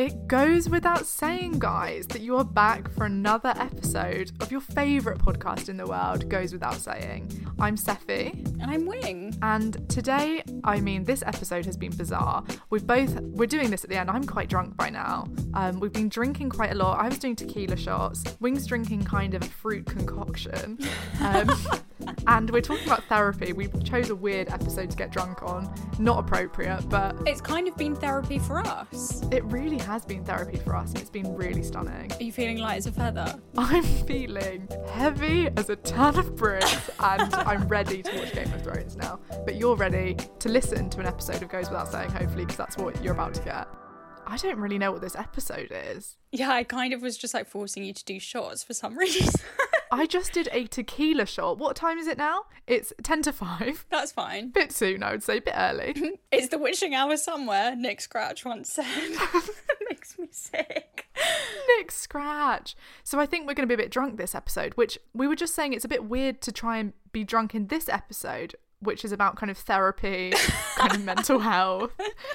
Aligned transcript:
It 0.00 0.28
goes 0.28 0.66
without 0.70 1.04
saying, 1.04 1.58
guys, 1.58 2.06
that 2.06 2.22
you 2.22 2.34
are 2.38 2.44
back 2.44 2.90
for 2.90 3.04
another 3.04 3.52
episode 3.58 4.32
of 4.40 4.50
your 4.50 4.62
favourite 4.62 5.18
podcast 5.18 5.68
in 5.68 5.76
the 5.76 5.86
world, 5.86 6.26
Goes 6.30 6.54
Without 6.54 6.76
Saying. 6.76 7.46
I'm 7.58 7.76
Seffi. 7.76 8.32
And 8.62 8.70
I'm 8.70 8.86
Wing. 8.86 9.36
And 9.42 9.86
today, 9.90 10.42
I 10.64 10.80
mean, 10.80 11.04
this 11.04 11.22
episode 11.26 11.66
has 11.66 11.76
been 11.76 11.94
bizarre. 11.94 12.42
We've 12.70 12.86
both, 12.86 13.20
we're 13.20 13.44
doing 13.44 13.68
this 13.68 13.84
at 13.84 13.90
the 13.90 13.96
end. 13.96 14.08
I'm 14.08 14.24
quite 14.24 14.48
drunk 14.48 14.74
by 14.74 14.88
now. 14.88 15.26
Um, 15.52 15.80
we've 15.80 15.92
been 15.92 16.08
drinking 16.08 16.48
quite 16.48 16.72
a 16.72 16.76
lot. 16.76 16.98
I 16.98 17.06
was 17.06 17.18
doing 17.18 17.36
tequila 17.36 17.76
shots. 17.76 18.24
Wing's 18.40 18.64
drinking 18.66 19.04
kind 19.04 19.34
of 19.34 19.42
a 19.42 19.48
fruit 19.48 19.84
concoction. 19.84 20.78
Um, 21.20 21.50
and 22.26 22.48
we're 22.48 22.62
talking 22.62 22.86
about 22.86 23.04
therapy. 23.04 23.52
We 23.52 23.68
chose 23.84 24.08
a 24.08 24.16
weird 24.16 24.48
episode 24.48 24.90
to 24.92 24.96
get 24.96 25.10
drunk 25.10 25.42
on. 25.42 25.70
Not 25.98 26.20
appropriate, 26.20 26.88
but 26.88 27.14
It's 27.26 27.42
kind 27.42 27.68
of 27.68 27.76
been 27.76 27.94
therapy 27.94 28.38
for 28.38 28.60
us. 28.60 29.22
it 29.30 29.44
really 29.44 29.76
has 29.76 29.89
been 29.98 30.24
therapy 30.24 30.58
for 30.58 30.76
us. 30.76 30.90
And 30.90 31.00
it's 31.00 31.10
been 31.10 31.34
really 31.34 31.62
stunning. 31.62 32.12
Are 32.12 32.22
you 32.22 32.32
feeling 32.32 32.58
light 32.58 32.76
as 32.78 32.86
a 32.86 32.92
feather? 32.92 33.38
I'm 33.58 33.82
feeling 33.82 34.68
heavy 34.92 35.48
as 35.56 35.68
a 35.70 35.76
ton 35.76 36.18
of 36.18 36.36
bricks 36.36 36.90
and 37.00 37.34
I'm 37.34 37.66
ready 37.68 38.02
to 38.02 38.18
watch 38.18 38.32
Game 38.32 38.52
of 38.52 38.62
Thrones 38.62 38.96
now. 38.96 39.18
But 39.44 39.56
you're 39.56 39.76
ready 39.76 40.16
to 40.38 40.48
listen 40.48 40.88
to 40.90 41.00
an 41.00 41.06
episode 41.06 41.42
of 41.42 41.48
Goes 41.48 41.68
Without 41.68 41.90
Saying, 41.90 42.10
hopefully, 42.10 42.44
because 42.44 42.56
that's 42.56 42.76
what 42.76 43.02
you're 43.02 43.14
about 43.14 43.34
to 43.34 43.42
get. 43.42 43.68
I 44.26 44.36
don't 44.36 44.58
really 44.58 44.78
know 44.78 44.92
what 44.92 45.00
this 45.00 45.16
episode 45.16 45.72
is. 45.72 46.16
Yeah, 46.30 46.52
I 46.52 46.62
kind 46.62 46.92
of 46.92 47.02
was 47.02 47.18
just 47.18 47.34
like 47.34 47.48
forcing 47.48 47.82
you 47.82 47.92
to 47.92 48.04
do 48.04 48.20
shots 48.20 48.62
for 48.62 48.74
some 48.74 48.96
reason. 48.98 49.40
I 49.92 50.06
just 50.06 50.32
did 50.32 50.48
a 50.52 50.66
tequila 50.66 51.26
shot. 51.26 51.58
What 51.58 51.74
time 51.74 51.98
is 51.98 52.06
it 52.06 52.16
now? 52.16 52.44
It's 52.66 52.92
10 53.02 53.22
to 53.22 53.32
5. 53.32 53.86
That's 53.90 54.12
fine. 54.12 54.50
Bit 54.50 54.72
soon, 54.72 55.02
I 55.02 55.10
would 55.10 55.22
say, 55.22 55.40
bit 55.40 55.54
early. 55.56 55.94
It's 56.32 56.48
the 56.48 56.58
witching 56.58 56.94
hour 56.94 57.16
somewhere, 57.16 57.74
Nick 57.74 58.00
Scratch 58.00 58.44
once 58.44 58.72
said. 58.72 58.86
Makes 59.90 60.16
me 60.16 60.28
sick. 60.30 61.08
Nick 61.76 61.90
Scratch. 61.90 62.76
So 63.02 63.18
I 63.18 63.26
think 63.26 63.46
we're 63.48 63.54
going 63.54 63.68
to 63.68 63.76
be 63.76 63.80
a 63.80 63.84
bit 63.84 63.90
drunk 63.90 64.16
this 64.16 64.34
episode, 64.34 64.74
which 64.74 64.96
we 65.12 65.26
were 65.26 65.34
just 65.34 65.56
saying 65.56 65.72
it's 65.72 65.84
a 65.84 65.88
bit 65.88 66.04
weird 66.04 66.40
to 66.42 66.52
try 66.52 66.78
and 66.78 66.92
be 67.10 67.24
drunk 67.24 67.54
in 67.56 67.66
this 67.66 67.88
episode, 67.88 68.54
which 68.78 69.04
is 69.04 69.10
about 69.10 69.34
kind 69.34 69.50
of 69.50 69.58
therapy, 69.58 70.32
kind 70.76 70.94
of 70.94 71.04
mental 71.04 71.40
health. 71.40 71.90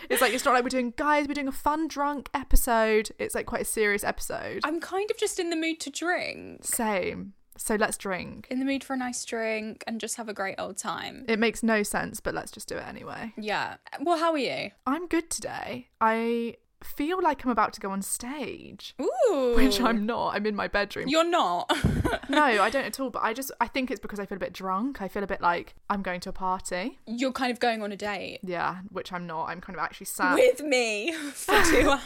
It's 0.09 0.21
like, 0.21 0.33
it's 0.33 0.43
not 0.43 0.53
like 0.53 0.63
we're 0.63 0.69
doing, 0.69 0.93
guys, 0.97 1.25
we're 1.25 1.33
doing 1.35 1.47
a 1.47 1.53
fun 1.53 1.87
drunk 1.87 2.29
episode. 2.33 3.11
It's 3.17 3.33
like 3.33 3.45
quite 3.45 3.61
a 3.61 3.65
serious 3.65 4.03
episode. 4.03 4.59
I'm 4.65 4.81
kind 4.81 5.09
of 5.09 5.17
just 5.17 5.39
in 5.39 5.49
the 5.49 5.55
mood 5.55 5.79
to 5.81 5.89
drink. 5.89 6.65
Same. 6.65 7.33
So 7.57 7.75
let's 7.75 7.97
drink. 7.97 8.47
In 8.49 8.59
the 8.59 8.65
mood 8.65 8.83
for 8.83 8.93
a 8.93 8.97
nice 8.97 9.23
drink 9.23 9.83
and 9.87 9.99
just 9.99 10.17
have 10.17 10.27
a 10.27 10.33
great 10.33 10.55
old 10.59 10.77
time. 10.77 11.25
It 11.27 11.39
makes 11.39 11.63
no 11.63 11.83
sense, 11.83 12.19
but 12.19 12.33
let's 12.33 12.51
just 12.51 12.67
do 12.67 12.75
it 12.75 12.85
anyway. 12.87 13.33
Yeah. 13.37 13.75
Well, 14.01 14.17
how 14.17 14.31
are 14.33 14.37
you? 14.37 14.71
I'm 14.85 15.07
good 15.07 15.29
today. 15.29 15.87
I 16.01 16.57
feel 16.83 17.21
like 17.21 17.43
I'm 17.43 17.51
about 17.51 17.73
to 17.73 17.79
go 17.81 17.89
on 17.91 18.01
stage, 18.01 18.95
Ooh. 19.01 19.53
which 19.55 19.81
I'm 19.81 20.05
not. 20.05 20.35
I'm 20.35 20.45
in 20.45 20.55
my 20.55 20.67
bedroom. 20.67 21.07
You're 21.07 21.27
not. 21.29 21.71
no, 22.29 22.43
I 22.43 22.69
don't 22.69 22.85
at 22.85 22.99
all. 22.99 23.09
But 23.09 23.23
I 23.23 23.33
just, 23.33 23.51
I 23.59 23.67
think 23.67 23.91
it's 23.91 23.99
because 23.99 24.19
I 24.19 24.25
feel 24.25 24.35
a 24.35 24.39
bit 24.39 24.53
drunk. 24.53 25.01
I 25.01 25.07
feel 25.07 25.23
a 25.23 25.27
bit 25.27 25.41
like 25.41 25.75
I'm 25.89 26.01
going 26.01 26.19
to 26.21 26.29
a 26.29 26.33
party. 26.33 26.99
You're 27.07 27.31
kind 27.31 27.51
of 27.51 27.59
going 27.59 27.81
on 27.81 27.91
a 27.91 27.97
date 27.97 28.39
Yeah, 28.43 28.77
which 28.91 29.11
I'm 29.11 29.25
not. 29.25 29.45
I'm 29.45 29.61
kind 29.61 29.77
of 29.77 29.83
actually 29.83 30.05
sat. 30.07 30.35
with 30.35 30.61
me 30.61 31.11
for 31.33 31.61
two 31.63 31.89
hours. 31.89 32.01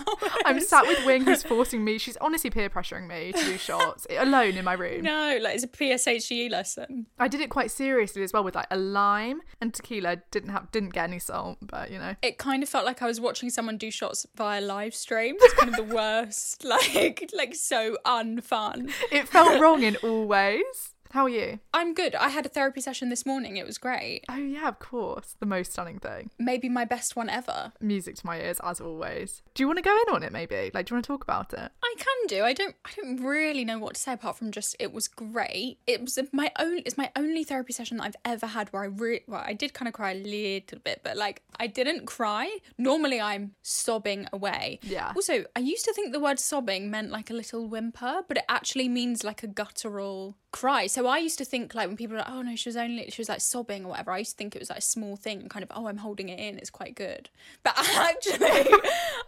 I'm 0.45 0.59
sat 0.61 0.85
with 0.87 1.05
Wing, 1.05 1.23
who's 1.25 1.43
forcing 1.43 1.83
me. 1.83 1.97
She's 1.97 2.17
honestly 2.17 2.49
peer 2.49 2.69
pressuring 2.69 3.07
me 3.07 3.31
to 3.33 3.43
do 3.45 3.57
shots 3.57 4.05
alone 4.17 4.55
in 4.55 4.65
my 4.65 4.73
room. 4.73 5.01
No, 5.03 5.37
like 5.41 5.55
it's 5.55 5.63
a 5.63 5.67
PSHE 5.67 6.49
lesson. 6.49 7.07
I 7.17 7.27
did 7.27 7.41
it 7.41 7.49
quite 7.49 7.71
seriously 7.71 8.23
as 8.23 8.33
well 8.33 8.43
with 8.43 8.55
like 8.55 8.67
a 8.71 8.77
lime 8.77 9.41
and 9.61 9.73
tequila. 9.73 10.17
Didn't 10.31 10.49
have, 10.49 10.71
didn't 10.71 10.93
get 10.93 11.05
any 11.05 11.19
salt, 11.19 11.57
but 11.61 11.91
you 11.91 11.97
know. 11.99 12.15
It 12.21 12.37
kind 12.37 12.63
of 12.63 12.69
felt 12.69 12.85
like 12.85 13.01
I 13.01 13.05
was 13.07 13.19
watching 13.19 13.49
someone 13.49 13.77
do 13.77 13.91
shots 13.91 14.25
via 14.35 14.61
live 14.69 14.93
stream. 14.93 15.35
It's 15.41 15.53
kind 15.55 15.69
of 15.69 15.75
the 15.75 15.95
worst. 15.95 16.63
Like, 16.63 17.31
like 17.35 17.55
so 17.55 17.97
unfun. 18.05 18.91
It 19.11 19.27
felt 19.27 19.59
wrong 19.59 19.81
in 19.81 19.95
all 19.97 20.25
ways. 20.27 20.93
How 21.11 21.23
are 21.23 21.29
you? 21.29 21.59
I'm 21.73 21.95
good. 21.95 22.13
I 22.13 22.29
had 22.29 22.45
a 22.45 22.49
therapy 22.49 22.81
session 22.81 23.09
this 23.09 23.25
morning. 23.25 23.57
It 23.57 23.65
was 23.65 23.79
great. 23.79 24.25
Oh 24.29 24.35
yeah, 24.35 24.67
of 24.67 24.77
course. 24.77 25.35
The 25.39 25.47
most 25.47 25.71
stunning 25.71 25.97
thing. 25.97 26.29
Maybe 26.37 26.69
my 26.69 26.85
best 26.85 27.15
one 27.15 27.29
ever. 27.29 27.73
Music 27.81 28.15
to 28.17 28.25
my 28.27 28.39
ears, 28.39 28.59
as 28.63 28.79
always. 28.79 29.41
Do 29.55 29.63
you 29.63 29.67
want 29.67 29.77
to 29.77 29.83
go 29.83 29.97
in 30.07 30.13
on 30.13 30.21
it? 30.21 30.31
Maybe. 30.31 30.69
Like, 30.71 30.85
do 30.85 30.91
you 30.91 30.95
want 30.97 31.05
to 31.05 31.07
talk 31.07 31.23
about 31.23 31.53
it? 31.53 31.71
I 31.83 31.95
can 31.97 32.27
do. 32.27 32.43
I 32.43 32.53
don't. 32.53 32.75
I 32.85 32.91
don't 32.95 33.23
really 33.23 33.65
know 33.65 33.79
what 33.79 33.95
to 33.95 33.99
say 33.99 34.13
apart 34.13 34.37
from 34.37 34.51
just 34.51 34.75
it 34.79 34.93
was 34.93 35.07
great. 35.07 35.79
It 35.87 36.01
was 36.01 36.19
my 36.31 36.51
own. 36.59 36.83
It's 36.85 36.97
my 36.97 37.11
only 37.15 37.43
therapy 37.43 37.73
session 37.73 37.97
that 37.97 38.03
I've 38.03 38.15
ever 38.25 38.45
had 38.45 38.69
where 38.69 38.83
I 38.83 38.87
really 38.87 39.23
well, 39.27 39.43
I 39.43 39.53
did 39.53 39.73
kind 39.73 39.87
of 39.87 39.95
cry 39.95 40.11
a 40.11 40.23
little 40.23 40.79
bit, 40.79 41.01
but 41.03 41.17
like 41.17 41.41
I 41.59 41.65
didn't 41.65 42.05
cry. 42.05 42.57
Normally, 42.77 43.19
I'm 43.19 43.53
sobbing 43.63 44.27
away. 44.31 44.79
Yeah. 44.83 45.13
Also, 45.15 45.45
I 45.55 45.59
used 45.59 45.85
to 45.85 45.93
think 45.93 46.13
the 46.13 46.19
word 46.19 46.39
sobbing 46.39 46.91
meant 46.91 47.09
like 47.09 47.31
a 47.31 47.33
little 47.33 47.67
whimper, 47.67 48.21
but 48.27 48.37
it 48.37 48.45
actually 48.47 48.89
means 48.89 49.23
like 49.23 49.41
a 49.41 49.47
guttural 49.47 50.37
cry. 50.51 50.87
So 50.87 50.98
I 51.07 51.19
used 51.19 51.37
to 51.37 51.45
think 51.45 51.75
like 51.75 51.87
when 51.87 51.97
people 51.97 52.15
are 52.15 52.19
like, 52.19 52.29
oh 52.29 52.41
no, 52.41 52.55
she 52.55 52.69
was 52.69 52.77
only 52.77 53.09
she 53.09 53.21
was 53.21 53.29
like 53.29 53.41
sobbing 53.41 53.85
or 53.85 53.89
whatever. 53.89 54.11
I 54.11 54.19
used 54.19 54.31
to 54.31 54.37
think 54.37 54.55
it 54.55 54.59
was 54.59 54.69
like 54.69 54.79
a 54.79 54.81
small 54.81 55.15
thing, 55.15 55.47
kind 55.49 55.63
of 55.63 55.71
oh 55.75 55.87
I'm 55.87 55.97
holding 55.97 56.29
it 56.29 56.39
in. 56.39 56.57
It's 56.57 56.69
quite 56.69 56.95
good, 56.95 57.29
but 57.63 57.73
actually 57.95 58.69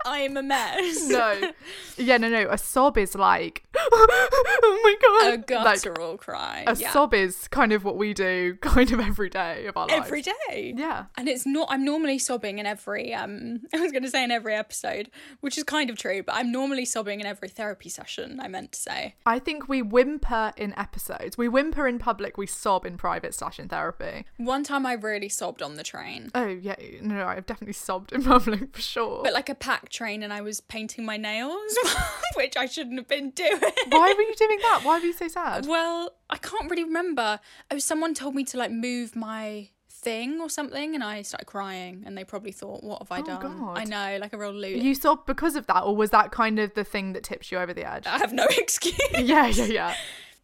I'm 0.05 0.37
a 0.37 0.43
mess. 0.43 1.07
No. 1.07 1.51
yeah, 1.97 2.17
no, 2.17 2.29
no. 2.29 2.47
A 2.49 2.57
sob 2.57 2.97
is 2.97 3.15
like, 3.15 3.63
oh 3.75 4.81
my 4.83 4.95
god, 5.01 5.33
a 5.33 5.37
god. 5.37 5.65
Like, 5.65 5.83
guttural 5.83 6.17
cry. 6.17 6.63
a 6.67 6.75
yeah. 6.75 6.91
sob 6.91 7.13
is 7.13 7.47
kind 7.47 7.71
of 7.73 7.83
what 7.83 7.97
we 7.97 8.13
do 8.13 8.55
kind 8.61 8.91
of 8.91 8.99
every 8.99 9.29
day 9.29 9.65
of 9.67 9.77
our 9.77 9.87
lives. 9.87 10.05
every 10.05 10.21
day. 10.21 10.73
Yeah. 10.75 11.05
And 11.17 11.27
it's 11.27 11.45
not 11.45 11.67
I'm 11.71 11.85
normally 11.85 12.19
sobbing 12.19 12.59
in 12.59 12.65
every 12.65 13.13
um 13.13 13.61
I 13.73 13.79
was 13.79 13.91
gonna 13.91 14.09
say 14.09 14.23
in 14.23 14.31
every 14.31 14.55
episode, 14.55 15.09
which 15.39 15.57
is 15.57 15.63
kind 15.63 15.89
of 15.89 15.97
true, 15.97 16.23
but 16.23 16.35
I'm 16.35 16.51
normally 16.51 16.85
sobbing 16.85 17.19
in 17.19 17.25
every 17.25 17.49
therapy 17.49 17.89
session, 17.89 18.39
I 18.39 18.47
meant 18.47 18.73
to 18.73 18.79
say. 18.79 19.15
I 19.25 19.39
think 19.39 19.69
we 19.69 19.81
whimper 19.81 20.53
in 20.57 20.77
episodes. 20.77 21.37
We 21.37 21.47
whimper 21.47 21.60
in 21.69 21.99
public, 21.99 22.37
we 22.37 22.47
sob 22.47 22.85
in 22.85 22.97
private 22.97 23.33
slash 23.33 23.59
in 23.59 23.67
therapy. 23.69 24.25
One 24.37 24.63
time 24.63 24.85
I 24.85 24.93
really 24.93 25.29
sobbed 25.29 25.61
on 25.61 25.75
the 25.75 25.83
train. 25.83 26.31
Oh, 26.35 26.47
yeah. 26.47 26.75
No, 27.01 27.15
no, 27.15 27.25
I've 27.27 27.45
definitely 27.45 27.73
sobbed 27.73 28.11
in 28.11 28.23
public 28.33 28.75
for 28.75 28.81
sure. 28.81 29.23
But 29.23 29.33
like 29.33 29.49
a 29.49 29.55
packed 29.55 29.91
train 29.91 30.23
and 30.23 30.33
I 30.33 30.41
was 30.41 30.61
painting 30.61 31.05
my 31.05 31.17
nails, 31.17 31.77
which 32.35 32.57
I 32.57 32.65
shouldn't 32.65 32.97
have 32.97 33.07
been 33.07 33.29
doing. 33.31 33.59
Why 33.89 34.13
were 34.13 34.21
you 34.23 34.35
doing 34.35 34.59
that? 34.63 34.81
Why 34.83 34.99
were 34.99 35.05
you 35.05 35.13
so 35.13 35.27
sad? 35.27 35.65
Well, 35.67 36.13
I 36.29 36.37
can't 36.37 36.69
really 36.69 36.83
remember. 36.83 37.39
Oh, 37.69 37.77
someone 37.77 38.13
told 38.13 38.35
me 38.35 38.43
to 38.45 38.57
like 38.57 38.71
move 38.71 39.15
my 39.15 39.69
thing 39.89 40.41
or 40.41 40.49
something, 40.49 40.95
and 40.95 41.03
I 41.03 41.21
started 41.21 41.45
crying, 41.45 42.01
and 42.07 42.17
they 42.17 42.23
probably 42.23 42.51
thought, 42.51 42.83
"What 42.83 43.03
have 43.03 43.11
I 43.11 43.19
Oh, 43.19 43.23
done?" 43.23 43.59
God. 43.59 43.77
I 43.77 43.83
know, 43.83 44.17
like 44.19 44.33
a 44.33 44.37
real 44.37 44.51
loser. 44.53 44.81
You 44.83 44.95
sobbed 44.95 45.27
because 45.27 45.55
of 45.55 45.67
that, 45.67 45.81
or 45.81 45.95
was 45.95 46.09
that 46.09 46.31
kind 46.31 46.57
of 46.57 46.73
the 46.73 46.83
thing 46.83 47.13
that 47.13 47.23
tips 47.23 47.51
you 47.51 47.59
over 47.59 47.71
the 47.71 47.87
edge? 47.87 48.07
I 48.07 48.17
have 48.17 48.33
no 48.33 48.45
excuse. 48.57 48.97
yeah, 49.19 49.45
yeah, 49.47 49.65
yeah. 49.65 49.95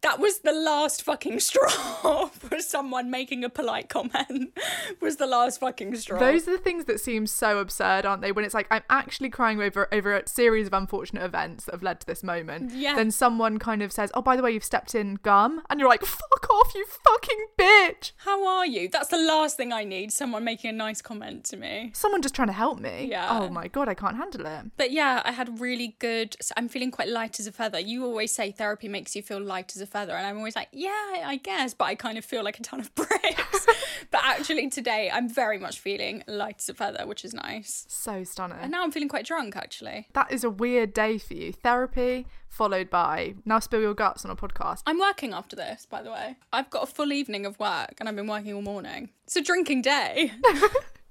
That 0.02 0.20
was 0.20 0.40
the 0.40 0.52
last 0.52 1.02
fucking 1.02 1.40
straw 1.40 2.26
for 2.32 2.60
someone 2.60 3.10
making 3.10 3.44
a 3.44 3.48
polite 3.48 3.88
comment. 3.88 4.56
was 5.00 5.16
the 5.16 5.26
last 5.26 5.60
fucking 5.60 5.96
straw. 5.96 6.18
Those 6.18 6.46
are 6.46 6.52
the 6.52 6.62
things 6.62 6.84
that 6.84 7.00
seem 7.00 7.26
so 7.26 7.58
absurd, 7.58 8.06
aren't 8.06 8.22
they? 8.22 8.32
When 8.32 8.44
it's 8.44 8.54
like 8.54 8.68
I'm 8.70 8.82
actually 8.88 9.30
crying 9.30 9.60
over 9.60 9.88
over 9.92 10.16
a 10.16 10.28
series 10.28 10.66
of 10.66 10.72
unfortunate 10.72 11.24
events 11.24 11.64
that 11.64 11.72
have 11.72 11.82
led 11.82 12.00
to 12.00 12.06
this 12.06 12.22
moment. 12.22 12.72
Yeah. 12.72 12.94
Then 12.94 13.10
someone 13.10 13.58
kind 13.58 13.82
of 13.82 13.92
says, 13.92 14.10
"Oh, 14.14 14.22
by 14.22 14.36
the 14.36 14.42
way, 14.42 14.52
you've 14.52 14.64
stepped 14.64 14.94
in 14.94 15.16
gum," 15.22 15.62
and 15.68 15.80
you're 15.80 15.88
like, 15.88 16.04
"Fuck 16.04 16.50
off, 16.50 16.74
you 16.74 16.86
fucking 16.86 17.46
bitch!" 17.58 18.12
How 18.18 18.46
are 18.46 18.66
you? 18.66 18.88
That's 18.88 19.08
the 19.08 19.18
last 19.18 19.56
thing 19.56 19.72
I 19.72 19.84
need. 19.84 20.12
Someone 20.12 20.44
making 20.44 20.70
a 20.70 20.72
nice 20.72 21.02
comment 21.02 21.44
to 21.46 21.56
me. 21.56 21.90
Someone 21.94 22.22
just 22.22 22.34
trying 22.34 22.48
to 22.48 22.54
help 22.54 22.78
me. 22.78 23.08
Yeah. 23.10 23.26
Oh 23.30 23.48
my 23.48 23.66
god, 23.68 23.88
I 23.88 23.94
can't 23.94 24.16
handle 24.16 24.46
it. 24.46 24.66
But 24.76 24.92
yeah, 24.92 25.22
I 25.24 25.32
had 25.32 25.60
really 25.60 25.96
good. 25.98 26.36
I'm 26.56 26.68
feeling 26.68 26.90
quite 26.92 27.08
light 27.08 27.40
as 27.40 27.46
a 27.46 27.52
feather. 27.52 27.80
You 27.80 28.04
always 28.04 28.32
say 28.32 28.52
therapy 28.52 28.88
makes 28.88 29.16
you 29.16 29.22
feel 29.22 29.40
light 29.40 29.74
as 29.74 29.82
a 29.82 29.86
feather, 29.88 30.12
and 30.14 30.26
I'm 30.26 30.36
always 30.38 30.54
like, 30.56 30.68
yeah, 30.72 30.90
I 31.24 31.40
guess, 31.42 31.74
but 31.74 31.86
I 31.86 31.94
kind 31.94 32.16
of 32.18 32.24
feel 32.24 32.44
like 32.44 32.58
a 32.58 32.62
ton 32.62 32.80
of 32.80 32.94
bricks. 32.94 33.66
but 34.10 34.20
actually, 34.24 34.68
today 34.70 35.10
I'm 35.12 35.28
very 35.28 35.58
much 35.58 35.80
feeling 35.80 36.22
light 36.26 36.56
as 36.58 36.68
a 36.68 36.74
feather, 36.74 37.06
which 37.06 37.24
is 37.24 37.34
nice. 37.34 37.84
So 37.88 38.24
stunning. 38.24 38.58
And 38.60 38.70
now 38.70 38.82
I'm 38.82 38.92
feeling 38.92 39.08
quite 39.08 39.26
drunk, 39.26 39.56
actually. 39.56 40.08
that 40.14 40.30
is 40.30 40.44
a 40.44 40.50
weird 40.50 40.94
day 40.94 41.18
for 41.18 41.34
you. 41.34 41.52
Therapy 41.52 42.26
followed 42.48 42.88
by 42.88 43.34
now 43.44 43.58
spill 43.58 43.80
your 43.80 43.94
guts 43.94 44.24
on 44.24 44.30
a 44.30 44.36
podcast. 44.36 44.82
I'm 44.86 44.98
working 44.98 45.32
after 45.34 45.54
this, 45.56 45.86
by 45.86 46.02
the 46.02 46.10
way. 46.10 46.36
I've 46.52 46.70
got 46.70 46.82
a 46.84 46.86
full 46.86 47.12
evening 47.12 47.44
of 47.46 47.58
work, 47.58 47.94
and 47.98 48.08
I've 48.08 48.16
been 48.16 48.26
working 48.26 48.54
all 48.54 48.62
morning. 48.62 49.10
It's 49.24 49.36
a 49.36 49.42
drinking 49.42 49.82
day. 49.82 50.32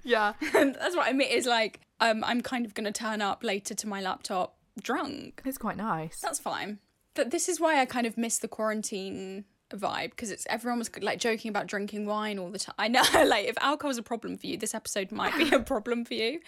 Yeah. 0.04 0.34
and 0.54 0.74
that's 0.74 0.96
what 0.96 1.06
I 1.06 1.12
mean. 1.12 1.28
Is 1.28 1.44
like, 1.44 1.80
um, 2.00 2.24
I'm 2.24 2.40
kind 2.40 2.64
of 2.64 2.72
going 2.72 2.86
to 2.86 2.92
turn 2.92 3.20
up 3.20 3.44
later 3.44 3.74
to 3.74 3.86
my 3.86 4.00
laptop 4.00 4.56
drunk. 4.80 5.42
It's 5.44 5.58
quite 5.58 5.76
nice. 5.76 6.20
That's 6.20 6.38
fine. 6.38 6.78
But 7.14 7.30
this 7.30 7.48
is 7.48 7.60
why 7.60 7.80
I 7.80 7.84
kind 7.84 8.06
of 8.06 8.16
miss 8.16 8.38
the 8.38 8.48
quarantine 8.48 9.44
vibe 9.76 10.10
because 10.10 10.30
it's 10.30 10.46
everyone 10.48 10.78
was 10.78 10.90
like 11.02 11.18
joking 11.18 11.50
about 11.50 11.66
drinking 11.66 12.06
wine 12.06 12.38
all 12.38 12.50
the 12.50 12.58
time. 12.58 12.74
I 12.78 12.88
know, 12.88 13.02
like 13.26 13.46
if 13.46 13.56
alcohol 13.60 13.90
is 13.90 13.98
a 13.98 14.02
problem 14.02 14.36
for 14.38 14.46
you, 14.46 14.56
this 14.56 14.74
episode 14.74 15.12
might 15.12 15.36
be 15.36 15.54
a 15.54 15.60
problem 15.74 16.04
for 16.04 16.14
you, 16.14 16.40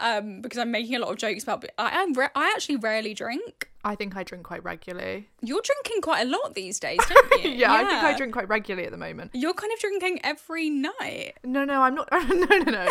um, 0.00 0.40
because 0.40 0.58
I'm 0.58 0.70
making 0.70 0.94
a 0.94 0.98
lot 0.98 1.10
of 1.10 1.16
jokes 1.16 1.42
about. 1.42 1.64
I 1.78 2.02
I'm 2.02 2.12
re- 2.14 2.28
I 2.34 2.52
actually 2.54 2.76
rarely 2.76 3.14
drink. 3.14 3.70
I 3.86 3.94
think 3.96 4.16
I 4.16 4.22
drink 4.22 4.44
quite 4.44 4.64
regularly. 4.64 5.28
You're 5.42 5.60
drinking 5.62 6.00
quite 6.00 6.26
a 6.26 6.30
lot 6.30 6.54
these 6.54 6.80
days, 6.80 7.00
don't 7.08 7.44
you? 7.44 7.50
Yeah, 7.50 7.72
I 7.72 7.84
think 7.84 8.02
I 8.02 8.16
drink 8.16 8.32
quite 8.32 8.48
regularly 8.48 8.86
at 8.86 8.92
the 8.92 8.98
moment. 8.98 9.32
You're 9.34 9.52
kind 9.52 9.72
of 9.72 9.78
drinking 9.78 10.20
every 10.24 10.70
night. 10.70 11.34
No, 11.44 11.64
no, 11.64 11.82
I'm 11.82 11.94
not. 11.94 12.08
No, 12.10 12.58
no, 12.58 12.70
no. 12.70 12.88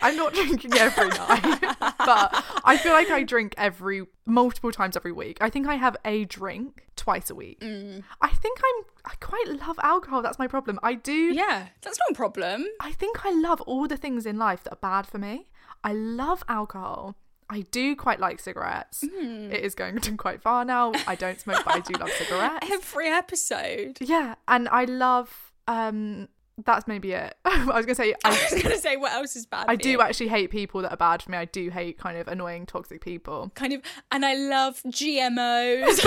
I'm 0.00 0.16
not 0.16 0.34
drinking 0.34 0.74
every 0.74 1.08
night, 1.08 1.58
but 1.80 2.44
I 2.64 2.76
feel 2.76 2.92
like 2.92 3.10
I 3.10 3.22
drink 3.22 3.54
every 3.56 4.06
multiple 4.26 4.72
times 4.72 4.96
every 4.96 5.12
week. 5.12 5.38
I 5.40 5.50
think 5.50 5.66
I 5.66 5.74
have 5.76 5.96
a 6.04 6.24
drink 6.24 6.86
twice 6.96 7.30
a 7.30 7.34
week. 7.34 7.60
Mm. 7.60 8.02
I 8.20 8.28
think 8.28 8.58
I'm. 8.64 8.84
I 9.04 9.14
quite 9.20 9.48
love 9.48 9.78
alcohol. 9.82 10.22
That's 10.22 10.38
my 10.38 10.46
problem. 10.46 10.78
I 10.82 10.94
do. 10.94 11.12
Yeah, 11.12 11.68
that's 11.82 11.98
not 11.98 12.10
a 12.10 12.14
problem. 12.14 12.66
I 12.80 12.92
think 12.92 13.24
I 13.24 13.32
love 13.32 13.60
all 13.62 13.86
the 13.88 13.96
things 13.96 14.26
in 14.26 14.38
life 14.38 14.62
that 14.64 14.72
are 14.72 14.76
bad 14.80 15.06
for 15.06 15.18
me. 15.18 15.50
I 15.82 15.92
love 15.92 16.42
alcohol. 16.48 17.16
I 17.48 17.62
do 17.72 17.96
quite 17.96 18.20
like 18.20 18.38
cigarettes. 18.38 19.02
Mm. 19.02 19.52
It 19.52 19.64
is 19.64 19.74
going 19.74 19.98
quite 20.16 20.40
far 20.40 20.64
now. 20.64 20.92
I 21.06 21.14
don't 21.16 21.40
smoke, 21.40 21.64
but 21.64 21.74
I 21.74 21.80
do 21.80 21.94
love 21.98 22.10
cigarettes. 22.18 22.66
Every 22.70 23.08
episode. 23.08 23.98
Yeah, 24.00 24.34
and 24.46 24.68
I 24.68 24.84
love. 24.84 25.52
um 25.66 26.28
That's 26.64 26.86
maybe 26.86 27.12
it. 27.12 27.34
I 27.44 27.64
was 27.64 27.86
gonna 27.86 27.94
say 27.94 28.14
I 28.24 28.30
I 28.30 28.54
was 28.54 28.62
gonna 28.62 28.78
say 28.78 28.96
what 28.96 29.12
else 29.12 29.36
is 29.36 29.46
bad. 29.46 29.66
I 29.68 29.76
do 29.76 29.90
you? 29.90 30.00
actually 30.00 30.28
hate 30.28 30.50
people 30.50 30.82
that 30.82 30.92
are 30.92 30.96
bad 30.96 31.22
for 31.22 31.30
me. 31.30 31.38
I 31.38 31.44
do 31.44 31.70
hate 31.70 31.98
kind 31.98 32.16
of 32.18 32.26
annoying, 32.28 32.66
toxic 32.66 33.02
people. 33.02 33.52
kind 33.54 33.72
of, 33.72 33.82
and 34.10 34.24
I 34.24 34.34
love 34.34 34.82
GMOs. 34.86 36.00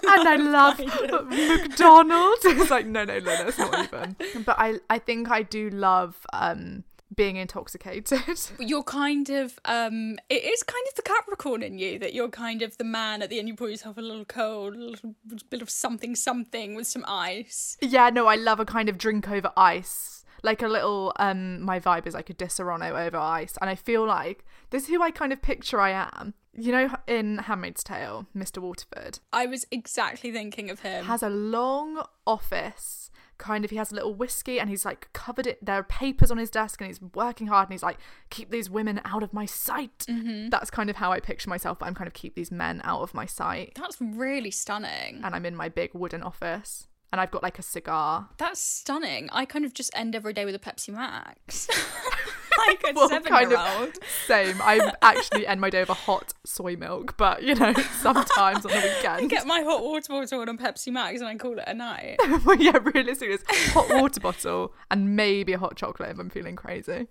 And 0.12 0.28
I 0.28 0.36
love 0.36 0.78
McDonald's. 1.28 2.44
It's 2.44 2.70
like, 2.70 2.86
no, 2.86 3.04
no, 3.04 3.20
no, 3.20 3.24
that's 3.24 3.58
not 3.58 3.84
even. 3.84 4.16
But 4.44 4.56
I, 4.58 4.80
I 4.88 4.98
think 4.98 5.30
I 5.30 5.42
do 5.42 5.70
love 5.70 6.26
um, 6.32 6.82
being 7.14 7.36
intoxicated. 7.36 8.40
you're 8.58 8.82
kind 8.82 9.30
of 9.30 9.58
um 9.64 10.18
it 10.28 10.44
is 10.44 10.62
kind 10.62 10.84
of 10.88 10.94
the 10.94 11.02
capricorn 11.02 11.62
in 11.62 11.78
you 11.78 11.98
that 11.98 12.14
you're 12.14 12.28
kind 12.28 12.62
of 12.62 12.76
the 12.78 12.84
man 12.84 13.22
at 13.22 13.30
the 13.30 13.38
end 13.38 13.48
you 13.48 13.54
pour 13.54 13.68
yourself 13.68 13.96
a 13.98 14.00
little 14.00 14.24
cold 14.24 14.74
a 14.74 14.78
little 14.78 15.14
bit 15.48 15.62
of 15.62 15.68
something 15.68 16.14
something 16.14 16.74
with 16.74 16.86
some 16.86 17.04
ice 17.08 17.76
yeah, 17.80 18.10
no, 18.10 18.26
I 18.26 18.36
love 18.36 18.60
a 18.60 18.64
kind 18.64 18.88
of 18.88 18.98
drink 18.98 19.28
over 19.28 19.50
ice. 19.56 20.24
Like 20.42 20.62
a 20.62 20.68
little, 20.68 21.12
um, 21.16 21.60
my 21.60 21.80
vibe 21.80 22.06
is 22.06 22.14
like 22.14 22.30
a 22.30 22.34
Disaronno 22.34 23.06
over 23.06 23.18
ice. 23.18 23.58
And 23.60 23.68
I 23.68 23.74
feel 23.74 24.06
like 24.06 24.44
this 24.70 24.84
is 24.84 24.88
who 24.88 25.02
I 25.02 25.10
kind 25.10 25.32
of 25.32 25.42
picture 25.42 25.80
I 25.80 25.90
am. 25.90 26.34
You 26.52 26.72
know, 26.72 26.96
in 27.06 27.38
Handmaid's 27.38 27.84
Tale, 27.84 28.26
Mr. 28.36 28.58
Waterford 28.58 29.20
i 29.32 29.46
was 29.46 29.66
exactly 29.70 30.32
thinking 30.32 30.68
of 30.68 30.80
him 30.80 31.04
has 31.04 31.22
a 31.22 31.28
long 31.28 32.04
office 32.26 32.99
kind 33.40 33.64
of 33.64 33.70
he 33.70 33.76
has 33.76 33.90
a 33.90 33.94
little 33.94 34.14
whiskey 34.14 34.60
and 34.60 34.70
he's 34.70 34.84
like 34.84 35.08
covered 35.12 35.46
it 35.46 35.64
there 35.64 35.76
are 35.76 35.82
papers 35.82 36.30
on 36.30 36.38
his 36.38 36.50
desk 36.50 36.80
and 36.80 36.86
he's 36.88 37.00
working 37.14 37.48
hard 37.48 37.68
and 37.68 37.72
he's 37.72 37.82
like 37.82 37.98
keep 38.28 38.50
these 38.50 38.70
women 38.70 39.00
out 39.04 39.22
of 39.22 39.32
my 39.32 39.46
sight. 39.46 40.04
Mm-hmm. 40.08 40.50
That's 40.50 40.70
kind 40.70 40.88
of 40.90 40.96
how 40.96 41.10
i 41.10 41.18
picture 41.18 41.50
myself 41.50 41.78
but 41.78 41.86
i'm 41.86 41.94
kind 41.94 42.06
of 42.06 42.14
keep 42.14 42.34
these 42.36 42.52
men 42.52 42.80
out 42.84 43.00
of 43.00 43.14
my 43.14 43.26
sight. 43.26 43.72
That's 43.74 43.96
really 44.00 44.50
stunning. 44.50 45.22
And 45.24 45.34
i'm 45.34 45.46
in 45.46 45.56
my 45.56 45.68
big 45.68 45.90
wooden 45.94 46.22
office 46.22 46.86
and 47.10 47.20
i've 47.20 47.30
got 47.30 47.42
like 47.42 47.58
a 47.58 47.62
cigar. 47.62 48.28
That's 48.38 48.60
stunning. 48.60 49.28
I 49.32 49.44
kind 49.46 49.64
of 49.64 49.74
just 49.74 49.90
end 49.96 50.14
every 50.14 50.32
day 50.32 50.44
with 50.44 50.54
a 50.54 50.60
pepsi 50.60 50.90
max 50.90 51.66
like 52.66 52.82
a 52.88 52.92
Well, 52.94 53.08
seven 53.08 53.28
kind 53.30 53.50
year 53.50 53.58
of 53.58 53.80
old 53.80 53.98
same 54.26 54.60
i 54.62 54.92
actually 55.02 55.46
end 55.46 55.60
my 55.60 55.70
day 55.70 55.80
with 55.80 55.90
a 55.90 55.94
hot 55.94 56.32
soy 56.44 56.76
milk 56.76 57.16
but 57.16 57.42
you 57.42 57.54
know 57.54 57.72
sometimes 58.00 58.64
on 58.64 58.72
the 58.72 58.94
weekend 58.96 59.22
I 59.22 59.26
get 59.26 59.46
my 59.46 59.60
hot 59.62 59.82
water 59.82 60.08
bottle 60.12 60.42
and 60.42 60.58
pepsi 60.58 60.92
max 60.92 61.20
and 61.20 61.28
i 61.28 61.34
call 61.36 61.58
it 61.58 61.64
a 61.66 61.74
night 61.74 62.16
well, 62.44 62.56
yeah 62.56 62.78
realistically 62.82 63.34
it's 63.34 63.72
hot 63.72 63.88
water 63.90 64.20
bottle 64.20 64.72
and 64.90 65.16
maybe 65.16 65.52
a 65.52 65.58
hot 65.58 65.76
chocolate 65.76 66.10
if 66.10 66.18
i'm 66.18 66.30
feeling 66.30 66.56
crazy 66.56 67.06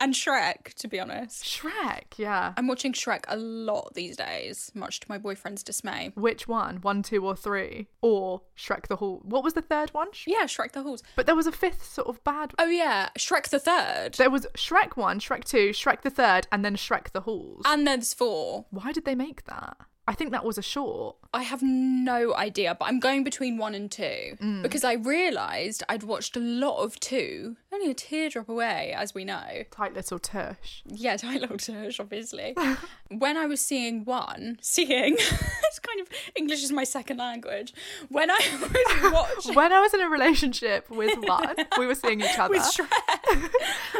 and 0.00 0.14
shrek 0.14 0.74
to 0.74 0.88
be 0.88 0.98
honest 1.00 1.44
shrek 1.44 2.04
yeah 2.16 2.52
i'm 2.56 2.66
watching 2.66 2.92
shrek 2.92 3.24
a 3.28 3.36
lot 3.36 3.92
these 3.94 4.16
days 4.16 4.70
much 4.74 5.00
to 5.00 5.06
my 5.08 5.18
boyfriend's 5.18 5.62
dismay 5.62 6.12
Which 6.14 6.46
one? 6.48 6.76
One, 6.82 7.02
two, 7.02 7.24
or 7.26 7.36
three? 7.36 7.88
Or 8.02 8.42
Shrek 8.56 8.86
the 8.88 8.96
Hall? 8.96 9.20
What 9.24 9.42
was 9.44 9.54
the 9.54 9.62
third 9.62 9.90
one? 9.90 10.12
Sh- 10.12 10.26
Yeah, 10.28 10.44
Shrek 10.44 10.72
the 10.72 10.82
Halls. 10.82 11.02
But 11.16 11.26
there 11.26 11.34
was 11.34 11.46
a 11.46 11.52
fifth 11.52 11.84
sort 11.84 12.08
of 12.08 12.22
bad. 12.24 12.52
Oh 12.58 12.66
yeah, 12.66 13.08
Shrek 13.18 13.48
the 13.48 13.58
Third. 13.58 14.14
There 14.14 14.30
was 14.30 14.46
Shrek 14.64 14.96
1, 14.96 15.20
Shrek 15.20 15.44
2, 15.44 15.70
Shrek 15.70 16.00
the 16.00 16.08
Third, 16.08 16.46
and 16.50 16.64
then 16.64 16.74
Shrek 16.74 17.12
the 17.12 17.20
Halls. 17.20 17.60
And 17.66 17.86
there's 17.86 18.14
four. 18.14 18.64
Why 18.70 18.92
did 18.92 19.04
they 19.04 19.14
make 19.14 19.44
that? 19.44 19.76
I 20.08 20.14
think 20.14 20.32
that 20.32 20.42
was 20.44 20.56
a 20.56 20.62
short. 20.62 21.16
I 21.34 21.42
have 21.42 21.62
no 21.62 22.34
idea, 22.34 22.76
but 22.78 22.86
I'm 22.86 23.00
going 23.00 23.24
between 23.24 23.58
one 23.58 23.74
and 23.74 23.90
two 23.90 24.36
because 24.62 24.84
I 24.84 24.92
realised 24.94 25.82
I'd 25.88 26.04
watched 26.04 26.36
a 26.36 26.40
lot 26.40 26.82
of 26.82 26.98
two, 27.00 27.56
only 27.72 27.90
a 27.90 27.94
teardrop 27.94 28.48
away, 28.48 28.94
as 28.96 29.14
we 29.14 29.24
know. 29.24 29.64
Tight 29.72 29.94
little 29.94 30.20
tush. 30.20 30.82
Yeah, 30.86 31.16
Tyler 31.24 31.56
Tush, 31.56 31.98
obviously. 31.98 32.54
when 33.10 33.36
I 33.36 33.46
was 33.46 33.60
seeing 33.60 34.04
one, 34.04 34.58
seeing, 34.62 35.14
it's 35.18 35.78
kind 35.80 36.00
of 36.00 36.08
English 36.36 36.62
is 36.62 36.70
my 36.70 36.84
second 36.84 37.16
language. 37.16 37.74
When 38.10 38.30
I 38.30 38.38
was 38.60 39.12
watching 39.12 39.54
When 39.54 39.72
I 39.72 39.80
was 39.80 39.92
in 39.92 40.00
a 40.02 40.08
relationship 40.08 40.88
with 40.88 41.18
one, 41.26 41.56
we 41.78 41.86
were 41.86 41.96
seeing 41.96 42.20
each 42.20 42.38
other. 42.38 42.50
with 42.54 42.62
Shrek, 42.62 43.50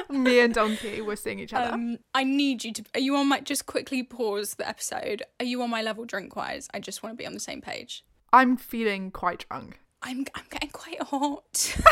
Me 0.08 0.38
and 0.38 0.54
Donkey 0.54 1.00
were 1.00 1.16
seeing 1.16 1.40
each 1.40 1.52
other. 1.52 1.72
um, 1.74 1.98
I 2.14 2.22
need 2.22 2.62
you 2.64 2.72
to. 2.74 2.84
Are 2.94 3.00
you 3.00 3.16
on 3.16 3.28
my? 3.28 3.40
Just 3.40 3.66
quickly 3.66 4.02
pause 4.04 4.54
the 4.54 4.68
episode. 4.68 5.24
Are 5.40 5.44
you 5.44 5.60
on 5.62 5.70
my 5.70 5.82
level 5.82 6.04
drink 6.04 6.36
wise? 6.36 6.68
I 6.72 6.78
just 6.78 7.02
want 7.02 7.14
to 7.14 7.16
be 7.16 7.23
on 7.26 7.34
the 7.34 7.40
same 7.40 7.60
page. 7.60 8.04
I'm 8.32 8.56
feeling 8.56 9.10
quite 9.10 9.46
drunk. 9.48 9.80
I'm 10.02 10.26
I'm 10.34 10.44
getting 10.50 10.70
quite 10.70 11.02
hot. 11.02 11.76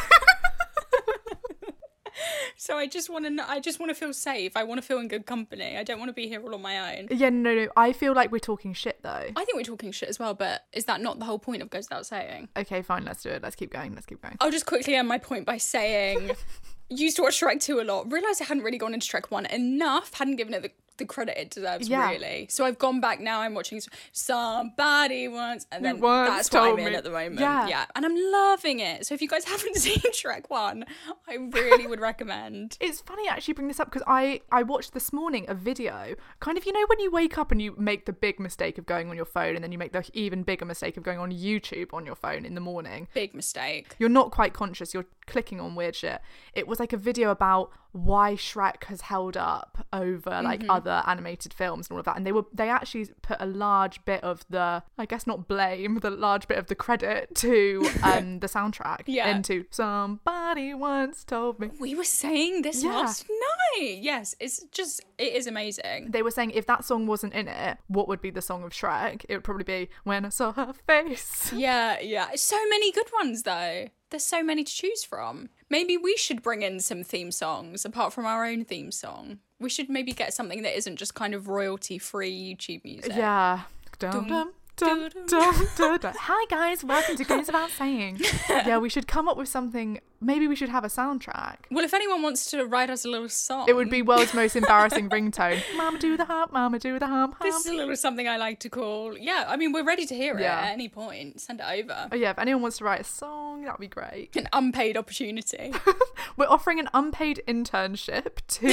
so 2.56 2.76
I 2.76 2.86
just 2.86 3.08
want 3.10 3.24
to 3.24 3.50
I 3.50 3.60
just 3.60 3.80
want 3.80 3.90
to 3.90 3.94
feel 3.94 4.12
safe. 4.12 4.56
I 4.56 4.64
want 4.64 4.80
to 4.80 4.86
feel 4.86 4.98
in 4.98 5.08
good 5.08 5.26
company. 5.26 5.76
I 5.76 5.82
don't 5.82 5.98
want 5.98 6.08
to 6.10 6.12
be 6.12 6.28
here 6.28 6.42
all 6.42 6.54
on 6.54 6.62
my 6.62 6.98
own. 6.98 7.08
Yeah, 7.10 7.30
no, 7.30 7.54
no. 7.54 7.68
I 7.76 7.92
feel 7.92 8.12
like 8.12 8.30
we're 8.30 8.38
talking 8.38 8.74
shit 8.74 9.02
though. 9.02 9.10
I 9.10 9.44
think 9.44 9.54
we're 9.54 9.62
talking 9.62 9.92
shit 9.92 10.08
as 10.08 10.18
well, 10.18 10.34
but 10.34 10.66
is 10.72 10.84
that 10.86 11.00
not 11.00 11.18
the 11.18 11.24
whole 11.24 11.38
point 11.38 11.62
of 11.62 11.70
goes 11.70 11.86
without 11.86 12.06
saying? 12.06 12.48
Okay, 12.56 12.82
fine. 12.82 13.04
Let's 13.04 13.22
do 13.22 13.30
it. 13.30 13.42
Let's 13.42 13.56
keep 13.56 13.72
going. 13.72 13.94
Let's 13.94 14.06
keep 14.06 14.20
going. 14.20 14.36
I'll 14.40 14.50
just 14.50 14.66
quickly 14.66 14.94
end 14.94 15.08
my 15.08 15.18
point 15.18 15.46
by 15.46 15.56
saying 15.56 16.32
used 16.88 17.16
to 17.16 17.22
watch 17.22 17.40
Shrek 17.40 17.60
2 17.60 17.80
a 17.80 17.82
lot. 17.82 18.10
Realised 18.12 18.42
I 18.42 18.46
hadn't 18.46 18.62
really 18.62 18.78
gone 18.78 18.94
into 18.94 19.06
Shrek 19.06 19.30
1 19.30 19.46
enough, 19.46 20.14
hadn't 20.14 20.36
given 20.36 20.54
it 20.54 20.62
the, 20.62 20.70
the 21.02 21.06
credit 21.06 21.36
it 21.40 21.50
deserves, 21.50 21.88
Yeah. 21.88 22.10
really. 22.10 22.46
So 22.50 22.64
I've 22.64 22.78
gone 22.78 23.00
back 23.00 23.20
now, 23.20 23.40
I'm 23.40 23.54
watching 23.54 23.80
Somebody 24.12 25.28
Once, 25.28 25.66
and 25.72 25.84
then 25.84 26.00
once 26.00 26.28
that's 26.30 26.52
what 26.52 26.62
I'm 26.72 26.78
in 26.78 26.84
me- 26.92 26.94
at 26.96 27.04
the 27.04 27.10
moment. 27.10 27.40
Yeah. 27.40 27.66
yeah. 27.68 27.86
And 27.94 28.04
I'm 28.06 28.16
loving 28.16 28.80
it. 28.80 29.06
So 29.06 29.14
if 29.14 29.22
you 29.22 29.28
guys 29.28 29.44
haven't 29.52 29.76
seen 29.76 29.98
Shrek 30.12 30.48
1, 30.48 30.84
I 31.28 31.34
really 31.34 31.86
would 31.86 32.00
recommend. 32.00 32.78
It's 32.92 33.00
funny 33.00 33.28
actually 33.28 33.54
bring 33.54 33.68
this 33.68 33.80
up 33.80 33.88
because 33.90 34.02
I 34.06 34.40
I 34.50 34.62
watched 34.62 34.92
this 34.92 35.12
morning 35.12 35.44
a 35.48 35.54
video, 35.54 36.14
kind 36.40 36.58
of 36.58 36.66
you 36.66 36.72
know 36.72 36.84
when 36.88 37.00
you 37.00 37.10
wake 37.10 37.38
up 37.38 37.50
and 37.52 37.60
you 37.62 37.74
make 37.78 38.06
the 38.06 38.12
big 38.12 38.38
mistake 38.40 38.76
of 38.78 38.86
going 38.86 39.08
on 39.10 39.16
your 39.16 39.24
phone 39.24 39.54
and 39.54 39.62
then 39.64 39.72
you 39.72 39.78
make 39.78 39.92
the 39.92 40.04
even 40.12 40.42
bigger 40.42 40.64
mistake 40.64 40.96
of 40.96 41.02
going 41.02 41.18
on 41.18 41.30
YouTube 41.32 41.92
on 41.94 42.04
your 42.06 42.14
phone 42.14 42.44
in 42.44 42.54
the 42.54 42.60
morning. 42.60 43.08
Big 43.14 43.34
mistake. 43.34 43.94
You're 43.98 44.08
not 44.08 44.30
quite 44.30 44.52
conscious. 44.52 44.92
You're 44.94 45.06
clicking 45.26 45.60
on 45.60 45.74
weird 45.74 45.94
shit. 45.96 46.20
It 46.54 46.66
was 46.66 46.78
like 46.80 46.92
a 46.92 46.96
video 46.96 47.30
about 47.30 47.70
why 47.92 48.34
Shrek 48.34 48.84
has 48.84 49.02
held 49.02 49.36
up 49.36 49.86
over 49.92 50.30
like 50.42 50.60
Mm-hmm. 50.60 50.70
other 50.70 51.02
animated 51.06 51.52
films 51.52 51.88
and 51.88 51.94
all 51.94 51.98
of 52.00 52.04
that. 52.06 52.16
And 52.16 52.26
they 52.26 52.32
were 52.32 52.44
they 52.52 52.68
actually 52.68 53.08
put 53.22 53.36
a 53.40 53.46
large 53.46 54.04
bit 54.04 54.22
of 54.24 54.44
the 54.50 54.82
I 54.98 55.04
guess 55.06 55.26
not 55.26 55.46
blame, 55.46 55.98
the 56.00 56.10
large 56.10 56.48
bit 56.48 56.58
of 56.58 56.66
the 56.68 56.74
credit 56.74 57.34
to 57.36 57.86
um 58.02 58.40
the 58.40 58.46
soundtrack 58.46 59.02
Yeah. 59.06 59.28
into 59.34 59.64
somebody 59.70 60.74
once 60.74 61.24
told 61.24 61.60
me. 61.60 61.70
We 61.78 61.94
were 61.94 62.04
saying 62.04 62.62
this 62.62 62.82
Yeah. 62.82 62.90
last 62.98 63.26
night. 63.28 63.98
Yes, 64.00 64.34
it's 64.40 64.62
just 64.72 65.00
it 65.18 65.34
is 65.34 65.46
amazing. 65.46 66.10
They 66.10 66.22
were 66.22 66.30
saying 66.30 66.52
if 66.52 66.66
that 66.66 66.84
song 66.84 67.06
wasn't 67.06 67.34
in 67.34 67.48
it, 67.48 67.78
what 67.88 68.08
would 68.08 68.20
be 68.20 68.30
the 68.30 68.42
song 68.42 68.64
of 68.64 68.72
Shrek? 68.72 69.24
It 69.28 69.34
would 69.34 69.44
probably 69.44 69.64
be 69.64 69.88
When 70.04 70.24
I 70.24 70.30
Saw 70.30 70.52
Her 70.52 70.72
Face. 70.86 71.52
Yeah, 71.52 72.00
yeah. 72.00 72.28
So 72.36 72.56
many 72.68 72.90
good 72.92 73.10
ones 73.12 73.42
though. 73.42 73.88
There's 74.10 74.24
so 74.26 74.42
many 74.42 74.62
to 74.64 74.72
choose 74.72 75.04
from. 75.04 75.48
Maybe 75.72 75.96
we 75.96 76.18
should 76.18 76.42
bring 76.42 76.60
in 76.60 76.80
some 76.80 77.02
theme 77.02 77.30
songs 77.32 77.86
apart 77.86 78.12
from 78.12 78.26
our 78.26 78.44
own 78.44 78.62
theme 78.62 78.92
song. 78.92 79.38
We 79.58 79.70
should 79.70 79.88
maybe 79.88 80.12
get 80.12 80.34
something 80.34 80.60
that 80.64 80.76
isn't 80.76 80.96
just 80.96 81.14
kind 81.14 81.32
of 81.32 81.48
royalty 81.48 81.96
free 81.96 82.30
YouTube 82.30 82.84
music. 82.84 83.12
Yeah. 83.16 83.60
Dum, 83.98 84.28
dum, 84.28 84.52
dum, 84.82 85.10
dum, 85.28 85.98
dum. 85.98 86.14
Hi 86.18 86.44
guys, 86.48 86.82
welcome 86.82 87.16
to 87.16 87.24
Goes 87.24 87.48
About 87.48 87.70
Saying. 87.70 88.20
yeah, 88.48 88.78
we 88.78 88.88
should 88.88 89.06
come 89.06 89.28
up 89.28 89.36
with 89.36 89.48
something. 89.48 90.00
Maybe 90.20 90.46
we 90.46 90.54
should 90.54 90.68
have 90.68 90.84
a 90.84 90.88
soundtrack. 90.88 91.56
Well, 91.70 91.84
if 91.84 91.92
anyone 91.92 92.22
wants 92.22 92.48
to 92.52 92.64
write 92.64 92.90
us 92.90 93.04
a 93.04 93.08
little 93.08 93.28
song, 93.28 93.66
It 93.68 93.74
would 93.74 93.90
be 93.90 94.02
world's 94.02 94.34
most 94.34 94.54
embarrassing 94.54 95.08
ringtone. 95.08 95.60
Mama 95.76 95.98
do 95.98 96.16
the 96.16 96.26
hump, 96.26 96.52
mama 96.52 96.78
do 96.78 97.00
the 97.00 97.08
hump, 97.08 97.36
This 97.42 97.56
is 97.56 97.66
a 97.66 97.74
little 97.74 97.96
something 97.96 98.28
I 98.28 98.36
like 98.36 98.60
to 98.60 98.70
call. 98.70 99.18
Yeah, 99.18 99.46
I 99.48 99.56
mean, 99.56 99.72
we're 99.72 99.84
ready 99.84 100.06
to 100.06 100.14
hear 100.14 100.38
it 100.38 100.42
Yeah. 100.42 100.60
at 100.60 100.72
any 100.72 100.88
point. 100.88 101.40
Send 101.40 101.60
it 101.60 101.66
over. 101.68 102.08
Oh 102.12 102.16
yeah, 102.16 102.30
if 102.30 102.38
anyone 102.38 102.62
wants 102.62 102.78
to 102.78 102.84
write 102.84 103.00
a 103.00 103.04
song, 103.04 103.64
that'd 103.64 103.80
be 103.80 103.88
great. 103.88 104.36
An 104.36 104.48
unpaid 104.52 104.96
opportunity. 104.96 105.72
We're 106.36 106.46
offering 106.48 106.78
an 106.80 106.88
unpaid 106.94 107.42
internship 107.46 108.36
to 108.46 108.66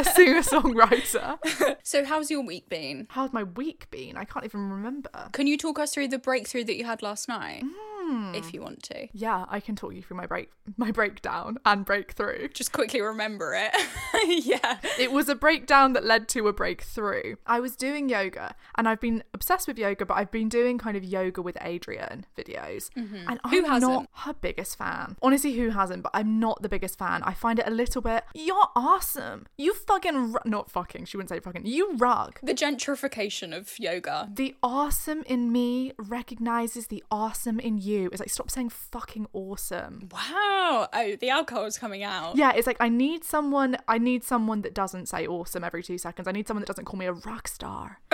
a 0.00 0.02
singer-songwriter. 0.04 1.76
so, 1.84 2.04
how's 2.04 2.30
your 2.30 2.40
week 2.40 2.68
been? 2.68 3.06
How's 3.10 3.32
my 3.32 3.44
week 3.44 3.88
been? 3.90 4.16
I 4.16 4.24
can't 4.24 4.44
even 4.44 4.68
remember. 4.70 5.10
Can 5.32 5.46
you 5.46 5.56
talk 5.56 5.78
us 5.78 5.92
through 5.94 6.08
the 6.08 6.18
breakthrough 6.18 6.64
that 6.64 6.76
you 6.76 6.84
had 6.84 7.02
last 7.02 7.28
night? 7.28 7.62
Hmm. 7.64 8.34
If 8.34 8.52
you 8.52 8.60
want 8.60 8.82
to. 8.84 9.06
Yeah, 9.12 9.44
I 9.48 9.60
can 9.60 9.76
talk 9.76 9.94
you 9.94 10.02
through 10.02 10.16
my 10.16 10.26
break, 10.26 10.50
my 10.76 10.90
breakdown 10.90 11.58
and 11.64 11.84
breakthrough. 11.84 12.48
Just 12.48 12.72
quickly 12.72 13.00
remember 13.00 13.54
it. 13.54 13.70
yeah. 14.44 14.78
It 14.98 15.12
was 15.12 15.28
a 15.28 15.36
breakdown 15.36 15.92
that 15.92 16.04
led 16.04 16.28
to 16.30 16.48
a 16.48 16.52
breakthrough. 16.52 17.36
I 17.46 17.60
was 17.60 17.76
doing 17.76 18.08
yoga 18.08 18.56
and 18.76 18.88
I've 18.88 19.00
been 19.00 19.22
obsessed 19.32 19.68
with 19.68 19.78
yoga, 19.78 20.04
but 20.06 20.14
I've 20.14 20.32
been 20.32 20.48
doing 20.48 20.76
kind 20.76 20.96
of 20.96 21.04
yoga 21.04 21.40
with 21.40 21.54
Adriene 21.56 22.24
videos. 22.36 22.90
And 22.96 23.14
I'm 23.28 23.38
Mm-hmm. 23.38 23.48
Who 23.50 23.64
hasn't? 23.64 23.92
not 23.92 24.06
her 24.12 24.34
biggest 24.34 24.76
fan. 24.76 25.16
Honestly, 25.22 25.52
who 25.52 25.70
hasn't? 25.70 26.02
But 26.02 26.10
I'm 26.14 26.40
not 26.40 26.62
the 26.62 26.68
biggest 26.68 26.98
fan. 26.98 27.22
I 27.22 27.32
find 27.32 27.58
it 27.60 27.66
a 27.68 27.70
little 27.70 28.02
bit, 28.02 28.24
you're 28.34 28.68
awesome. 28.74 29.46
You 29.56 29.72
fucking, 29.74 30.32
ru-" 30.32 30.38
not 30.44 30.70
fucking, 30.70 31.04
she 31.04 31.16
wouldn't 31.16 31.30
say 31.30 31.38
fucking, 31.40 31.66
you 31.66 31.94
rug. 31.96 32.38
The 32.42 32.54
gentrification 32.54 33.56
of 33.56 33.78
yoga. 33.78 34.28
The 34.32 34.56
awesome 34.62 35.09
in 35.26 35.52
me 35.52 35.92
recognizes 35.98 36.86
the 36.86 37.02
awesome 37.10 37.60
in 37.60 37.78
you. 37.78 38.08
It's 38.10 38.20
like, 38.20 38.30
stop 38.30 38.50
saying 38.50 38.70
fucking 38.70 39.26
awesome. 39.32 40.08
Wow. 40.12 40.88
Oh, 40.92 41.16
the 41.20 41.30
alcohol's 41.30 41.78
coming 41.78 42.02
out. 42.02 42.36
Yeah, 42.36 42.52
it's 42.52 42.66
like 42.66 42.76
I 42.80 42.88
need 42.88 43.24
someone. 43.24 43.76
I 43.88 43.98
need 43.98 44.24
someone 44.24 44.62
that 44.62 44.74
doesn't 44.74 45.06
say 45.06 45.26
awesome 45.26 45.64
every 45.64 45.82
two 45.82 45.98
seconds. 45.98 46.26
I 46.28 46.32
need 46.32 46.46
someone 46.46 46.62
that 46.62 46.68
doesn't 46.68 46.84
call 46.84 46.98
me 46.98 47.06
a 47.06 47.12
rock 47.12 47.48
star. 47.48 48.00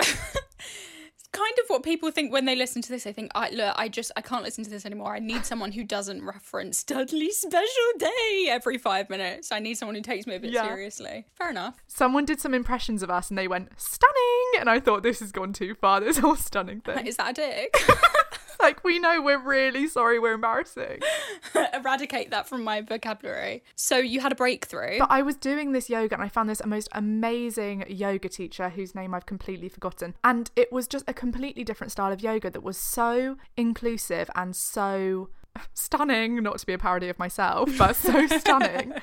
Kind 1.33 1.53
of 1.61 1.69
what 1.69 1.83
people 1.83 2.09
think 2.09 2.31
when 2.31 2.45
they 2.45 2.55
listen 2.55 2.81
to 2.81 2.89
this. 2.89 3.03
They 3.03 3.13
think, 3.13 3.31
I 3.35 3.49
look, 3.51 3.73
I 3.77 3.89
just, 3.89 4.11
I 4.15 4.21
can't 4.21 4.43
listen 4.43 4.63
to 4.63 4.69
this 4.69 4.85
anymore. 4.85 5.13
I 5.15 5.19
need 5.19 5.45
someone 5.45 5.71
who 5.73 5.83
doesn't 5.83 6.23
reference 6.25 6.83
Dudley 6.83 7.31
Special 7.31 7.91
Day 7.99 8.47
every 8.49 8.77
five 8.77 9.09
minutes. 9.09 9.51
I 9.51 9.59
need 9.59 9.75
someone 9.77 9.95
who 9.95 10.01
takes 10.01 10.25
me 10.25 10.35
a 10.35 10.39
bit 10.39 10.51
Yeah. 10.51 10.65
seriously. 10.65 11.25
Fair 11.35 11.49
enough. 11.51 11.75
Someone 11.87 12.25
did 12.25 12.39
some 12.39 12.53
impressions 12.53 13.03
of 13.03 13.09
us, 13.09 13.29
and 13.29 13.37
they 13.37 13.47
went 13.47 13.69
stunning, 13.79 14.59
and 14.59 14.69
I 14.69 14.79
thought 14.79 15.03
this 15.03 15.19
has 15.19 15.31
gone 15.31 15.53
too 15.53 15.75
far. 15.75 15.99
This 15.99 16.17
whole 16.17 16.35
stunning 16.37 16.81
thing. 16.81 17.05
Is 17.05 17.17
that 17.17 17.31
a 17.31 17.33
dick? 17.33 17.75
like 18.59 18.83
we 18.83 18.97
know 18.97 19.21
we're 19.21 19.37
really 19.43 19.87
sorry. 19.87 20.17
We're 20.19 20.33
embarrassing. 20.33 20.99
Eradicate 21.73 22.31
that 22.31 22.47
from 22.47 22.63
my 22.63 22.81
vocabulary. 22.81 23.63
So 23.75 23.97
you 23.97 24.19
had 24.21 24.31
a 24.31 24.35
breakthrough. 24.35 24.99
But 24.99 25.11
I 25.11 25.21
was 25.21 25.35
doing 25.35 25.71
this 25.73 25.89
yoga, 25.89 26.15
and 26.15 26.23
I 26.23 26.29
found 26.29 26.49
this 26.49 26.59
a 26.61 26.67
most 26.67 26.87
amazing 26.93 27.85
yoga 27.89 28.29
teacher 28.29 28.69
whose 28.69 28.95
name 28.95 29.13
I've 29.13 29.25
completely 29.25 29.69
forgotten, 29.69 30.15
and 30.23 30.49
it 30.55 30.71
was 30.71 30.87
just 30.87 31.05
a 31.07 31.13
completely 31.17 31.63
different 31.63 31.91
style 31.91 32.13
of 32.13 32.21
yoga 32.21 32.49
that 32.49 32.63
was 32.63 32.77
so 32.77 33.35
inclusive 33.57 34.29
and 34.35 34.55
so 34.55 35.29
stunning 35.73 36.41
not 36.43 36.57
to 36.57 36.65
be 36.65 36.73
a 36.73 36.77
parody 36.77 37.09
of 37.09 37.17
myself 37.19 37.69
but 37.77 37.95
so 37.95 38.27
stunning 38.39 38.93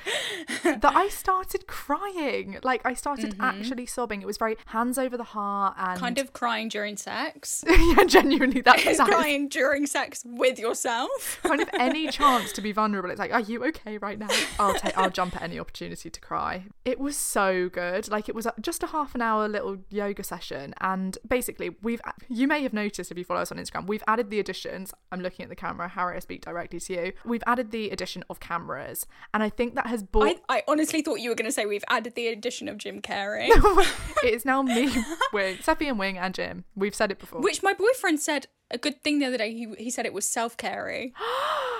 that 0.63 0.93
i 0.95 1.07
started 1.09 1.67
crying. 1.67 2.57
Like 2.63 2.81
i 2.85 2.93
started 2.93 3.31
mm-hmm. 3.31 3.41
actually 3.41 3.85
sobbing. 3.85 4.21
It 4.21 4.25
was 4.25 4.37
very 4.37 4.57
hands 4.67 4.97
over 4.97 5.17
the 5.17 5.23
heart 5.23 5.75
and 5.77 5.99
kind 5.99 6.17
of 6.17 6.33
crying 6.33 6.69
during 6.69 6.97
sex. 6.97 7.63
yeah 7.69 8.03
genuinely 8.05 8.61
that, 8.61 8.85
Is 8.85 8.97
that 8.97 9.07
is 9.07 9.13
crying 9.13 9.49
during 9.49 9.85
sex 9.85 10.23
with 10.25 10.59
yourself. 10.59 11.39
kind 11.43 11.61
of 11.61 11.69
any 11.79 12.07
chance 12.09 12.51
to 12.53 12.61
be 12.61 12.71
vulnerable. 12.71 13.09
It's 13.09 13.19
like 13.19 13.33
are 13.33 13.41
you 13.41 13.65
okay 13.65 13.97
right 13.97 14.19
now? 14.19 14.27
I'll 14.59 14.73
take 14.73 14.97
i'll 14.97 15.09
jump 15.09 15.35
at 15.35 15.41
any 15.41 15.59
opportunity 15.59 16.09
to 16.09 16.21
cry. 16.21 16.65
It 16.83 16.99
was 16.99 17.17
so 17.17 17.69
good. 17.69 18.09
Like 18.09 18.29
it 18.29 18.35
was 18.35 18.47
just 18.61 18.83
a 18.83 18.87
half 18.87 19.15
an 19.15 19.21
hour 19.21 19.47
little 19.47 19.77
yoga 19.89 20.23
session 20.23 20.73
and 20.81 21.17
basically 21.27 21.75
we've 21.81 22.01
you 22.29 22.47
may 22.47 22.63
have 22.63 22.73
noticed 22.73 23.11
if 23.11 23.17
you 23.17 23.23
follow 23.23 23.41
us 23.41 23.51
on 23.51 23.57
instagram 23.57 23.87
we've 23.87 24.03
added 24.07 24.29
the 24.29 24.39
additions. 24.39 24.93
I'm 25.11 25.21
looking 25.21 25.43
at 25.43 25.49
the 25.49 25.55
camera 25.55 25.87
harry 25.87 26.15
i 26.15 26.19
speak 26.19 26.41
directly 26.45 26.79
to 26.79 26.93
you 26.93 27.13
we've 27.25 27.43
added 27.47 27.71
the 27.71 27.89
addition 27.89 28.23
of 28.29 28.39
cameras 28.39 29.05
and 29.33 29.43
i 29.43 29.49
think 29.49 29.75
that 29.75 29.87
has 29.87 30.03
brought 30.03 30.37
I, 30.49 30.57
I 30.57 30.63
honestly 30.67 31.01
thought 31.01 31.19
you 31.19 31.29
were 31.29 31.35
going 31.35 31.47
to 31.47 31.51
say 31.51 31.65
we've 31.65 31.83
added 31.89 32.15
the 32.15 32.27
addition 32.27 32.67
of 32.67 32.77
Jim 32.77 33.01
Carrey. 33.01 33.47
it's 34.23 34.45
now 34.45 34.61
me 34.61 34.85
wing 35.33 35.57
Seffi 35.57 35.87
and 35.87 35.99
wing 35.99 36.17
and 36.17 36.33
jim 36.33 36.65
we've 36.75 36.95
said 36.95 37.11
it 37.11 37.19
before 37.19 37.41
Which 37.41 37.63
my 37.63 37.73
boyfriend 37.73 38.19
said 38.19 38.47
a 38.71 38.77
good 38.77 39.03
thing 39.03 39.19
the 39.19 39.25
other 39.25 39.37
day. 39.37 39.53
He, 39.53 39.67
he 39.77 39.89
said 39.89 40.05
it 40.05 40.13
was 40.13 40.25
self 40.27 40.57
caring. 40.57 41.13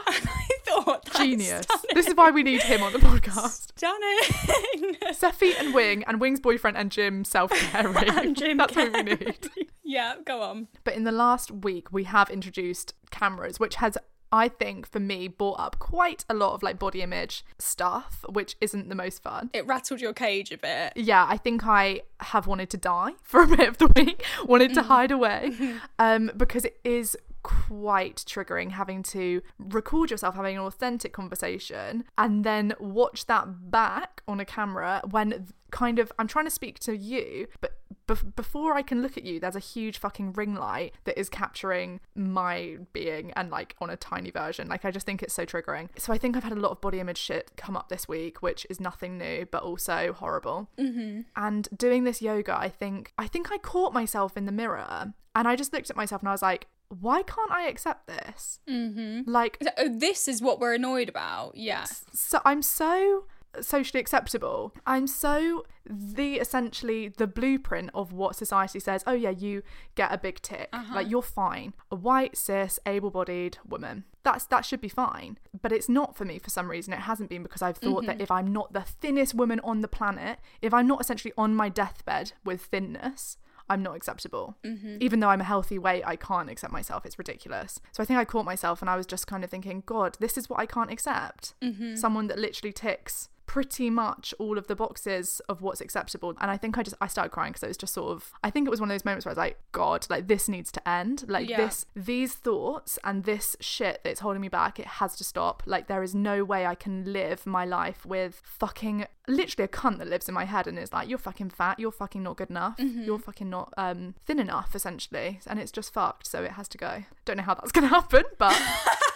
I 0.07 0.49
thought, 0.65 1.05
that's 1.05 1.17
genius 1.17 1.63
stunning. 1.63 1.85
this 1.93 2.07
is 2.07 2.15
why 2.15 2.29
we 2.31 2.43
need 2.43 2.61
him 2.61 2.83
on 2.83 2.93
the 2.93 2.99
podcast 2.99 3.71
Stunning. 3.75 4.95
Seffi 5.13 5.59
and 5.59 5.73
Wing, 5.73 6.03
and 6.05 6.21
Wing's 6.21 6.39
boyfriend 6.39 6.77
and 6.77 6.91
Jim 6.91 7.25
self 7.25 7.51
caring. 7.51 8.09
And 8.09 8.35
Jim 8.35 8.57
That's 8.57 8.75
what 8.75 8.93
we 8.93 9.03
need. 9.03 9.49
yeah, 9.83 10.15
go 10.23 10.41
on. 10.41 10.67
But 10.83 10.93
in 10.93 11.03
the 11.03 11.11
last 11.11 11.49
week, 11.51 11.91
we 11.91 12.03
have 12.03 12.29
introduced 12.29 12.93
cameras, 13.09 13.59
which 13.59 13.75
has, 13.75 13.97
I 14.35 14.49
think, 14.49 14.85
for 14.85 14.99
me, 14.99 15.29
brought 15.29 15.59
up 15.59 15.79
quite 15.79 16.25
a 16.29 16.33
lot 16.33 16.53
of 16.53 16.61
like 16.61 16.77
body 16.77 17.01
image 17.01 17.45
stuff, 17.57 18.25
which 18.27 18.57
isn't 18.59 18.89
the 18.89 18.95
most 18.95 19.23
fun. 19.23 19.49
It 19.53 19.65
rattled 19.65 20.01
your 20.01 20.13
cage 20.13 20.51
a 20.51 20.57
bit. 20.57 20.93
Yeah, 20.97 21.25
I 21.27 21.37
think 21.37 21.65
I 21.65 22.01
have 22.19 22.45
wanted 22.45 22.69
to 22.71 22.77
die 22.77 23.11
for 23.23 23.43
a 23.43 23.47
bit 23.47 23.69
of 23.69 23.77
the 23.77 23.87
week, 23.95 24.25
wanted 24.45 24.73
to 24.73 24.83
hide 24.83 25.11
away, 25.11 25.53
um, 25.99 26.31
because 26.35 26.65
it 26.65 26.77
is 26.83 27.17
quite 27.45 28.23
triggering 28.27 28.71
having 28.71 29.03
to 29.03 29.39
record 29.59 30.09
yourself 30.09 30.33
having 30.33 30.57
an 30.57 30.63
authentic 30.63 31.13
conversation 31.13 32.03
and 32.17 32.43
then 32.43 32.73
watch 32.79 33.27
that 33.27 33.69
back 33.69 34.23
on 34.27 34.39
a 34.39 34.45
camera 34.45 34.99
when 35.11 35.45
kind 35.69 35.99
of 35.99 36.11
I'm 36.17 36.27
trying 36.27 36.45
to 36.45 36.51
speak 36.51 36.79
to 36.79 36.97
you, 36.97 37.45
but 37.61 37.77
bef- 38.07 38.35
before 38.35 38.73
I 38.73 38.81
can 38.81 39.03
look 39.03 39.15
at 39.15 39.25
you, 39.25 39.39
there's 39.39 39.55
a 39.55 39.59
huge 39.59 39.99
fucking 39.99 40.33
ring 40.33 40.55
light 40.55 40.95
that 41.03 41.19
is 41.19 41.29
capturing 41.29 41.99
my 42.15 42.77
being 42.93 43.31
and 43.33 43.51
like 43.51 43.75
on 43.79 43.91
a 43.91 43.95
tiny 43.95 44.31
version. 44.31 44.67
Like 44.67 44.85
I 44.85 44.89
just 44.89 45.05
think 45.05 45.21
it's 45.21 45.35
so 45.35 45.45
triggering. 45.45 45.89
So 45.99 46.13
I 46.13 46.17
think 46.17 46.35
I've 46.35 46.43
had 46.43 46.53
a 46.53 46.59
lot 46.59 46.71
of 46.71 46.81
body 46.81 46.99
image 46.99 47.19
shit 47.19 47.51
come 47.57 47.77
up 47.77 47.89
this 47.89 48.07
week, 48.07 48.41
which 48.41 48.65
is 48.71 48.79
nothing 48.79 49.19
new, 49.19 49.45
but 49.51 49.61
also 49.61 50.13
horrible. 50.17 50.69
Mm-hmm. 50.79 51.21
And 51.35 51.67
doing 51.77 52.05
this 52.05 52.23
yoga, 52.23 52.57
I 52.57 52.69
think 52.69 53.13
I 53.19 53.27
think 53.27 53.51
I 53.51 53.59
caught 53.59 53.93
myself 53.93 54.35
in 54.35 54.45
the 54.45 54.51
mirror 54.51 55.13
and 55.35 55.47
I 55.47 55.55
just 55.55 55.73
looked 55.73 55.89
at 55.89 55.97
myself 55.97 56.21
and 56.21 56.29
I 56.29 56.31
was 56.31 56.41
like, 56.41 56.67
why 56.99 57.23
can't 57.23 57.51
I 57.51 57.67
accept 57.67 58.07
this? 58.07 58.59
Mm-hmm. 58.69 59.29
Like 59.29 59.61
oh, 59.77 59.89
this 59.89 60.27
is 60.27 60.41
what 60.41 60.59
we're 60.59 60.73
annoyed 60.73 61.09
about. 61.09 61.55
Yeah. 61.55 61.85
so 62.13 62.39
I'm 62.45 62.61
so 62.61 63.25
socially 63.61 64.01
acceptable. 64.01 64.73
I'm 64.85 65.07
so 65.07 65.65
the 65.85 66.35
essentially 66.35 67.09
the 67.09 67.27
blueprint 67.27 67.91
of 67.93 68.11
what 68.11 68.35
society 68.35 68.79
says. 68.79 69.03
Oh 69.07 69.13
yeah, 69.13 69.29
you 69.29 69.63
get 69.95 70.11
a 70.13 70.17
big 70.17 70.41
tick. 70.41 70.69
Like 70.93 71.09
you're 71.09 71.21
fine. 71.21 71.73
A 71.91 71.95
white 71.95 72.37
cis 72.37 72.79
able-bodied 72.85 73.57
woman. 73.67 74.05
That's 74.23 74.45
that 74.47 74.65
should 74.65 74.81
be 74.81 74.89
fine. 74.89 75.37
But 75.61 75.71
it's 75.71 75.89
not 75.89 76.15
for 76.17 76.25
me 76.25 76.39
for 76.39 76.49
some 76.49 76.69
reason. 76.69 76.93
It 76.93 77.01
hasn't 77.01 77.29
been 77.29 77.43
because 77.43 77.61
I've 77.61 77.77
thought 77.77 78.05
that 78.07 78.21
if 78.21 78.31
I'm 78.31 78.51
not 78.51 78.73
the 78.73 78.81
thinnest 78.81 79.35
woman 79.35 79.59
on 79.63 79.81
the 79.81 79.87
planet, 79.87 80.39
if 80.61 80.73
I'm 80.73 80.87
not 80.87 81.01
essentially 81.01 81.33
on 81.37 81.55
my 81.55 81.69
deathbed 81.69 82.33
with 82.43 82.61
thinness, 82.61 83.37
I'm 83.69 83.81
not 83.81 83.95
acceptable. 83.95 84.57
Mm-hmm. 84.63 84.97
Even 84.99 85.19
though 85.19 85.29
I'm 85.29 85.41
a 85.41 85.45
healthy 85.45 85.79
weight, 85.79 86.03
I 86.05 86.15
can't 86.15 86.49
accept 86.49 86.71
myself. 86.71 87.05
It's 87.05 87.17
ridiculous. 87.17 87.79
So 87.91 88.03
I 88.03 88.05
think 88.05 88.19
I 88.19 88.25
caught 88.25 88.45
myself 88.45 88.81
and 88.81 88.89
I 88.89 88.95
was 88.95 89.05
just 89.05 89.27
kind 89.27 89.43
of 89.43 89.49
thinking, 89.49 89.83
God, 89.85 90.17
this 90.19 90.37
is 90.37 90.49
what 90.49 90.59
I 90.59 90.65
can't 90.65 90.91
accept. 90.91 91.55
Mm-hmm. 91.61 91.95
Someone 91.95 92.27
that 92.27 92.37
literally 92.37 92.73
ticks 92.73 93.29
pretty 93.45 93.89
much 93.89 94.33
all 94.39 94.57
of 94.57 94.67
the 94.67 94.75
boxes 94.75 95.39
of 95.49 95.61
what's 95.61 95.81
acceptable. 95.81 96.33
And 96.41 96.49
I 96.49 96.57
think 96.57 96.77
I 96.77 96.83
just 96.83 96.95
I 96.99 97.07
started 97.07 97.29
crying 97.29 97.51
because 97.51 97.63
it 97.63 97.67
was 97.67 97.77
just 97.77 97.93
sort 97.93 98.11
of 98.11 98.31
I 98.43 98.49
think 98.49 98.67
it 98.67 98.71
was 98.71 98.79
one 98.79 98.89
of 98.89 98.93
those 98.93 99.05
moments 99.05 99.25
where 99.25 99.31
I 99.31 99.33
was 99.33 99.37
like, 99.37 99.59
God, 99.71 100.05
like 100.09 100.27
this 100.27 100.47
needs 100.49 100.71
to 100.73 100.87
end. 100.89 101.25
Like 101.27 101.49
Yeah. 101.49 101.57
this 101.57 101.85
these 101.95 102.33
thoughts 102.33 102.97
and 103.03 103.23
this 103.23 103.55
shit 103.59 104.01
that's 104.03 104.19
holding 104.21 104.41
me 104.41 104.49
back, 104.49 104.79
it 104.79 104.87
has 104.87 105.15
to 105.17 105.23
stop. 105.23 105.63
Like 105.65 105.87
there 105.87 106.03
is 106.03 106.15
no 106.15 106.43
way 106.43 106.65
I 106.65 106.75
can 106.75 107.11
live 107.13 107.45
my 107.45 107.65
life 107.65 108.05
with 108.05 108.41
fucking 108.43 109.05
literally 109.27 109.65
a 109.65 109.67
cunt 109.67 109.97
that 109.97 110.07
lives 110.07 110.27
in 110.27 110.33
my 110.35 110.45
head 110.45 110.67
and 110.67 110.77
is 110.77 110.93
like, 110.93 111.07
You're 111.09 111.17
fucking 111.17 111.49
fat, 111.51 111.79
you're 111.79 111.91
fucking 111.91 112.23
not 112.23 112.37
good 112.37 112.49
enough, 112.49 112.75
you're 112.79 113.19
fucking 113.19 113.49
not 113.49 113.73
um 113.77 114.15
thin 114.25 114.39
enough, 114.39 114.75
essentially. 114.75 115.39
And 115.47 115.59
it's 115.59 115.71
just 115.71 115.93
fucked, 115.93 116.27
so 116.27 116.43
it 116.43 116.51
has 116.51 116.67
to 116.69 116.77
go. 116.77 117.03
Don't 117.25 117.37
know 117.37 117.43
how 117.43 117.53
that's 117.55 117.71
gonna 117.77 117.87
happen, 117.87 118.23
but 118.37 118.59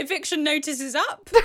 Eviction 0.00 0.42
notice 0.44 0.80
is 0.80 0.94
up. 0.94 1.30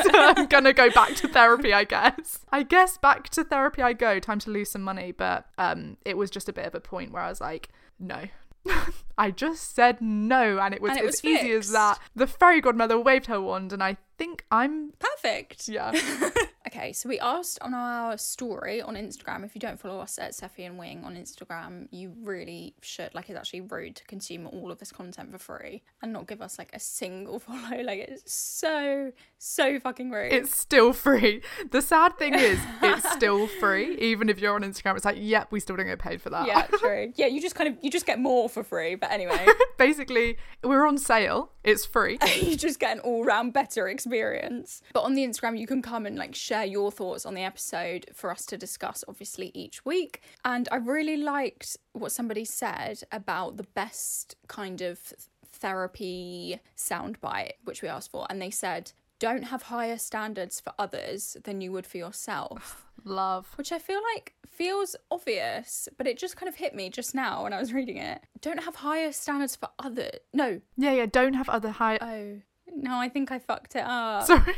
So 0.00 0.10
I'm 0.14 0.46
gonna 0.46 0.72
go 0.72 0.90
back 0.90 1.16
to 1.16 1.26
therapy, 1.28 1.72
I 1.72 1.82
guess. 1.82 2.38
I 2.52 2.62
guess 2.62 2.98
back 2.98 3.30
to 3.30 3.42
therapy 3.42 3.82
I 3.82 3.94
go. 3.94 4.20
Time 4.20 4.38
to 4.38 4.50
lose 4.50 4.70
some 4.70 4.82
money, 4.82 5.10
but 5.10 5.46
um, 5.58 5.96
it 6.04 6.16
was 6.16 6.30
just 6.30 6.48
a 6.48 6.52
bit 6.52 6.66
of 6.66 6.74
a 6.76 6.80
point 6.80 7.10
where 7.10 7.20
I 7.20 7.28
was 7.28 7.40
like, 7.40 7.68
no. 7.98 8.26
I 9.18 9.32
just 9.32 9.74
said 9.74 10.00
no, 10.00 10.60
and 10.60 10.72
it 10.72 10.80
was 10.80 10.90
And 10.90 11.00
it 11.00 11.04
as 11.04 11.08
was 11.08 11.24
easy 11.24 11.50
as 11.50 11.72
that. 11.72 11.98
The 12.14 12.28
fairy 12.28 12.60
godmother 12.60 12.98
waved 12.98 13.26
her 13.26 13.40
wand, 13.40 13.72
and 13.72 13.82
I 13.82 13.96
think 14.18 14.44
I'm 14.52 14.92
Perfect. 15.00 15.68
yeah. 15.68 15.90
Okay, 16.68 16.92
so 16.92 17.08
we 17.08 17.18
asked 17.18 17.58
on 17.62 17.72
our 17.72 18.18
story 18.18 18.82
on 18.82 18.94
Instagram. 18.94 19.42
If 19.42 19.54
you 19.54 19.58
don't 19.58 19.80
follow 19.80 20.00
us 20.00 20.18
at 20.18 20.32
Seffi 20.32 20.66
and 20.66 20.78
Wing 20.78 21.02
on 21.02 21.16
Instagram, 21.16 21.88
you 21.90 22.12
really 22.22 22.74
should. 22.82 23.14
Like, 23.14 23.30
it's 23.30 23.38
actually 23.38 23.62
rude 23.62 23.96
to 23.96 24.04
consume 24.04 24.46
all 24.46 24.70
of 24.70 24.78
this 24.78 24.92
content 24.92 25.32
for 25.32 25.38
free 25.38 25.82
and 26.02 26.12
not 26.12 26.26
give 26.26 26.42
us 26.42 26.58
like 26.58 26.68
a 26.74 26.78
single 26.78 27.38
follow. 27.38 27.80
Like, 27.82 28.00
it's 28.00 28.30
so 28.30 29.12
so 29.38 29.80
fucking 29.80 30.10
rude. 30.10 30.30
It's 30.30 30.54
still 30.54 30.92
free. 30.92 31.40
The 31.70 31.80
sad 31.80 32.18
thing 32.18 32.34
is, 32.34 32.60
it's 32.82 33.10
still 33.12 33.46
free. 33.46 33.96
Even 33.96 34.28
if 34.28 34.38
you're 34.38 34.54
on 34.54 34.62
Instagram, 34.62 34.94
it's 34.96 35.06
like, 35.06 35.16
yep, 35.18 35.50
we 35.50 35.60
still 35.60 35.76
don't 35.76 35.86
get 35.86 35.98
paid 35.98 36.20
for 36.20 36.28
that. 36.28 36.46
yeah, 36.46 36.66
true. 36.78 37.14
Yeah, 37.16 37.28
you 37.28 37.40
just 37.40 37.54
kind 37.54 37.68
of 37.68 37.82
you 37.82 37.90
just 37.90 38.04
get 38.04 38.18
more 38.18 38.46
for 38.50 38.62
free. 38.62 38.94
But 38.94 39.10
anyway, 39.10 39.46
Basically, 39.78 40.36
we're 40.62 40.86
on 40.86 40.98
sale. 40.98 41.52
It's 41.64 41.86
free. 41.86 42.18
you 42.42 42.56
just 42.56 42.78
get 42.80 42.96
an 42.96 43.00
all 43.00 43.24
round 43.24 43.52
better 43.52 43.88
experience. 43.88 44.82
But 44.92 45.00
on 45.00 45.14
the 45.14 45.24
Instagram, 45.24 45.58
you 45.58 45.66
can 45.66 45.80
come 45.82 46.04
and 46.04 46.16
like 46.18 46.34
share 46.34 46.57
your 46.62 46.90
thoughts 46.90 47.26
on 47.26 47.34
the 47.34 47.42
episode 47.42 48.06
for 48.14 48.30
us 48.30 48.44
to 48.46 48.58
discuss, 48.58 49.04
obviously, 49.08 49.50
each 49.54 49.84
week. 49.84 50.22
And 50.44 50.68
I 50.72 50.76
really 50.76 51.16
liked 51.16 51.76
what 51.92 52.12
somebody 52.12 52.44
said 52.44 53.02
about 53.12 53.56
the 53.56 53.66
best 53.74 54.36
kind 54.46 54.80
of 54.80 55.12
therapy 55.52 56.60
soundbite, 56.76 57.52
which 57.64 57.82
we 57.82 57.88
asked 57.88 58.10
for. 58.10 58.26
And 58.30 58.40
they 58.40 58.50
said, 58.50 58.92
don't 59.18 59.44
have 59.44 59.62
higher 59.62 59.98
standards 59.98 60.60
for 60.60 60.72
others 60.78 61.36
than 61.44 61.60
you 61.60 61.72
would 61.72 61.86
for 61.86 61.98
yourself. 61.98 62.86
Love. 63.04 63.52
Which 63.56 63.72
I 63.72 63.78
feel 63.78 64.00
like 64.14 64.34
feels 64.48 64.96
obvious, 65.10 65.88
but 65.96 66.06
it 66.06 66.18
just 66.18 66.36
kind 66.36 66.48
of 66.48 66.56
hit 66.56 66.74
me 66.74 66.90
just 66.90 67.14
now 67.14 67.44
when 67.44 67.52
I 67.52 67.60
was 67.60 67.72
reading 67.72 67.96
it. 67.96 68.20
Don't 68.40 68.64
have 68.64 68.76
higher 68.76 69.12
standards 69.12 69.56
for 69.56 69.68
other. 69.78 70.10
No. 70.32 70.60
Yeah, 70.76 70.92
yeah. 70.92 71.06
Don't 71.06 71.34
have 71.34 71.48
other 71.48 71.70
high. 71.70 71.98
Oh. 72.00 72.40
No, 72.74 72.98
I 72.98 73.08
think 73.08 73.32
I 73.32 73.38
fucked 73.38 73.76
it 73.76 73.84
up. 73.84 74.24
Sorry. 74.26 74.54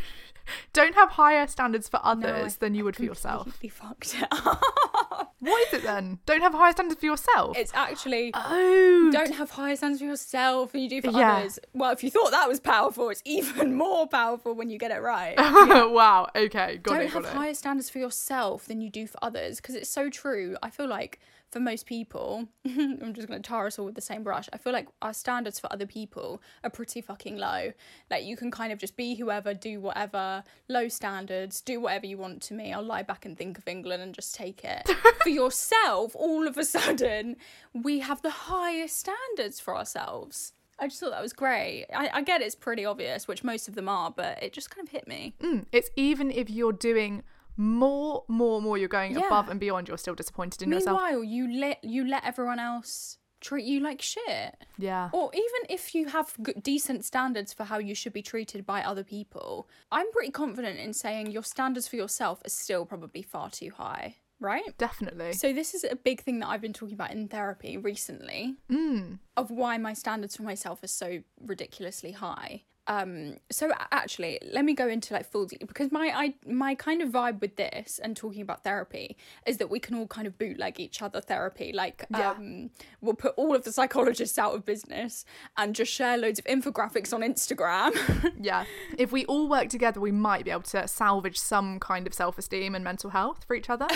Don't 0.72 0.94
have 0.94 1.10
higher 1.10 1.46
standards 1.46 1.88
for 1.88 1.98
No, 2.04 2.10
others 2.10 2.56
than 2.56 2.74
you 2.74 2.82
I 2.82 2.86
would 2.86 2.96
for 2.96 3.04
yourself. 3.04 3.42
completely 3.44 3.68
fucked 3.70 4.14
it 4.14 4.28
up. 4.30 4.62
What 5.42 5.68
is 5.68 5.72
it 5.80 5.82
then? 5.84 6.18
Don't 6.26 6.42
have 6.42 6.52
higher 6.52 6.72
standards 6.72 7.00
for 7.00 7.06
yourself. 7.06 7.56
It's 7.56 7.72
actually 7.72 8.30
oh, 8.34 9.08
don't 9.10 9.34
have 9.36 9.50
higher 9.52 9.74
standards 9.74 10.02
for 10.02 10.06
yourself 10.06 10.72
than 10.72 10.82
you 10.82 10.88
do 10.90 11.00
for 11.00 11.10
Yeah. 11.18 11.36
others. 11.38 11.58
Well, 11.72 11.92
if 11.92 12.04
you 12.04 12.10
thought 12.10 12.30
that 12.32 12.46
was 12.46 12.60
powerful, 12.60 13.08
it's 13.08 13.22
even 13.24 13.74
more 13.74 14.06
powerful 14.06 14.52
when 14.54 14.68
you 14.68 14.76
get 14.78 14.90
it 14.90 15.00
right. 15.00 15.34
wow. 15.38 16.28
Okay, 16.36 16.76
got 16.82 16.92
don't 16.92 17.02
it. 17.04 17.10
have 17.12 17.24
it. 17.24 17.30
higher 17.30 17.54
standards 17.54 17.88
for 17.88 17.98
yourself 18.00 18.66
than 18.66 18.82
you 18.82 18.90
do 18.90 19.06
for 19.06 19.16
others 19.22 19.56
because 19.56 19.74
it's 19.76 19.88
so 19.88 20.10
true. 20.10 20.58
I 20.62 20.68
feel 20.68 20.86
like 20.88 21.20
for 21.50 21.60
most 21.60 21.86
people, 21.86 22.46
I'm 22.66 23.12
just 23.12 23.28
going 23.28 23.42
to 23.42 23.48
tar 23.48 23.66
us 23.66 23.78
all 23.78 23.86
with 23.86 23.94
the 23.94 24.00
same 24.00 24.22
brush. 24.22 24.48
I 24.52 24.58
feel 24.58 24.72
like 24.72 24.88
our 25.02 25.12
standards 25.12 25.58
for 25.58 25.72
other 25.72 25.86
people 25.86 26.40
are 26.62 26.70
pretty 26.70 27.00
fucking 27.00 27.36
low. 27.36 27.72
Like 28.10 28.24
you 28.24 28.36
can 28.36 28.50
kind 28.50 28.72
of 28.72 28.78
just 28.78 28.96
be 28.96 29.16
whoever, 29.16 29.52
do 29.52 29.80
whatever, 29.80 30.44
low 30.68 30.88
standards, 30.88 31.60
do 31.60 31.80
whatever 31.80 32.06
you 32.06 32.18
want 32.18 32.42
to 32.42 32.54
me. 32.54 32.72
I'll 32.72 32.82
lie 32.82 33.02
back 33.02 33.24
and 33.26 33.36
think 33.36 33.58
of 33.58 33.66
England 33.66 34.02
and 34.02 34.14
just 34.14 34.34
take 34.34 34.64
it. 34.64 34.88
for 35.22 35.28
yourself, 35.28 36.14
all 36.14 36.46
of 36.46 36.56
a 36.56 36.64
sudden, 36.64 37.36
we 37.72 38.00
have 38.00 38.22
the 38.22 38.30
highest 38.30 38.98
standards 38.98 39.58
for 39.58 39.76
ourselves. 39.76 40.52
I 40.78 40.86
just 40.86 40.98
thought 40.98 41.10
that 41.10 41.20
was 41.20 41.34
great. 41.34 41.86
I, 41.94 42.08
I 42.14 42.22
get 42.22 42.40
it's 42.40 42.54
pretty 42.54 42.86
obvious, 42.86 43.28
which 43.28 43.44
most 43.44 43.68
of 43.68 43.74
them 43.74 43.88
are, 43.88 44.10
but 44.10 44.42
it 44.42 44.54
just 44.54 44.70
kind 44.70 44.86
of 44.86 44.90
hit 44.90 45.06
me. 45.06 45.34
Mm, 45.42 45.66
it's 45.72 45.90
even 45.94 46.30
if 46.30 46.48
you're 46.48 46.72
doing 46.72 47.22
more, 47.60 48.24
more, 48.26 48.60
more, 48.62 48.78
you're 48.78 48.88
going 48.88 49.12
Yeah. 49.12 49.26
above 49.26 49.48
and 49.50 49.60
beyond. 49.60 49.86
You're 49.88 49.98
still 49.98 50.14
disappointed 50.14 50.62
in 50.62 50.70
yourself. 50.72 50.98
Meanwhile, 51.00 51.24
you 51.24 51.60
let 51.60 51.84
you 51.84 52.06
let 52.06 52.24
everyone 52.24 52.58
else 52.58 53.18
treat 53.40 53.64
you 53.64 53.80
like 53.80 54.00
shit. 54.02 54.56
Yeah. 54.78 55.08
Or 55.12 55.30
even 55.34 55.62
if 55.76 55.94
you 55.94 56.06
have 56.08 56.34
g- 56.42 56.54
decent 56.60 57.04
standards 57.04 57.52
for 57.52 57.64
how 57.64 57.78
you 57.78 57.94
should 57.94 58.12
be 58.12 58.22
treated 58.22 58.64
by 58.66 58.82
other 58.82 59.04
people, 59.04 59.68
I'm 59.92 60.10
pretty 60.12 60.30
confident 60.30 60.78
in 60.78 60.92
saying 60.92 61.30
your 61.30 61.42
standards 61.44 61.86
for 61.88 61.96
yourself 61.96 62.42
are 62.44 62.50
still 62.50 62.84
probably 62.84 63.22
far 63.22 63.48
too 63.50 63.70
high, 63.76 64.16
right? 64.40 64.76
Definitely. 64.78 65.32
So 65.34 65.52
this 65.54 65.72
is 65.74 65.84
a 65.84 65.96
big 65.96 66.20
thing 66.22 66.40
that 66.40 66.48
I've 66.48 66.60
been 66.60 66.74
talking 66.74 66.94
about 66.94 67.12
in 67.12 67.28
therapy 67.28 67.76
recently 67.78 68.56
Mm. 68.70 69.18
of 69.38 69.50
why 69.50 69.78
my 69.78 69.94
standards 69.94 70.36
for 70.36 70.42
myself 70.42 70.82
are 70.82 70.86
so 70.88 71.22
ridiculously 71.40 72.12
high. 72.12 72.64
Um, 72.90 73.36
so 73.52 73.70
actually, 73.92 74.40
let 74.52 74.64
me 74.64 74.74
go 74.74 74.88
into 74.88 75.14
like 75.14 75.30
full 75.30 75.46
de- 75.46 75.58
because 75.64 75.92
my 75.92 76.12
I 76.12 76.34
my 76.44 76.74
kind 76.74 77.00
of 77.02 77.10
vibe 77.10 77.40
with 77.40 77.54
this 77.54 78.00
and 78.02 78.16
talking 78.16 78.42
about 78.42 78.64
therapy 78.64 79.16
is 79.46 79.58
that 79.58 79.70
we 79.70 79.78
can 79.78 79.94
all 79.96 80.08
kind 80.08 80.26
of 80.26 80.36
bootleg 80.38 80.80
each 80.80 81.00
other 81.00 81.20
therapy. 81.20 81.72
Like, 81.72 82.04
Yeah. 82.10 82.32
um, 82.32 82.70
we'll 83.00 83.14
put 83.14 83.34
all 83.36 83.54
of 83.54 83.62
the 83.62 83.70
psychologists 83.72 84.38
out 84.38 84.56
of 84.56 84.64
business 84.64 85.24
and 85.56 85.72
just 85.74 85.92
share 85.92 86.16
loads 86.18 86.40
of 86.40 86.44
infographics 86.46 87.14
on 87.14 87.20
Instagram. 87.20 87.92
Yeah. 88.42 88.64
If 88.98 89.12
we 89.12 89.24
all 89.26 89.48
work 89.48 89.68
together, 89.68 90.00
we 90.00 90.10
might 90.12 90.44
be 90.44 90.50
able 90.50 90.62
to 90.62 90.88
salvage 90.88 91.38
some 91.38 91.78
kind 91.78 92.06
of 92.08 92.14
self 92.14 92.38
esteem 92.38 92.74
and 92.74 92.82
mental 92.82 93.10
health 93.10 93.44
for 93.46 93.54
each 93.54 93.70
other. 93.70 93.86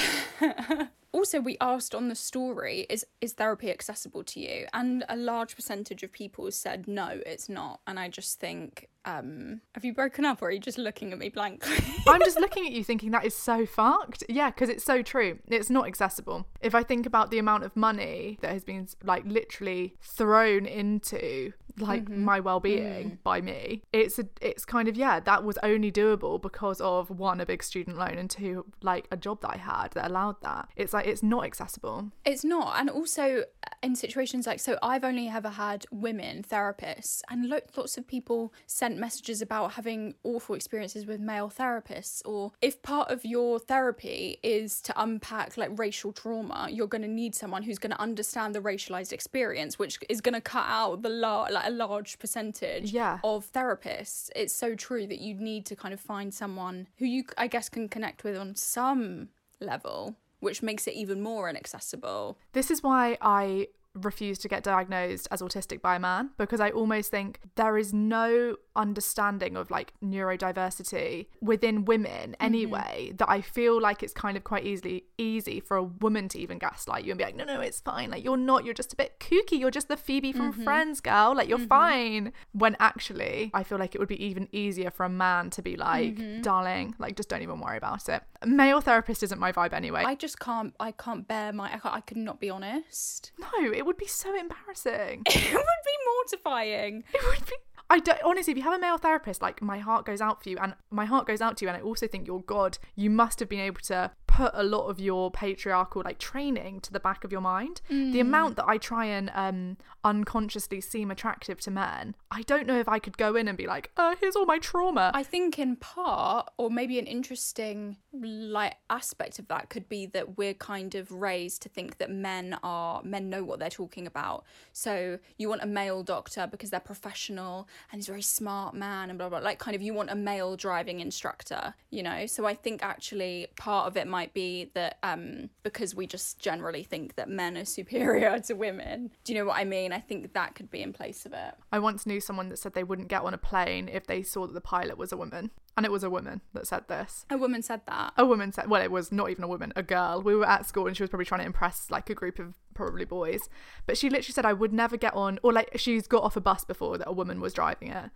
also 1.15 1.41
we 1.41 1.57
asked 1.61 1.95
on 1.95 2.09
the 2.09 2.15
story 2.15 2.87
is 2.91 3.07
is 3.21 3.33
therapy 3.35 3.71
accessible 3.71 4.25
to 4.25 4.41
you 4.41 4.67
and 4.73 5.05
a 5.09 5.17
large 5.17 5.55
percentage 5.55 6.03
of 6.03 6.13
people 6.13 6.51
said 6.51 6.89
no 6.89 7.21
it's 7.25 7.49
not 7.49 7.81
and 7.87 7.99
i 8.01 8.09
just 8.09 8.41
think 8.41 8.89
um 9.05 9.61
have 9.75 9.85
you 9.85 9.95
broken 9.95 10.25
up 10.25 10.43
or 10.43 10.47
are 10.47 10.51
you 10.51 10.59
just 10.59 10.79
looking 10.79 11.13
at 11.13 11.19
me 11.19 11.29
blankly 11.29 11.77
I'm 12.07 12.21
just 12.21 12.39
looking 12.39 12.67
at 12.67 12.73
you 12.73 12.85
thinking 12.85 13.11
that 13.13 13.25
is 13.25 13.37
so 13.37 13.67
fucked. 13.67 14.25
Yeah, 14.29 14.51
because 14.51 14.69
it's 14.69 14.85
so 14.85 15.03
true. 15.03 15.39
It's 15.47 15.71
not 15.71 15.87
accessible. 15.87 16.47
If 16.61 16.75
I 16.75 16.83
think 16.83 17.07
about 17.07 17.31
the 17.31 17.39
amount 17.39 17.65
of 17.65 17.77
money 17.77 18.39
that 18.43 18.53
has 18.53 18.65
been 18.65 18.87
like 19.03 19.25
literally 19.27 19.97
thrown 20.03 20.67
into 20.67 21.53
like 21.79 22.05
mm-hmm. 22.05 22.25
my 22.25 22.41
well-being 22.41 23.11
mm. 23.11 23.23
by 23.23 23.41
me, 23.41 23.83
it's 23.93 24.19
a 24.19 24.27
it's 24.41 24.65
kind 24.65 24.89
of 24.89 24.97
yeah, 24.97 25.21
that 25.21 25.45
was 25.45 25.59
only 25.63 25.91
doable 25.91 26.41
because 26.41 26.81
of 26.81 27.11
one 27.11 27.41
a 27.41 27.47
big 27.47 27.63
student 27.63 27.99
loan 27.99 28.19
and 28.19 28.31
two 28.31 28.67
like 28.83 29.07
a 29.11 29.17
job 29.17 29.41
that 29.43 29.55
I 29.55 29.57
had 29.57 29.93
that 29.93 30.11
allowed 30.11 30.41
that. 30.43 30.69
It's 30.77 30.93
like 30.93 31.07
it's 31.07 31.23
not 31.23 31.45
accessible. 31.45 32.11
it's 32.25 32.45
not 32.45 32.79
and 32.79 32.91
also 32.91 33.41
uh, 33.67 33.71
in 33.83 33.95
situations 33.95 34.47
like 34.47 34.61
so 34.61 34.79
i've 34.83 35.05
only 35.05 35.29
ever 35.29 35.51
had 35.51 35.85
women 35.91 36.43
therapists 36.43 37.21
and 37.31 37.49
lo- 37.49 37.61
lots 37.77 37.99
of 37.99 38.07
people 38.07 38.53
sent 38.67 38.99
messages 38.99 39.43
about 39.43 39.73
having 39.73 40.15
awful 40.23 40.55
experiences 40.55 41.07
with 41.07 41.21
male 41.21 41.51
therapists 41.51 42.23
or 42.25 42.53
if 42.63 42.83
part 42.83 43.11
of 43.11 43.25
your 43.25 43.59
therapy 43.59 44.39
is 44.43 44.81
to 44.81 44.93
unpack 45.01 45.57
like 45.57 45.71
racial 45.79 46.13
trauma 46.13 46.69
you're 46.71 46.87
going 46.87 47.03
to 47.03 47.09
need 47.09 47.35
someone 47.35 47.63
who's 47.63 47.79
going 47.79 47.91
to 47.91 48.01
understand 48.01 48.55
the 48.55 48.61
racialized 48.61 49.13
experience 49.13 49.79
which 49.79 49.99
is 50.09 50.21
going 50.21 50.35
to 50.35 50.41
cut 50.41 50.67
out 50.67 51.03
the 51.03 51.09
like 51.09 51.64
a 51.67 51.71
large 51.71 52.19
percentage 52.19 52.93
Yeah. 52.93 53.19
of 53.25 53.51
therapists 53.53 54.31
it's 54.37 54.55
so 54.55 54.75
true 54.75 55.07
that 55.07 55.19
you 55.19 55.35
need 55.35 55.67
to 55.67 55.77
kind 55.77 55.93
of 55.95 56.01
find 56.01 56.33
someone 56.33 56.87
who 56.99 57.07
you 57.07 57.25
i 57.39 57.47
guess 57.47 57.69
can 57.69 57.89
connect 57.89 58.25
with 58.25 58.37
on 58.37 58.55
some 58.57 59.29
level 59.61 60.17
which 60.41 60.63
makes 60.63 60.87
it 60.87 60.95
even 60.95 61.23
more 61.23 61.49
inaccessible 61.49 62.37
This 62.53 62.71
is 62.71 62.83
why 62.83 63.17
I 63.23 63.69
refuse 63.95 64.39
to 64.41 64.49
get 64.49 64.63
diagnosed 64.63 65.29
as 65.31 65.41
autistic 65.41 65.81
by 65.81 65.97
a 65.97 65.99
man 66.01 66.31
because 66.37 66.61
I 66.61 66.71
almost 66.71 67.11
think 67.11 67.39
there 67.55 67.79
is 67.79 67.95
no 67.95 68.57
understanding 68.77 69.57
of 69.57 69.71
like 69.71 69.93
neurodiversity 70.03 71.27
within 71.41 71.85
women 71.85 72.31
mm-hmm. 72.31 72.45
anyway 72.45 73.13
that 73.17 73.29
I 73.29 73.41
feel 73.41 73.81
like 73.81 74.03
it's 74.03 74.13
kind 74.13 74.37
of 74.37 74.45
quite 74.45 74.65
easily 74.65 75.05
easy 75.19 75.61
for 75.61 75.77
a 75.77 75.83
woman 75.83 76.29
to 76.31 76.39
even 76.39 76.59
gaslight 76.59 77.05
you 77.05 77.13
and 77.13 77.19
be 77.19 77.25
like 77.25 77.37
no 77.37 77.45
no 77.45 77.61
it's 77.61 77.81
fine 77.81 78.11
like 78.11 78.25
you're 78.25 78.37
not 78.37 78.65
you're 78.65 78.75
just 78.75 78.93
a 78.93 78.97
bit 78.97 79.21
kooky 79.21 79.59
you're 79.59 79.71
just 79.71 79.89
the 79.89 79.97
Phoebe 79.97 80.33
from 80.33 80.53
mm-hmm. 80.53 80.65
Friends 80.65 81.01
girl 81.01 81.35
like 81.37 81.49
you're 81.49 81.59
mm-hmm. 81.59 81.67
fine 81.69 82.33
when 82.53 82.77
actually 82.81 83.51
I 83.55 83.63
feel 83.63 83.79
like 83.79 83.95
it 83.95 83.99
would 83.99 84.09
be 84.09 84.23
even 84.25 84.49
easier 84.53 84.91
for 84.91 85.05
a 85.05 85.09
man 85.09 85.51
to 85.51 85.63
be 85.63 85.77
like 85.77 86.43
darling 86.43 86.95
like 86.99 87.17
just 87.17 87.29
don't 87.29 87.43
even 87.43 87.61
worry 87.61 87.77
about 87.77 88.09
it 88.09 88.23
male 88.45 88.81
therapist 88.81 89.23
isn't 89.23 89.39
my 89.39 89.53
vibe 89.53 89.73
anyway 89.73 90.05
I 90.05 90.15
just 90.15 90.39
can't. 90.39 90.75
I 90.79 90.93
can't 90.93 91.27
bear 91.27 91.53
my. 91.53 91.67
I, 91.67 91.79
can't, 91.79 91.95
I 91.95 92.01
could 92.01 92.17
not 92.17 92.41
be 92.41 92.51
honest. 92.51 93.33
no 93.39 93.73
it 93.73 93.87
would 93.87 93.97
be 93.97 94.07
so 94.07 94.35
embarrassing 94.39 95.23
it 95.27 95.53
would 95.53 95.83
be 95.85 95.97
mortifying. 96.15 97.05
It 97.13 97.23
would 97.25 97.47
be. 97.47 97.55
I 97.95 98.01
don't 98.01 98.19
honestly. 98.25 98.51
If 98.51 98.57
you 98.57 98.65
have 98.65 98.75
a 98.75 98.79
male 98.81 98.99
therapist, 98.99 99.41
like 99.41 99.63
my 99.63 99.79
heart 99.79 100.05
goes 100.05 100.21
out 100.21 100.43
for 100.43 100.49
you, 100.49 100.59
and 100.59 100.75
my 100.91 101.05
heart 101.05 101.29
goes 101.29 101.41
out 101.41 101.57
to 101.59 101.65
you, 101.65 101.69
and 101.69 101.77
I 101.77 101.81
also 101.81 102.09
think 102.09 102.27
you're 102.27 102.41
God. 102.41 102.77
You 102.97 103.09
must 103.09 103.39
have 103.39 103.49
been 103.49 103.61
able 103.61 103.83
to 103.83 104.11
put 104.35 104.51
a 104.55 104.65
lot 104.65 104.89
of 104.89 104.99
your 104.99 105.31
patriarchal 105.31 106.03
like 106.05 106.19
training 106.19 106.81
to 106.81 106.93
the 106.93 106.99
back 106.99 107.23
of 107.23 107.31
your 107.31 107.41
mind. 107.41 107.81
The 107.89 108.19
amount 108.21 108.57
that 108.57 108.67
I 108.67 108.79
try 108.79 109.05
and 109.07 109.31
um 109.35 109.77
unconsciously 110.03 110.81
seem 110.81 111.11
attractive 111.11 111.61
to 111.61 111.71
men, 111.71 112.15
I 112.31 112.43
don't 112.43 112.67
know 112.67 112.79
if 112.79 112.89
I 112.89 112.99
could 112.99 113.17
go 113.17 113.37
in 113.37 113.49
and 113.49 113.57
be 113.57 113.67
like, 113.67 113.91
uh, 113.97 114.17
here's 114.21 114.37
all 114.37 114.45
my 114.45 114.59
trauma. 114.59 115.13
I 115.15 115.23
think 115.23 115.59
in 115.59 115.77
part, 115.77 116.51
or 116.59 116.69
maybe 116.69 116.99
an 116.99 117.07
interesting 117.07 117.97
like 118.13 118.75
aspect 118.91 119.39
of 119.39 119.49
that 119.49 119.71
could 119.71 119.89
be 119.89 120.07
that 120.07 120.37
we're 120.37 120.55
kind 120.55 120.95
of 120.95 121.11
raised 121.11 121.63
to 121.63 121.69
think 121.69 121.99
that 121.99 122.11
men 122.11 122.59
are 122.63 123.03
men 123.05 123.31
know 123.31 123.45
what 123.45 123.61
they're 123.61 123.71
talking 123.71 124.07
about. 124.07 124.45
So 124.73 125.19
you 125.39 125.49
want 125.49 125.63
a 125.63 125.67
male 125.67 126.03
doctor 126.03 126.49
because 126.51 126.71
they're 126.71 126.81
professional 126.81 127.69
and 127.91 127.99
he's 128.01 128.09
a 128.09 128.13
very 128.13 128.23
smart 128.23 128.75
man 128.75 129.11
and 129.11 129.19
blah 129.19 129.29
blah. 129.29 129.39
Like 129.39 129.59
kind 129.59 129.75
of 129.75 129.83
you 129.83 129.95
want 129.95 130.11
a 130.11 130.17
male 130.17 130.57
driving 130.57 130.99
instructor, 131.01 131.75
you 131.91 132.03
know. 132.03 132.27
So 132.27 132.47
I 132.47 132.55
think 132.55 132.83
actually 132.83 133.47
part 133.57 133.87
of 133.87 133.97
it 133.97 134.07
might 134.07 134.24
be 134.33 134.71
that 134.75 134.99
um 135.03 135.51
because 135.63 135.95
we 135.95 136.07
just 136.07 136.39
generally 136.39 136.83
think 136.83 137.17
that 137.17 137.29
men 137.29 137.59
are 137.59 137.65
superior 137.65 138.39
to 138.41 138.55
women. 138.55 139.11
Do 139.25 139.33
you 139.33 139.39
know 139.39 139.47
what 139.47 139.59
I 139.59 139.65
mean? 139.65 139.93
I 139.93 140.01
think 140.01 140.33
that 140.33 140.55
could 140.55 140.71
be 140.71 140.83
in 140.83 140.93
place 140.93 141.27
of 141.27 141.33
it. 141.33 141.55
I 141.73 141.79
once 141.79 142.07
knew 142.07 142.21
someone 142.21 142.49
that 142.49 142.59
said 142.59 142.75
they 142.75 142.85
wouldn't 142.85 143.09
get 143.09 143.23
on 143.23 143.35
a 143.35 143.39
plane 143.39 143.89
if 143.89 144.07
they 144.07 144.23
saw 144.23 144.47
that 144.47 144.55
the 144.55 144.61
pilot 144.61 144.97
was 144.97 145.13
a 145.13 145.17
woman. 145.17 145.51
And 145.77 145.85
it 145.85 145.91
was 145.91 146.05
a 146.05 146.11
woman 146.11 146.41
that 146.53 146.69
said 146.69 146.87
this. 146.87 147.27
A 147.31 147.37
woman 147.37 147.61
said 147.61 147.81
that. 147.89 148.13
A 148.17 148.25
woman 148.25 148.53
said, 148.53 148.71
well, 148.71 148.81
it 148.81 148.93
was 148.93 149.11
not 149.11 149.31
even 149.31 149.43
a 149.43 149.49
woman, 149.49 149.73
a 149.75 149.83
girl. 149.83 150.23
We 150.23 150.37
were 150.37 150.49
at 150.49 150.67
school 150.67 150.87
and 150.87 150.97
she 150.97 151.03
was 151.03 151.11
probably 151.11 151.27
trying 151.27 151.41
to 151.41 151.47
impress 151.47 151.91
like 151.91 152.09
a 152.09 152.15
group 152.15 152.39
of 152.39 152.55
probably 152.75 153.05
boys. 153.05 153.49
But 153.87 153.99
she 153.99 154.09
literally 154.09 154.33
said, 154.33 154.47
I 154.47 154.53
would 154.53 154.73
never 154.73 154.97
get 154.97 155.15
on, 155.15 155.41
or 155.43 155.53
like 155.53 155.71
she's 155.77 156.07
got 156.07 156.23
off 156.23 156.37
a 156.37 156.41
bus 156.41 156.65
before 156.65 156.99
that 156.99 157.09
a 157.09 157.13
woman 157.13 157.41
was 157.41 157.53
driving 157.53 157.89
it. 157.89 158.11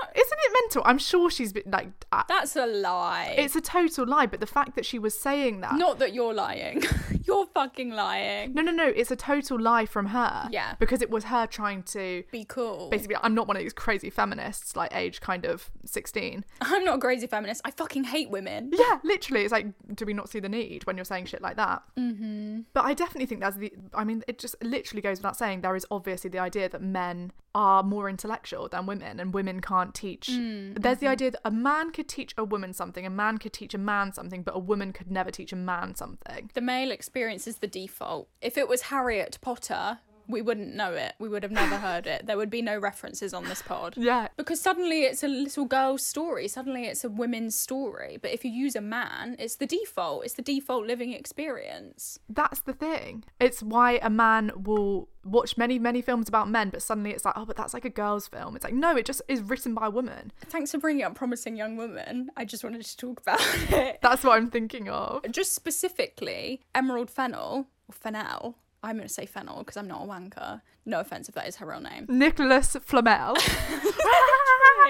What? 0.00 0.16
Isn't 0.16 0.38
it 0.38 0.52
mental? 0.62 0.82
I'm 0.84 0.98
sure 0.98 1.30
she's 1.30 1.52
been 1.52 1.64
like, 1.66 1.88
uh, 2.12 2.22
That's 2.28 2.56
a 2.56 2.66
lie. 2.66 3.34
it's 3.36 3.56
a 3.56 3.60
total 3.60 4.06
lie. 4.06 4.26
But 4.26 4.40
the 4.40 4.46
fact 4.46 4.74
that 4.76 4.86
she 4.86 4.98
was 4.98 5.18
saying 5.18 5.60
that. 5.60 5.74
Not 5.76 5.98
that 5.98 6.14
you're 6.14 6.34
lying. 6.34 6.82
you're 7.26 7.46
fucking 7.46 7.90
lying. 7.90 8.54
No, 8.54 8.62
no, 8.62 8.72
no. 8.72 8.86
It's 8.86 9.10
a 9.10 9.16
total 9.16 9.60
lie 9.60 9.86
from 9.86 10.06
her. 10.06 10.48
Yeah. 10.50 10.74
Because 10.78 11.02
it 11.02 11.10
was 11.10 11.24
her 11.24 11.46
trying 11.46 11.82
to. 11.84 12.24
Be 12.30 12.44
cool. 12.44 12.88
Basically, 12.90 13.16
I'm 13.22 13.34
not 13.34 13.46
one 13.46 13.56
of 13.56 13.62
these 13.62 13.72
crazy 13.72 14.10
feminists, 14.10 14.76
like 14.76 14.94
age 14.94 15.20
kind 15.20 15.44
of 15.44 15.70
16. 15.84 16.44
I'm 16.60 16.84
not 16.84 16.96
a 16.96 17.00
crazy 17.00 17.26
feminist. 17.26 17.60
I 17.64 17.70
fucking 17.70 18.04
hate 18.04 18.30
women. 18.30 18.70
Yeah, 18.72 18.98
literally. 19.04 19.42
It's 19.44 19.52
like, 19.52 19.66
do 19.94 20.06
we 20.06 20.14
not 20.14 20.28
see 20.28 20.40
the 20.40 20.48
need 20.48 20.86
when 20.86 20.96
you're 20.96 21.04
saying 21.04 21.26
shit 21.26 21.42
like 21.42 21.56
that? 21.56 21.82
Mm-hmm. 21.98 22.60
But 22.72 22.84
I 22.84 22.94
definitely 22.94 23.26
think 23.26 23.40
that's 23.40 23.56
the. 23.56 23.72
I 23.94 24.04
mean, 24.04 24.22
it 24.26 24.38
just 24.38 24.56
literally 24.62 25.02
goes 25.02 25.18
without 25.18 25.36
saying. 25.36 25.60
There 25.60 25.76
is 25.76 25.86
obviously 25.90 26.30
the 26.30 26.38
idea 26.38 26.68
that 26.68 26.82
men 26.82 27.32
are 27.54 27.82
more 27.82 28.08
intellectual 28.08 28.68
than 28.68 28.86
women, 28.86 29.18
and 29.20 29.34
women 29.34 29.60
can't 29.60 29.94
teach. 29.94 30.28
Hmm, 30.30 30.74
There's 30.74 30.98
the 30.98 31.08
idea 31.08 31.32
that 31.32 31.40
a 31.44 31.50
man 31.50 31.90
could 31.90 32.08
teach 32.08 32.32
a 32.38 32.44
woman 32.44 32.72
something, 32.72 33.04
a 33.04 33.10
man 33.10 33.38
could 33.38 33.52
teach 33.52 33.74
a 33.74 33.78
man 33.78 34.12
something, 34.12 34.42
but 34.42 34.54
a 34.54 34.58
woman 34.58 34.92
could 34.92 35.10
never 35.10 35.30
teach 35.30 35.52
a 35.52 35.56
man 35.56 35.94
something. 35.94 36.50
The 36.54 36.60
male 36.60 36.90
experience 36.90 37.46
is 37.46 37.58
the 37.58 37.66
default. 37.66 38.28
If 38.40 38.56
it 38.56 38.68
was 38.68 38.82
Harriet 38.82 39.38
Potter, 39.40 39.98
we 40.30 40.42
wouldn't 40.42 40.74
know 40.74 40.92
it. 40.92 41.14
We 41.18 41.28
would 41.28 41.42
have 41.42 41.52
never 41.52 41.76
heard 41.76 42.06
it. 42.06 42.26
There 42.26 42.36
would 42.36 42.50
be 42.50 42.62
no 42.62 42.78
references 42.78 43.34
on 43.34 43.44
this 43.44 43.62
pod. 43.62 43.94
Yeah. 44.10 44.28
Because 44.36 44.60
suddenly 44.60 45.02
it's 45.02 45.22
a 45.22 45.28
little 45.28 45.66
girl's 45.66 46.04
story. 46.04 46.48
Suddenly 46.48 46.84
it's 46.86 47.04
a 47.04 47.08
women's 47.10 47.54
story. 47.54 48.18
But 48.20 48.32
if 48.32 48.44
you 48.44 48.50
use 48.50 48.74
a 48.74 48.80
man, 48.80 49.36
it's 49.38 49.56
the 49.56 49.66
default. 49.66 50.24
It's 50.24 50.34
the 50.34 50.42
default 50.42 50.86
living 50.86 51.12
experience. 51.12 52.18
That's 52.28 52.60
the 52.60 52.72
thing. 52.72 53.24
It's 53.38 53.62
why 53.62 53.98
a 54.02 54.08
man 54.10 54.52
will 54.56 55.08
watch 55.24 55.58
many, 55.58 55.78
many 55.78 56.00
films 56.00 56.28
about 56.28 56.48
men, 56.48 56.70
but 56.70 56.82
suddenly 56.82 57.10
it's 57.10 57.24
like, 57.24 57.34
oh, 57.36 57.44
but 57.44 57.56
that's 57.56 57.74
like 57.74 57.84
a 57.84 57.90
girl's 57.90 58.26
film. 58.26 58.56
It's 58.56 58.64
like, 58.64 58.72
no, 58.74 58.96
it 58.96 59.04
just 59.04 59.20
is 59.28 59.42
written 59.42 59.74
by 59.74 59.86
a 59.86 59.90
woman. 59.90 60.32
Thanks 60.46 60.70
for 60.70 60.78
bringing 60.78 61.04
up 61.04 61.14
Promising 61.14 61.56
Young 61.56 61.76
Woman. 61.76 62.30
I 62.36 62.44
just 62.46 62.64
wanted 62.64 62.84
to 62.84 62.96
talk 62.96 63.20
about 63.20 63.40
it. 63.70 63.98
That's 64.02 64.24
what 64.24 64.36
I'm 64.36 64.50
thinking 64.50 64.88
of. 64.88 65.30
Just 65.30 65.52
specifically, 65.54 66.62
Emerald 66.74 67.10
Fennell, 67.10 67.68
or 67.88 67.92
Fennel. 67.92 68.56
I'm 68.82 68.96
going 68.96 69.08
to 69.08 69.12
say 69.12 69.26
Fennel 69.26 69.58
because 69.58 69.76
I'm 69.76 69.86
not 69.86 70.02
a 70.02 70.06
wanker. 70.06 70.62
No 70.86 71.00
offense 71.00 71.28
if 71.28 71.34
that 71.34 71.46
is 71.46 71.56
her 71.56 71.66
real 71.66 71.80
name. 71.80 72.06
Nicholas 72.08 72.76
Flamel. 72.80 73.36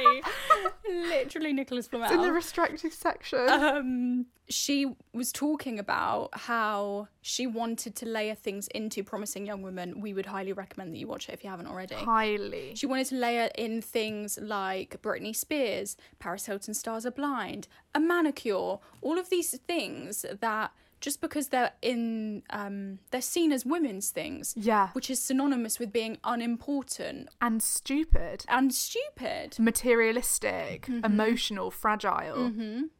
Literally 0.88 1.52
Nicholas 1.52 1.88
Flamel. 1.88 2.10
in 2.12 2.22
the 2.22 2.32
restricted 2.32 2.92
section. 2.92 3.48
um, 3.48 4.26
she 4.48 4.86
was 5.12 5.30
talking 5.32 5.78
about 5.78 6.30
how 6.32 7.08
she 7.20 7.46
wanted 7.46 7.94
to 7.96 8.06
layer 8.06 8.34
things 8.34 8.66
into 8.68 9.04
Promising 9.04 9.46
Young 9.46 9.62
Women. 9.62 10.00
We 10.00 10.12
would 10.12 10.26
highly 10.26 10.52
recommend 10.52 10.92
that 10.92 10.98
you 10.98 11.06
watch 11.06 11.28
it 11.28 11.32
if 11.32 11.44
you 11.44 11.50
haven't 11.50 11.66
already. 11.66 11.94
Highly. 11.94 12.72
She 12.74 12.86
wanted 12.86 13.06
to 13.08 13.16
layer 13.16 13.50
in 13.56 13.80
things 13.80 14.38
like 14.40 15.00
Britney 15.02 15.34
Spears, 15.34 15.96
Paris 16.18 16.46
Hilton 16.46 16.74
Stars 16.74 17.06
Are 17.06 17.10
Blind, 17.12 17.68
a 17.94 18.00
manicure, 18.00 18.78
all 19.02 19.18
of 19.18 19.30
these 19.30 19.56
things 19.66 20.24
that 20.40 20.72
just 21.00 21.20
because 21.20 21.48
they're 21.48 21.72
in, 21.82 22.42
um, 22.50 22.98
they're 23.10 23.22
seen 23.22 23.52
as 23.52 23.64
women's 23.64 24.10
things, 24.10 24.54
Yeah. 24.56 24.88
which 24.92 25.08
is 25.10 25.18
synonymous 25.18 25.78
with 25.78 25.92
being 25.92 26.18
unimportant 26.24 27.28
And 27.40 27.62
stupid. 27.62 28.44
and 28.48 28.72
stupid, 28.74 29.58
Materialistic, 29.58 30.86
Mm-hmm. 30.86 31.04
emotional, 31.04 31.70
fragile. 31.70 32.50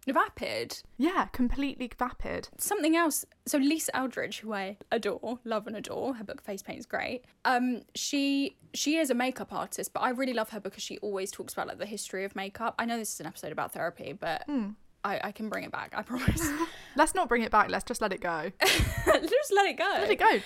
vapid. 0.07 0.83
Yeah, 0.99 1.27
completely 1.27 1.91
vapid. 1.99 2.49
something 2.59 2.97
else 2.97 3.25
so 3.47 3.59
lisa 3.59 3.95
eldridge 3.97 4.41
who 4.41 4.53
i 4.53 4.77
adore 4.93 5.39
love 5.45 5.67
and 5.67 5.77
adore 5.77 6.15
her 6.15 6.25
book 6.25 6.43
face 6.43 6.63
paint 6.63 6.79
is 6.79 6.87
great 6.87 7.25
um 7.45 7.81
she 7.95 8.57
she 8.75 8.97
is 8.97 9.11
a 9.11 9.15
makeup 9.15 9.53
artist 9.53 9.93
but 9.93 10.01
i 10.01 10.11
really 10.11 10.33
love 10.35 10.51
her 10.51 10.61
because 10.61 10.83
she 10.83 10.99
always 10.99 11.31
talks 11.31 11.53
about 11.53 11.67
like 11.67 11.79
the 11.79 11.87
history 11.87 12.25
of 12.25 12.35
makeup 12.37 12.75
i 12.79 12.85
know 12.85 12.99
this 12.99 13.13
is 13.15 13.21
an 13.21 13.27
episode 13.27 13.51
about 13.53 13.73
therapy 13.73 14.13
but 14.13 14.45
I, 15.05 15.21
I 15.25 15.33
can 15.33 15.49
bring 15.49 15.65
it 15.65 15.73
back 15.73 15.95
i 15.97 16.03
promise 16.11 16.47
Let's 16.97 17.15
not 17.15 17.29
bring 17.29 17.43
it 17.43 17.53
back. 17.53 17.71
Let's 17.71 17.85
just 17.85 18.01
let 18.01 18.13
it 18.13 18.21
go. 18.21 18.51
just 18.61 19.53
let 19.55 19.67
it 19.67 19.79
go 19.79 19.85
Let 19.85 20.11
it 20.11 20.19
go. 20.19 20.41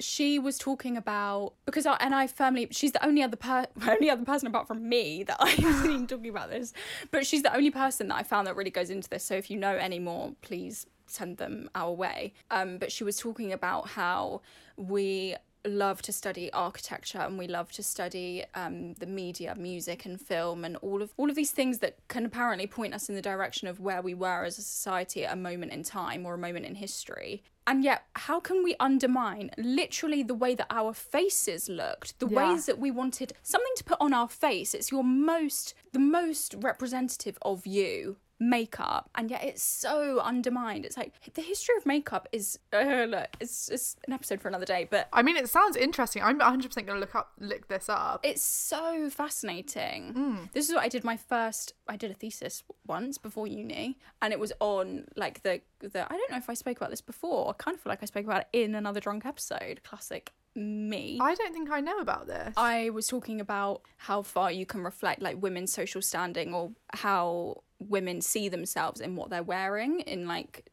she 0.00 0.40
was 0.40 0.58
talking 0.58 0.96
about 0.96 1.54
because 1.66 1.86
I, 1.86 1.96
and 2.00 2.12
I 2.12 2.26
firmly 2.26 2.66
she's 2.72 2.90
the 2.90 3.04
only 3.06 3.22
other 3.22 3.36
per, 3.36 3.66
only 3.86 4.10
other 4.10 4.24
person 4.24 4.48
apart 4.48 4.66
from 4.66 4.88
me 4.88 5.22
that 5.22 5.36
I've 5.38 5.54
seen 5.82 6.08
talking 6.08 6.30
about 6.30 6.50
this, 6.50 6.72
but 7.12 7.24
she's 7.26 7.42
the 7.42 7.54
only 7.54 7.70
person 7.70 8.08
that 8.08 8.16
I 8.16 8.24
found 8.24 8.48
that 8.48 8.56
really 8.56 8.70
goes 8.72 8.90
into 8.90 9.08
this. 9.08 9.24
So 9.24 9.34
if 9.36 9.50
you 9.50 9.56
know 9.56 9.76
any 9.76 10.00
more, 10.00 10.32
please 10.42 10.86
send 11.06 11.36
them 11.38 11.70
our 11.76 11.92
way. 11.92 12.32
Um, 12.50 12.78
but 12.78 12.90
she 12.90 13.04
was 13.04 13.16
talking 13.18 13.52
about 13.52 13.88
how 13.90 14.40
we 14.76 15.36
love 15.66 16.02
to 16.02 16.12
study 16.12 16.52
architecture 16.52 17.18
and 17.18 17.38
we 17.38 17.46
love 17.48 17.72
to 17.72 17.82
study 17.82 18.44
um, 18.54 18.94
the 18.94 19.06
media 19.06 19.54
music 19.56 20.04
and 20.04 20.20
film 20.20 20.64
and 20.64 20.76
all 20.78 21.00
of 21.02 21.12
all 21.16 21.30
of 21.30 21.36
these 21.36 21.50
things 21.52 21.78
that 21.78 21.96
can 22.08 22.26
apparently 22.26 22.66
point 22.66 22.94
us 22.94 23.08
in 23.08 23.14
the 23.14 23.22
direction 23.22 23.66
of 23.68 23.80
where 23.80 24.02
we 24.02 24.14
were 24.14 24.44
as 24.44 24.58
a 24.58 24.62
society 24.62 25.24
at 25.24 25.32
a 25.32 25.36
moment 25.36 25.72
in 25.72 25.82
time 25.82 26.26
or 26.26 26.34
a 26.34 26.38
moment 26.38 26.66
in 26.66 26.74
history. 26.74 27.42
And 27.66 27.82
yet 27.82 28.04
how 28.14 28.40
can 28.40 28.62
we 28.62 28.76
undermine 28.78 29.50
literally 29.56 30.22
the 30.22 30.34
way 30.34 30.54
that 30.54 30.66
our 30.68 30.92
faces 30.92 31.68
looked 31.68 32.18
the 32.18 32.28
Yeah. 32.28 32.50
ways 32.52 32.66
that 32.66 32.78
we 32.78 32.90
wanted 32.90 33.32
something 33.42 33.72
to 33.76 33.84
put 33.84 33.96
on 34.00 34.12
our 34.12 34.28
face? 34.28 34.74
It's 34.74 34.90
your 34.90 35.04
most 35.04 35.74
the 35.92 35.98
most 35.98 36.54
representative 36.58 37.38
of 37.42 37.66
you 37.66 38.16
makeup 38.50 39.10
and 39.14 39.30
yet 39.30 39.42
it's 39.42 39.62
so 39.62 40.20
undermined 40.20 40.84
it's 40.84 40.96
like 40.96 41.12
the 41.34 41.42
history 41.42 41.74
of 41.76 41.86
makeup 41.86 42.28
is 42.32 42.58
uh, 42.72 43.06
look 43.08 43.28
it's, 43.40 43.68
it's 43.68 43.96
an 44.06 44.12
episode 44.12 44.40
for 44.40 44.48
another 44.48 44.66
day 44.66 44.86
but 44.90 45.08
I 45.12 45.22
mean, 45.22 45.36
it 45.36 45.48
sounds 45.48 45.76
interesting. 45.76 46.22
I'm 46.22 46.38
100% 46.38 46.74
going 46.74 46.86
to 46.86 46.98
look 46.98 47.14
up, 47.14 47.32
look 47.38 47.68
this 47.68 47.88
up. 47.88 48.20
it's 48.22 48.42
so 48.42 49.08
fascinating. 49.10 50.48
This 50.52 50.68
is 50.68 50.74
what 50.74 50.84
I 50.84 50.88
did 50.88 51.04
my 51.04 51.16
first 51.16 51.74
I 51.88 51.96
did 51.96 52.10
a 52.10 52.14
thesis 52.14 52.62
once 52.86 53.18
before 53.18 53.46
uni 53.46 53.98
and 54.22 54.32
it 54.32 54.40
was 54.40 54.52
on 54.60 55.06
like 55.16 55.42
the 55.42 55.60
the 55.80 56.04
I 56.04 56.16
don't 56.16 56.30
know 56.30 56.36
if 56.36 56.50
I 56.50 56.54
spoke 56.54 56.76
about 56.76 56.90
this 56.90 57.00
before. 57.00 57.50
I 57.50 57.52
kind 57.54 57.74
of 57.74 57.82
feel 57.82 57.90
like 57.90 58.02
I 58.02 58.06
spoke 58.06 58.24
about 58.24 58.42
it 58.42 58.48
in 58.52 58.74
another 58.74 59.00
drunk 59.00 59.26
episode. 59.26 59.82
Classic 59.82 60.32
me. 60.54 61.18
I 61.20 61.34
don't 61.34 61.52
think 61.52 61.70
I 61.70 61.80
know 61.80 61.98
about 61.98 62.26
this. 62.26 62.54
I 62.56 62.90
was 62.90 63.06
talking 63.06 63.40
about 63.40 63.82
how 63.96 64.22
far 64.22 64.52
you 64.52 64.66
can 64.66 64.82
reflect 64.82 65.20
like 65.20 65.42
women's 65.42 65.72
social 65.72 66.02
standing 66.02 66.54
or 66.54 66.70
how 66.92 67.62
women 67.88 68.20
see 68.20 68.48
themselves 68.48 69.00
in 69.00 69.16
what 69.16 69.30
they're 69.30 69.42
wearing 69.42 70.00
in 70.00 70.26
like 70.26 70.70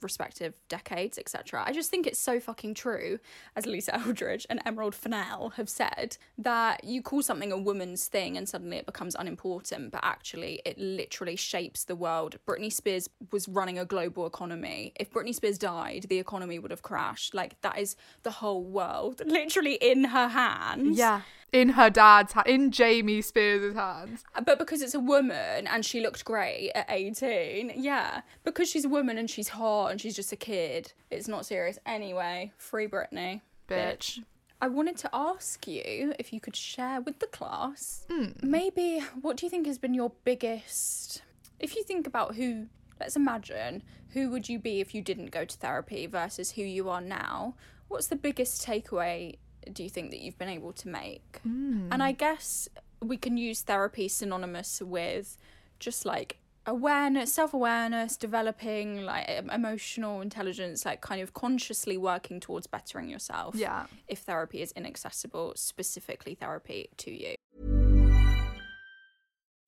respective 0.00 0.54
decades, 0.68 1.18
etc. 1.18 1.62
I 1.66 1.72
just 1.72 1.90
think 1.90 2.06
it's 2.06 2.18
so 2.18 2.40
fucking 2.40 2.74
true, 2.74 3.18
as 3.56 3.66
Lisa 3.66 3.94
Eldridge 4.06 4.46
and 4.48 4.60
Emerald 4.64 4.94
Fennell 4.94 5.50
have 5.56 5.68
said, 5.68 6.16
that 6.38 6.84
you 6.84 7.02
call 7.02 7.22
something 7.22 7.52
a 7.52 7.58
woman's 7.58 8.06
thing 8.06 8.36
and 8.36 8.48
suddenly 8.48 8.76
it 8.76 8.86
becomes 8.86 9.16
unimportant, 9.18 9.90
but 9.90 10.00
actually 10.02 10.62
it 10.64 10.78
literally 10.78 11.36
shapes 11.36 11.84
the 11.84 11.96
world. 11.96 12.36
Britney 12.46 12.72
Spears 12.72 13.08
was 13.32 13.48
running 13.48 13.78
a 13.78 13.84
global 13.84 14.26
economy. 14.26 14.92
If 14.98 15.10
Britney 15.10 15.34
Spears 15.34 15.58
died, 15.58 16.06
the 16.08 16.18
economy 16.18 16.58
would 16.58 16.70
have 16.70 16.82
crashed. 16.82 17.34
Like 17.34 17.60
that 17.62 17.78
is 17.78 17.96
the 18.22 18.30
whole 18.30 18.62
world 18.62 19.22
literally 19.26 19.74
in 19.74 20.04
her 20.04 20.28
hands. 20.28 20.98
yeah. 20.98 21.22
In 21.52 21.70
her 21.70 21.90
dad's 21.90 22.32
hand, 22.32 22.46
in 22.46 22.70
Jamie 22.70 23.22
Spears' 23.22 23.74
hands. 23.74 24.24
But 24.44 24.58
because 24.58 24.82
it's 24.82 24.94
a 24.94 25.00
woman 25.00 25.66
and 25.66 25.84
she 25.84 26.00
looked 26.00 26.24
great 26.24 26.70
at 26.74 26.86
18, 26.88 27.72
yeah. 27.76 28.20
Because 28.44 28.68
she's 28.70 28.84
a 28.84 28.88
woman 28.88 29.18
and 29.18 29.28
she's 29.28 29.48
hot 29.48 29.90
and 29.90 30.00
she's 30.00 30.14
just 30.14 30.32
a 30.32 30.36
kid, 30.36 30.92
it's 31.10 31.26
not 31.28 31.44
serious. 31.46 31.78
Anyway, 31.84 32.52
free 32.56 32.86
Britney. 32.86 33.40
Bitch. 33.68 34.20
I 34.62 34.68
wanted 34.68 34.96
to 34.98 35.10
ask 35.12 35.66
you 35.66 36.12
if 36.18 36.32
you 36.32 36.40
could 36.40 36.54
share 36.54 37.00
with 37.00 37.18
the 37.18 37.26
class 37.26 38.04
Hmm. 38.10 38.26
maybe 38.42 39.00
what 39.22 39.38
do 39.38 39.46
you 39.46 39.50
think 39.50 39.66
has 39.66 39.78
been 39.78 39.94
your 39.94 40.12
biggest 40.24 41.22
if 41.58 41.74
you 41.76 41.82
think 41.82 42.06
about 42.06 42.34
who 42.34 42.66
let's 43.00 43.16
imagine 43.16 43.82
who 44.10 44.28
would 44.30 44.50
you 44.50 44.58
be 44.58 44.80
if 44.80 44.94
you 44.94 45.00
didn't 45.00 45.30
go 45.30 45.46
to 45.46 45.56
therapy 45.56 46.06
versus 46.06 46.50
who 46.52 46.62
you 46.62 46.90
are 46.90 47.00
now 47.00 47.54
what's 47.88 48.08
the 48.08 48.16
biggest 48.16 48.66
takeaway 48.66 49.36
do 49.72 49.82
you 49.82 49.90
think 49.90 50.10
that 50.10 50.20
you've 50.20 50.38
been 50.38 50.48
able 50.48 50.72
to 50.72 50.88
make 50.88 51.40
Hmm. 51.42 51.88
and 51.92 52.02
i 52.02 52.12
guess 52.12 52.68
we 53.02 53.16
can 53.16 53.36
use 53.36 53.60
therapy 53.62 54.08
synonymous 54.08 54.80
with 54.82 55.36
just 55.78 56.04
like 56.04 56.38
awareness 56.66 57.32
self-awareness 57.32 58.16
developing 58.18 59.04
like 59.04 59.26
emotional 59.52 60.20
intelligence 60.20 60.84
like 60.84 61.00
kind 61.00 61.22
of 61.22 61.32
consciously 61.32 61.96
working 61.96 62.38
towards 62.40 62.66
bettering 62.66 63.08
yourself 63.08 63.54
Yeah. 63.54 63.86
if 64.08 64.18
therapy 64.20 64.60
is 64.60 64.72
inaccessible 64.72 65.54
specifically 65.56 66.34
therapy 66.34 66.90
to 66.98 67.10
you 67.10 67.34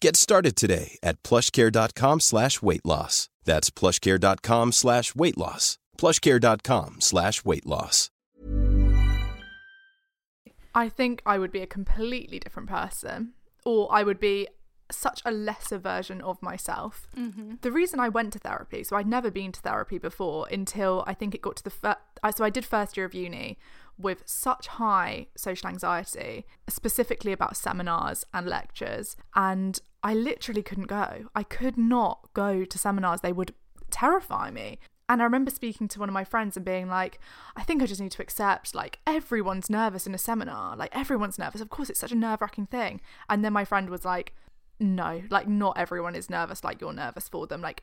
Get 0.00 0.16
started 0.16 0.54
today 0.56 0.98
at 1.02 1.22
plushcare.com 1.22 2.20
slash 2.20 2.60
weight 2.62 2.84
loss. 2.84 3.28
That's 3.44 3.70
plushcare.com 3.70 4.72
slash 4.72 5.14
weight 5.14 5.38
loss. 5.38 5.78
plushcare.com 5.98 7.00
slash 7.00 7.44
weight 7.44 7.66
loss. 7.66 8.10
I 10.74 10.88
think 10.88 11.22
I 11.24 11.38
would 11.38 11.52
be 11.52 11.60
a 11.62 11.66
completely 11.66 12.38
different 12.40 12.68
person, 12.68 13.34
or 13.64 13.88
I 13.92 14.02
would 14.02 14.18
be 14.18 14.48
such 14.90 15.22
a 15.24 15.30
lesser 15.30 15.78
version 15.78 16.20
of 16.20 16.42
myself. 16.42 17.06
Mm-hmm. 17.16 17.54
The 17.62 17.72
reason 17.72 18.00
I 18.00 18.08
went 18.08 18.32
to 18.34 18.38
therapy, 18.38 18.84
so 18.84 18.96
I'd 18.96 19.06
never 19.06 19.30
been 19.30 19.52
to 19.52 19.60
therapy 19.60 19.98
before 19.98 20.46
until 20.50 21.04
I 21.06 21.14
think 21.14 21.34
it 21.34 21.42
got 21.42 21.56
to 21.56 21.64
the 21.64 21.70
fir- 21.70 21.96
I 22.22 22.30
so 22.32 22.44
I 22.44 22.50
did 22.50 22.64
first 22.64 22.96
year 22.96 23.06
of 23.06 23.14
uni 23.14 23.58
with 23.98 24.22
such 24.26 24.66
high 24.66 25.28
social 25.36 25.68
anxiety, 25.68 26.46
specifically 26.68 27.32
about 27.32 27.56
seminars 27.56 28.24
and 28.32 28.46
lectures, 28.46 29.16
and 29.34 29.80
I 30.02 30.14
literally 30.14 30.62
couldn't 30.62 30.86
go. 30.88 31.30
I 31.34 31.42
could 31.42 31.78
not 31.78 32.28
go 32.34 32.64
to 32.64 32.78
seminars; 32.78 33.20
they 33.20 33.32
would 33.32 33.54
terrify 33.90 34.50
me. 34.50 34.78
And 35.08 35.20
I 35.20 35.24
remember 35.24 35.50
speaking 35.50 35.86
to 35.88 36.00
one 36.00 36.08
of 36.08 36.14
my 36.14 36.24
friends 36.24 36.56
and 36.56 36.64
being 36.64 36.88
like, 36.88 37.18
I 37.56 37.62
think 37.62 37.82
I 37.82 37.86
just 37.86 38.00
need 38.00 38.12
to 38.12 38.22
accept, 38.22 38.74
like, 38.74 39.00
everyone's 39.06 39.68
nervous 39.68 40.06
in 40.06 40.14
a 40.14 40.18
seminar. 40.18 40.76
Like, 40.76 40.96
everyone's 40.96 41.38
nervous. 41.38 41.60
Of 41.60 41.68
course, 41.68 41.90
it's 41.90 42.00
such 42.00 42.12
a 42.12 42.16
nerve 42.16 42.40
wracking 42.40 42.66
thing. 42.66 43.02
And 43.28 43.44
then 43.44 43.52
my 43.52 43.66
friend 43.66 43.90
was 43.90 44.06
like, 44.06 44.34
no, 44.80 45.22
like, 45.30 45.46
not 45.46 45.76
everyone 45.76 46.14
is 46.16 46.30
nervous 46.30 46.64
like 46.64 46.80
you're 46.80 46.94
nervous 46.94 47.28
for 47.28 47.46
them. 47.46 47.60
Like, 47.60 47.82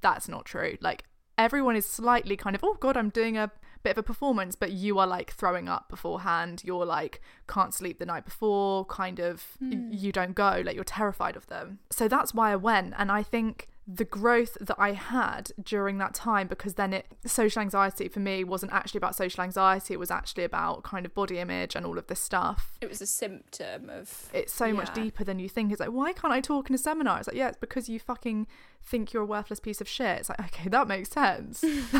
that's 0.00 0.28
not 0.28 0.46
true. 0.46 0.78
Like, 0.80 1.04
everyone 1.36 1.76
is 1.76 1.84
slightly 1.84 2.38
kind 2.38 2.56
of, 2.56 2.64
oh, 2.64 2.78
God, 2.80 2.96
I'm 2.96 3.10
doing 3.10 3.36
a 3.36 3.50
bit 3.82 3.92
of 3.92 3.98
a 3.98 4.02
performance, 4.02 4.54
but 4.54 4.72
you 4.72 4.98
are 4.98 5.06
like 5.06 5.32
throwing 5.32 5.68
up 5.68 5.88
beforehand. 5.88 6.62
You're 6.64 6.86
like, 6.86 7.20
can't 7.48 7.74
sleep 7.74 7.98
the 7.98 8.06
night 8.06 8.24
before, 8.24 8.84
kind 8.86 9.18
of, 9.18 9.44
y- 9.60 9.76
hmm. 9.76 9.88
you 9.92 10.12
don't 10.12 10.34
go, 10.34 10.62
like, 10.64 10.74
you're 10.74 10.84
terrified 10.84 11.36
of 11.36 11.46
them. 11.48 11.78
So 11.90 12.08
that's 12.08 12.34
why 12.34 12.52
I 12.52 12.56
went. 12.56 12.94
And 12.96 13.10
I 13.10 13.22
think 13.22 13.68
the 13.86 14.04
growth 14.04 14.56
that 14.60 14.76
I 14.78 14.92
had 14.92 15.50
during 15.60 15.98
that 15.98 16.14
time 16.14 16.46
because 16.46 16.74
then 16.74 16.92
it 16.92 17.06
social 17.26 17.60
anxiety 17.60 18.06
for 18.08 18.20
me 18.20 18.44
wasn't 18.44 18.72
actually 18.72 18.98
about 18.98 19.16
social 19.16 19.42
anxiety 19.42 19.94
it 19.94 19.96
was 19.96 20.10
actually 20.10 20.44
about 20.44 20.84
kind 20.84 21.04
of 21.04 21.12
body 21.14 21.38
image 21.38 21.74
and 21.74 21.84
all 21.84 21.98
of 21.98 22.06
this 22.06 22.20
stuff. 22.20 22.78
It 22.80 22.88
was 22.88 23.02
a 23.02 23.06
symptom 23.06 23.90
of 23.90 24.30
it's 24.32 24.52
so 24.52 24.72
much 24.72 24.94
deeper 24.94 25.24
than 25.24 25.40
you 25.40 25.48
think. 25.48 25.72
It's 25.72 25.80
like 25.80 25.90
why 25.90 26.12
can't 26.12 26.32
I 26.32 26.40
talk 26.40 26.68
in 26.68 26.74
a 26.74 26.78
seminar? 26.78 27.18
It's 27.18 27.28
like 27.28 27.36
yeah 27.36 27.48
it's 27.48 27.58
because 27.58 27.88
you 27.88 27.98
fucking 27.98 28.46
think 28.84 29.12
you're 29.12 29.24
a 29.24 29.26
worthless 29.26 29.58
piece 29.58 29.80
of 29.80 29.88
shit. 29.88 30.20
It's 30.20 30.28
like 30.28 30.40
okay 30.40 30.68
that 30.68 30.86
makes 30.86 31.10
sense. 31.10 31.62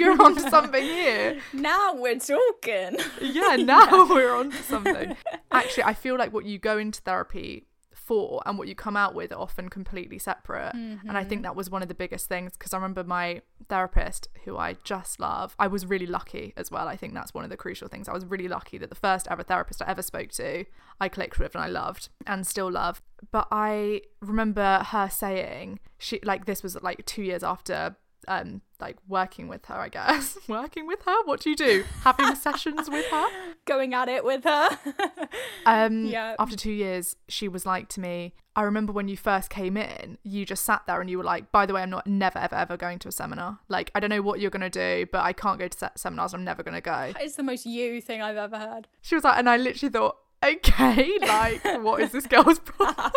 You're 0.00 0.20
onto 0.22 0.40
something 0.48 0.82
here 0.82 1.40
now 1.52 1.94
we're 1.94 2.18
talking. 2.18 2.98
Yeah, 3.20 3.56
now 3.56 4.06
we're 4.10 4.34
on 4.34 4.50
to 4.50 4.62
something. 4.62 5.16
Actually, 5.50 5.84
I 5.84 5.94
feel 5.94 6.16
like 6.16 6.32
what 6.32 6.44
you 6.44 6.58
go 6.58 6.78
into 6.78 7.00
therapy 7.00 7.66
for 8.10 8.42
and 8.44 8.58
what 8.58 8.66
you 8.66 8.74
come 8.74 8.96
out 8.96 9.14
with 9.14 9.30
are 9.30 9.38
often 9.38 9.68
completely 9.68 10.18
separate. 10.18 10.74
And 10.74 11.16
I 11.16 11.22
think 11.22 11.38
mm-hmm. 11.38 11.42
that 11.42 11.54
was 11.54 11.70
one 11.70 11.80
of 11.80 11.86
the 11.86 11.94
biggest 11.94 12.26
things 12.26 12.54
because 12.58 12.74
I 12.74 12.76
remember 12.76 13.04
my 13.04 13.42
therapist, 13.68 14.26
who 14.44 14.58
I 14.58 14.74
just 14.82 15.20
love, 15.20 15.54
I 15.60 15.68
was 15.68 15.86
really 15.86 16.06
lucky 16.06 16.52
as 16.56 16.72
well. 16.72 16.88
I 16.88 16.96
think 16.96 17.14
that's 17.14 17.32
one 17.32 17.44
of 17.44 17.50
the 17.50 17.56
crucial 17.56 17.86
things. 17.86 18.08
I 18.08 18.12
was 18.12 18.24
really 18.24 18.48
lucky 18.48 18.78
that 18.78 18.88
the 18.88 18.96
first 18.96 19.28
ever 19.30 19.44
therapist 19.44 19.80
I 19.80 19.86
ever 19.86 20.02
spoke 20.02 20.30
to, 20.32 20.64
I 21.00 21.08
clicked 21.08 21.38
with 21.38 21.54
and 21.54 21.62
I 21.62 21.68
loved 21.68 22.08
and 22.26 22.44
still 22.44 22.68
love. 22.68 23.00
But 23.30 23.46
I 23.52 24.02
remember 24.20 24.84
her 24.88 25.08
saying, 25.08 25.78
she 25.98 26.18
like, 26.24 26.46
this 26.46 26.64
was 26.64 26.82
like 26.82 27.06
two 27.06 27.22
years 27.22 27.44
after 27.44 27.94
um 28.28 28.60
like 28.80 28.96
working 29.08 29.46
with 29.48 29.64
her 29.66 29.74
i 29.74 29.88
guess. 29.88 30.38
Working 30.48 30.86
with 30.86 31.02
her? 31.04 31.22
What 31.24 31.40
do 31.40 31.50
you 31.50 31.56
do? 31.56 31.84
Having 32.02 32.34
sessions 32.34 32.88
with 32.88 33.06
her? 33.06 33.26
Going 33.66 33.92
at 33.94 34.08
it 34.08 34.24
with 34.24 34.44
her. 34.44 34.68
Um 35.66 36.06
Yeah. 36.06 36.34
after 36.38 36.56
two 36.56 36.72
years 36.72 37.16
she 37.28 37.46
was 37.48 37.66
like 37.66 37.88
to 37.90 38.00
me 38.00 38.34
i 38.56 38.62
remember 38.62 38.92
when 38.92 39.08
you 39.08 39.16
first 39.16 39.48
came 39.50 39.76
in 39.76 40.18
you 40.22 40.44
just 40.44 40.64
sat 40.64 40.82
there 40.86 41.00
and 41.00 41.08
you 41.10 41.18
were 41.18 41.24
like 41.24 41.52
by 41.52 41.66
the 41.66 41.74
way 41.74 41.82
i'm 41.82 41.90
not 41.90 42.06
never 42.06 42.38
ever 42.38 42.56
ever 42.56 42.76
going 42.76 42.98
to 43.00 43.08
a 43.08 43.12
seminar. 43.12 43.58
Like 43.68 43.90
i 43.94 44.00
don't 44.00 44.10
know 44.10 44.22
what 44.22 44.40
you're 44.40 44.50
going 44.50 44.68
to 44.70 44.70
do 44.70 45.06
but 45.12 45.22
i 45.24 45.32
can't 45.32 45.58
go 45.58 45.68
to 45.68 45.78
se- 45.78 45.88
seminars. 45.96 46.34
I'm 46.34 46.44
never 46.44 46.62
going 46.62 46.74
to 46.74 46.80
go 46.80 47.12
it's 47.20 47.36
the 47.36 47.42
most 47.42 47.66
you 47.66 48.00
thing 48.00 48.22
i've 48.22 48.36
ever 48.36 48.58
heard. 48.58 48.88
She 49.02 49.14
was 49.14 49.24
like 49.24 49.38
and 49.38 49.48
i 49.48 49.56
literally 49.56 49.92
thought 49.92 50.16
okay 50.44 51.18
like 51.20 51.62
what 51.82 52.00
is 52.00 52.12
this 52.12 52.26
girl's 52.26 52.58
problem 52.58 53.10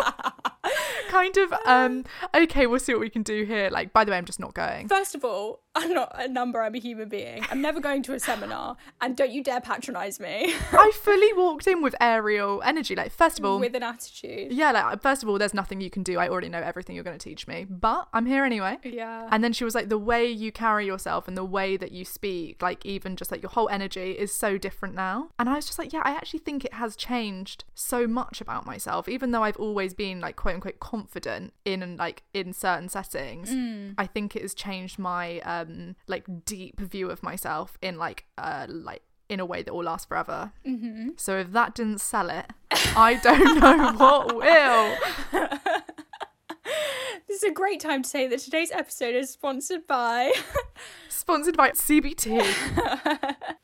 kind 1.08 1.36
of 1.36 1.54
um 1.66 2.04
okay 2.34 2.66
we'll 2.66 2.78
see 2.78 2.92
what 2.92 3.00
we 3.00 3.10
can 3.10 3.22
do 3.22 3.44
here. 3.44 3.70
Like 3.70 3.92
by 3.92 4.04
the 4.04 4.10
way 4.10 4.18
i'm 4.18 4.24
just 4.24 4.40
not 4.40 4.54
going. 4.54 4.88
First 4.88 5.14
of 5.14 5.24
all, 5.24 5.60
I'm 5.76 5.92
not 5.92 6.12
a 6.14 6.28
number, 6.28 6.62
I'm 6.62 6.74
a 6.74 6.78
human 6.78 7.08
being. 7.08 7.44
I'm 7.50 7.60
never 7.60 7.80
going 7.80 8.02
to 8.04 8.14
a 8.14 8.20
seminar, 8.20 8.76
and 9.00 9.16
don't 9.16 9.30
you 9.30 9.42
dare 9.42 9.60
patronize 9.60 10.20
me 10.20 10.54
I 10.72 10.92
fully 10.94 11.32
walked 11.32 11.66
in 11.66 11.82
with 11.82 11.94
aerial 12.00 12.62
energy. 12.64 12.94
Like, 12.94 13.12
first 13.12 13.38
of 13.38 13.44
all, 13.44 13.58
with 13.58 13.74
an 13.74 13.82
attitude. 13.82 14.52
yeah, 14.52 14.70
like 14.72 15.02
first 15.02 15.22
of 15.22 15.28
all, 15.28 15.38
there's 15.38 15.54
nothing 15.54 15.80
you 15.80 15.90
can 15.90 16.02
do. 16.02 16.18
I 16.18 16.28
already 16.28 16.48
know 16.48 16.60
everything 16.60 16.94
you're 16.94 17.04
going 17.04 17.18
to 17.18 17.22
teach 17.28 17.46
me, 17.48 17.66
but 17.68 18.08
I'm 18.12 18.26
here 18.26 18.44
anyway. 18.44 18.78
Yeah. 18.84 19.28
And 19.30 19.42
then 19.42 19.52
she 19.52 19.64
was 19.64 19.74
like, 19.74 19.88
the 19.88 19.98
way 19.98 20.26
you 20.26 20.52
carry 20.52 20.86
yourself 20.86 21.26
and 21.28 21.36
the 21.36 21.44
way 21.44 21.76
that 21.76 21.92
you 21.92 22.04
speak, 22.04 22.62
like 22.62 22.84
even 22.86 23.16
just 23.16 23.30
like 23.32 23.42
your 23.42 23.50
whole 23.50 23.68
energy 23.68 24.12
is 24.12 24.32
so 24.32 24.58
different 24.58 24.94
now. 24.94 25.30
And 25.38 25.48
I 25.48 25.54
was 25.56 25.66
just 25.66 25.78
like, 25.78 25.92
yeah, 25.92 26.02
I 26.04 26.10
actually 26.12 26.40
think 26.40 26.64
it 26.64 26.74
has 26.74 26.94
changed 26.96 27.64
so 27.74 28.06
much 28.06 28.40
about 28.40 28.64
myself, 28.66 29.08
even 29.08 29.32
though 29.32 29.42
I've 29.42 29.56
always 29.56 29.94
been 29.94 30.20
like 30.20 30.36
quote 30.36 30.54
unquote 30.56 30.78
confident 30.80 31.52
in 31.64 31.96
like 31.96 32.22
in 32.32 32.52
certain 32.52 32.88
settings. 32.88 33.50
I 33.98 34.06
think 34.06 34.36
it 34.36 34.42
has 34.42 34.54
changed 34.54 34.98
my 34.98 35.40
um 35.40 35.63
like 36.06 36.24
deep 36.44 36.80
view 36.80 37.10
of 37.10 37.22
myself 37.22 37.78
in 37.82 37.98
like 37.98 38.24
uh 38.38 38.66
like 38.68 39.02
in 39.28 39.40
a 39.40 39.46
way 39.46 39.62
that 39.62 39.74
will 39.74 39.84
last 39.84 40.08
forever. 40.08 40.52
Mm-hmm. 40.66 41.10
So 41.16 41.38
if 41.38 41.52
that 41.52 41.74
didn't 41.74 42.00
sell 42.00 42.30
it, 42.30 42.46
I 42.96 43.14
don't 43.22 43.60
know 43.60 43.92
what 43.96 44.36
will. 45.32 45.50
This 47.34 47.42
is 47.42 47.50
a 47.50 47.52
great 47.52 47.80
time 47.80 48.04
to 48.04 48.08
say 48.08 48.28
that 48.28 48.38
today's 48.38 48.70
episode 48.70 49.16
is 49.16 49.28
sponsored 49.28 49.88
by. 49.88 50.32
Sponsored 51.08 51.56
by 51.56 51.70
CBT. 51.70 52.40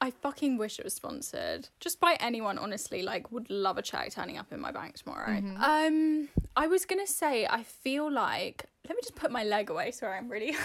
I 0.01 0.11
fucking 0.11 0.57
wish 0.57 0.79
it 0.81 0.85
was 0.85 0.95
sponsored. 0.95 1.69
Just 1.79 2.01
by 2.01 2.17
anyone, 2.19 2.59
honestly. 2.59 3.03
Like, 3.03 3.31
would 3.31 3.49
love 3.49 3.79
a 3.79 3.83
check 3.83 4.11
turning 4.11 4.39
up 4.39 4.53
in 4.53 4.61
my 4.61 4.73
bank 4.73 4.97
tomorrow. 4.97 5.41
Um, 5.59 6.29
I 6.57 6.67
was 6.67 6.85
gonna 6.85 7.07
say, 7.07 7.47
I 7.47 7.63
feel 7.63 8.11
like. 8.11 8.65
Let 8.89 8.97
me 8.97 9.03
just 9.03 9.15
put 9.15 9.31
my 9.31 9.45
leg 9.45 9.71
away. 9.71 9.93
Sorry, 9.93 10.17
I'm 10.19 10.29
really. 10.29 10.57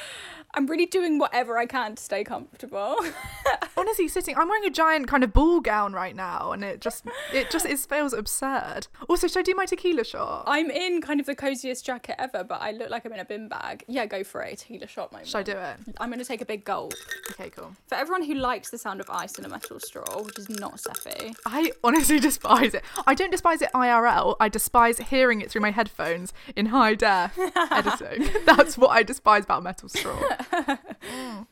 I'm 0.54 0.66
really 0.66 0.86
doing 0.86 1.18
whatever 1.18 1.58
I 1.58 1.66
can 1.66 1.94
to 1.96 2.02
stay 2.02 2.24
comfortable. 2.24 2.96
honestly 3.76 4.08
sitting 4.08 4.36
i'm 4.36 4.48
wearing 4.48 4.64
a 4.64 4.70
giant 4.70 5.06
kind 5.06 5.22
of 5.22 5.32
ball 5.32 5.60
gown 5.60 5.92
right 5.92 6.16
now 6.16 6.50
and 6.50 6.64
it 6.64 6.80
just 6.80 7.06
it 7.32 7.48
just 7.48 7.64
it 7.64 7.78
feels 7.78 8.12
absurd 8.12 8.88
also 9.08 9.28
should 9.28 9.38
i 9.38 9.42
do 9.42 9.54
my 9.54 9.64
tequila 9.64 10.04
shot 10.04 10.42
I'm 10.46 10.68
in 10.70 11.00
kind 11.00 11.20
of 11.20 11.26
the 11.26 11.34
coziest 11.36 11.84
jacket 11.84 12.16
ever, 12.18 12.42
but 12.42 12.60
I 12.60 12.72
look 12.72 12.90
like 12.90 13.04
I'm 13.04 13.12
in 13.12 13.20
a 13.20 13.24
bin 13.24 13.48
bag. 13.48 13.84
Yeah, 13.86 14.06
go 14.06 14.24
for 14.24 14.42
it. 14.42 14.58
Tequila 14.58 14.86
shot 14.86 15.12
moment. 15.12 15.28
should 15.28 15.38
i 15.38 15.42
do 15.42 15.52
it 15.52 15.76
I'm 16.00 16.10
gonna 16.10 16.24
take 16.24 16.40
a 16.40 16.44
big 16.44 16.64
gulp. 16.64 16.94
okay 17.30 17.50
cool 17.50 17.76
For 17.86 17.94
everyone 17.94 18.24
who 18.24 18.34
likes 18.34 18.70
the 18.70 18.78
sound 18.78 19.00
of 19.00 19.08
ice 19.10 19.38
in 19.38 19.44
a 19.44 19.48
metal 19.48 19.78
straw, 19.78 20.22
which 20.22 20.38
is 20.38 20.48
not 20.48 20.76
Seffi, 20.76 21.36
i 21.46 21.70
honestly 21.84 22.18
despise 22.28 22.74
it 22.74 22.82
i 23.06 23.14
don't 23.14 23.30
despise 23.30 23.62
it 23.62 23.70
irl 23.74 24.36
i 24.40 24.48
despise 24.48 24.98
hearing 24.98 25.40
it 25.40 25.50
through 25.50 25.62
my 25.62 25.70
headphones 25.70 26.32
in 26.56 26.66
high 26.66 26.94
def 26.94 27.38
editing 27.70 28.28
that's 28.44 28.76
what 28.76 28.90
i 28.90 29.02
despise 29.02 29.44
about 29.44 29.62
metal 29.62 29.87
straw 29.88 30.14
mm. 31.12 31.46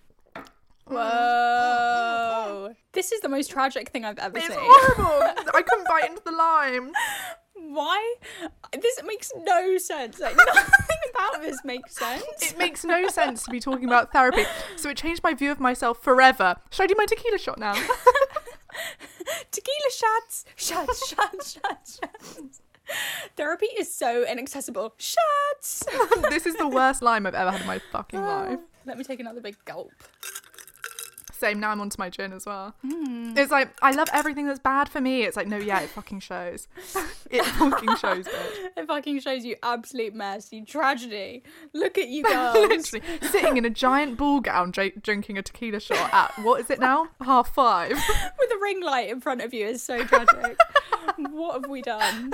Whoa. 0.88 2.75
This 2.92 3.11
is 3.11 3.20
the 3.20 3.29
most 3.29 3.51
tragic 3.51 3.88
thing 3.90 4.05
I've 4.05 4.18
ever 4.18 4.38
seen. 4.40 4.51
it's 4.53 4.57
horrible 4.59 5.51
i 5.55 5.62
couldn't 5.62 5.88
bite 5.88 6.09
into 6.11 6.22
the 6.25 6.31
lime 6.33 6.92
Why? 7.55 8.14
This 8.72 9.01
makes 9.05 9.33
no 9.37 9.79
sense. 9.79 10.20
Like, 10.20 10.37
nothing 10.37 11.01
about 11.11 11.42
this 11.42 11.64
makes 11.64 11.96
sense. 11.96 12.22
it 12.40 12.57
makes 12.59 12.85
no 12.85 13.09
sense 13.09 13.42
to 13.44 13.51
be 13.51 13.59
talking 13.61 13.87
about 13.87 14.12
therapy 14.12 14.44
so 14.77 14.90
it 14.90 14.96
changed 14.96 15.22
my 15.25 15.35
view 15.35 15.51
of 15.51 15.59
myself 15.59 16.03
forever 16.03 16.57
should 16.70 16.85
i 16.85 16.87
do 16.87 16.94
my 16.96 17.07
tequila 17.07 17.38
shot 17.38 17.59
now 17.59 17.75
Tequila 19.51 19.90
shots. 19.90 20.44
Shots, 20.55 21.09
shots, 21.09 21.53
shots, 21.59 21.99
shots. 21.99 22.61
Therapy 23.37 23.66
is 23.79 23.92
so 23.92 24.25
inaccessible. 24.25 24.94
Shots. 24.99 25.85
this 26.31 26.46
is 26.46 26.55
the 26.57 26.68
worst 26.68 27.03
lime 27.03 27.27
i've 27.27 27.35
ever 27.35 27.51
had 27.51 27.61
in 27.61 27.66
my 27.66 27.79
fucking 27.92 28.20
ah, 28.20 28.44
life 28.44 28.59
Let 28.85 28.99
me 28.99 29.05
take 29.05 29.20
another 29.20 29.40
big 29.40 29.57
gulp. 29.64 29.92
Same. 31.37 31.61
Now 31.61 31.70
I'm 31.70 31.81
onto 31.81 31.96
my 31.99 32.09
gin 32.09 32.33
as 32.33 32.46
well. 32.46 32.75
Hmm. 32.83 33.35
It's 33.37 33.51
like 33.51 33.68
I 33.83 33.90
love 33.90 34.09
everything 34.12 34.46
that's 34.46 34.59
bad 34.59 34.88
for 34.88 35.01
me. 35.03 35.25
It's 35.25 35.37
like 35.37 35.46
no, 35.46 35.59
yeah, 35.59 35.81
it 35.81 35.90
fucking 35.90 36.20
shows. 36.20 36.66
it 37.31 37.44
fucking 37.44 37.96
shows, 37.96 38.27
bitch. 38.27 38.53
It 38.77 38.87
fucking 38.87 39.20
shows 39.20 39.44
you 39.44 39.57
absolute 39.62 40.14
mess, 40.14 40.53
you 40.53 40.64
tragedy. 40.64 41.42
Look 41.72 41.99
at 41.99 42.09
you 42.09 42.25
girls. 42.25 42.57
Literally 42.57 43.05
sitting 43.22 43.57
in 43.57 43.64
a 43.64 43.70
giant 43.70 44.16
ball 44.16 44.40
gown, 44.40 44.70
dra- 44.70 44.96
drinking 44.96 45.37
a 45.38 45.42
tequila 45.42 45.81
shot 45.81 46.12
at 46.12 46.38
what 46.42 46.61
is 46.61 46.70
it 46.70 46.79
now? 46.79 47.09
Half 47.22 47.55
five. 47.55 47.90
With 47.90 48.51
a 48.51 48.59
ring 48.62 48.83
light 48.83 49.11
in 49.11 49.20
front 49.20 49.42
of 49.42 49.53
you 49.53 49.66
is 49.66 49.83
so 49.83 50.05
tragic. 50.05 50.57
what 51.31 51.61
have 51.61 51.70
we 51.70 51.83
done? 51.83 52.33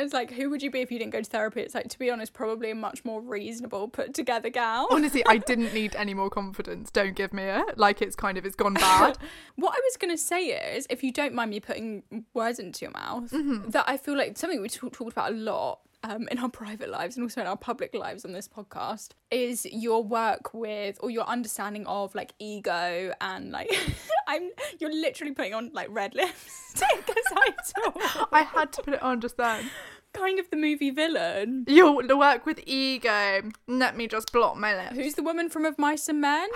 It's 0.00 0.12
like, 0.12 0.32
who 0.32 0.50
would 0.50 0.62
you 0.62 0.70
be 0.70 0.80
if 0.80 0.90
you 0.90 0.98
didn't 0.98 1.12
go 1.12 1.20
to 1.20 1.28
therapy? 1.28 1.60
It's 1.60 1.74
like, 1.74 1.88
to 1.88 1.98
be 1.98 2.10
honest, 2.10 2.32
probably 2.32 2.70
a 2.70 2.74
much 2.74 3.04
more 3.04 3.20
reasonable, 3.20 3.88
put 3.88 4.14
together 4.14 4.50
gal. 4.50 4.88
Honestly, 4.90 5.22
I 5.26 5.38
didn't 5.38 5.74
need 5.74 5.94
any 5.96 6.14
more 6.14 6.30
confidence. 6.30 6.90
Don't 6.90 7.14
give 7.14 7.32
me 7.32 7.44
it. 7.44 7.78
Like 7.78 8.02
it's 8.02 8.16
kind 8.16 8.38
of 8.38 8.44
it's 8.44 8.56
gone 8.56 8.74
bad. 8.74 9.18
What 9.56 9.74
I 9.74 9.80
was 9.84 9.96
going 9.98 10.12
to 10.12 10.18
say 10.18 10.46
is, 10.46 10.86
if 10.90 11.02
you 11.02 11.12
don't 11.12 11.34
mind 11.34 11.50
me 11.50 11.60
putting 11.60 12.02
words 12.34 12.58
into 12.58 12.84
your 12.84 12.92
mouth, 12.92 13.30
mm-hmm. 13.30 13.70
that 13.70 13.84
I 13.86 13.96
feel 13.96 14.16
like 14.16 14.36
something 14.36 14.60
we 14.60 14.68
talk, 14.68 14.92
talked 14.92 15.12
about 15.12 15.32
a 15.32 15.34
lot 15.34 15.80
um, 16.02 16.28
in 16.30 16.38
our 16.38 16.48
private 16.62 16.88
lives 16.88 17.16
and 17.16 17.24
also 17.24 17.40
in 17.40 17.46
our 17.46 17.56
public 17.56 17.94
lives 17.94 18.24
on 18.24 18.32
this 18.32 18.48
podcast 18.48 19.10
is 19.30 19.66
your 19.66 20.02
work 20.02 20.52
with 20.54 20.98
or 21.00 21.10
your 21.10 21.24
understanding 21.24 21.86
of 21.86 22.14
like 22.14 22.32
ego 22.38 23.12
and 23.20 23.50
like 23.52 23.70
I'm 24.28 24.50
you're 24.78 24.92
literally 24.92 25.32
putting 25.32 25.54
on 25.54 25.70
like 25.72 25.88
red 25.90 26.14
lipstick 26.16 27.08
as 27.08 27.24
I 27.36 27.50
talk. 27.80 28.28
I 28.32 28.42
had 28.42 28.72
to 28.74 28.82
put 28.82 28.94
it 28.94 29.02
on 29.02 29.20
just 29.20 29.36
then. 29.36 29.70
kind 30.12 30.40
of 30.40 30.50
the 30.50 30.56
movie 30.56 30.90
villain. 30.90 31.64
You'll 31.68 32.02
work 32.18 32.44
with 32.46 32.60
ego. 32.66 33.42
Let 33.68 33.96
me 33.96 34.08
just 34.08 34.32
blot 34.32 34.58
my 34.58 34.74
lips. 34.76 34.96
Who's 34.96 35.14
the 35.14 35.22
woman 35.22 35.48
from 35.48 35.64
Of 35.64 35.78
Mice 35.78 36.08
and 36.08 36.20
Men? 36.20 36.48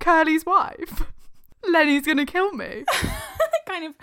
Curly's 0.00 0.44
wife? 0.44 1.04
Lennie's 1.70 2.06
gonna 2.06 2.26
kill 2.26 2.52
me. 2.52 2.84
kind 3.74 3.86
of 3.86 3.94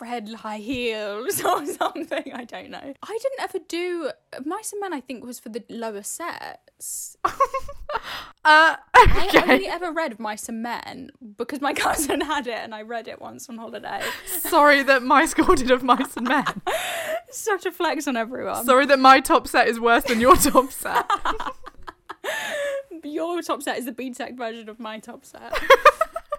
red 0.00 0.28
high 0.34 0.58
heels 0.58 1.42
or 1.42 1.66
something. 1.78 2.32
I 2.32 2.44
don't 2.44 2.70
know. 2.70 2.94
I 3.02 3.18
didn't 3.22 3.40
ever 3.40 3.58
do 3.66 4.10
Mice 4.44 4.72
and 4.72 4.80
Men. 4.80 4.92
I 4.92 5.00
think 5.00 5.24
was 5.24 5.38
for 5.38 5.48
the 5.48 5.64
lower 5.68 6.02
sets. 6.02 7.16
Uh, 8.44 8.76
I 8.94 9.26
okay. 9.28 9.54
only 9.54 9.66
ever 9.66 9.90
read 9.90 10.20
Mice 10.20 10.48
and 10.48 10.62
Men 10.62 11.10
because 11.36 11.60
my 11.60 11.72
cousin 11.72 12.20
had 12.20 12.46
it 12.46 12.58
and 12.58 12.72
I 12.72 12.82
read 12.82 13.08
it 13.08 13.20
once 13.20 13.48
on 13.48 13.58
holiday. 13.58 14.00
Sorry 14.26 14.84
that 14.84 15.02
my 15.02 15.26
score 15.26 15.56
did 15.56 15.72
of 15.72 15.82
mice 15.82 16.16
and 16.16 16.28
men. 16.28 16.44
Such 17.28 17.66
a 17.66 17.72
flex 17.72 18.06
on 18.06 18.16
everyone. 18.16 18.64
Sorry 18.64 18.86
that 18.86 19.00
my 19.00 19.18
top 19.18 19.48
set 19.48 19.66
is 19.66 19.80
worse 19.80 20.04
than 20.04 20.20
your 20.20 20.36
top 20.36 20.70
set. 20.70 21.10
Your 23.02 23.42
top 23.42 23.62
set 23.62 23.78
is 23.78 23.84
the 23.86 23.92
BTEC 23.92 24.36
version 24.36 24.68
of 24.68 24.78
my 24.78 25.00
top 25.00 25.24
set. 25.24 25.52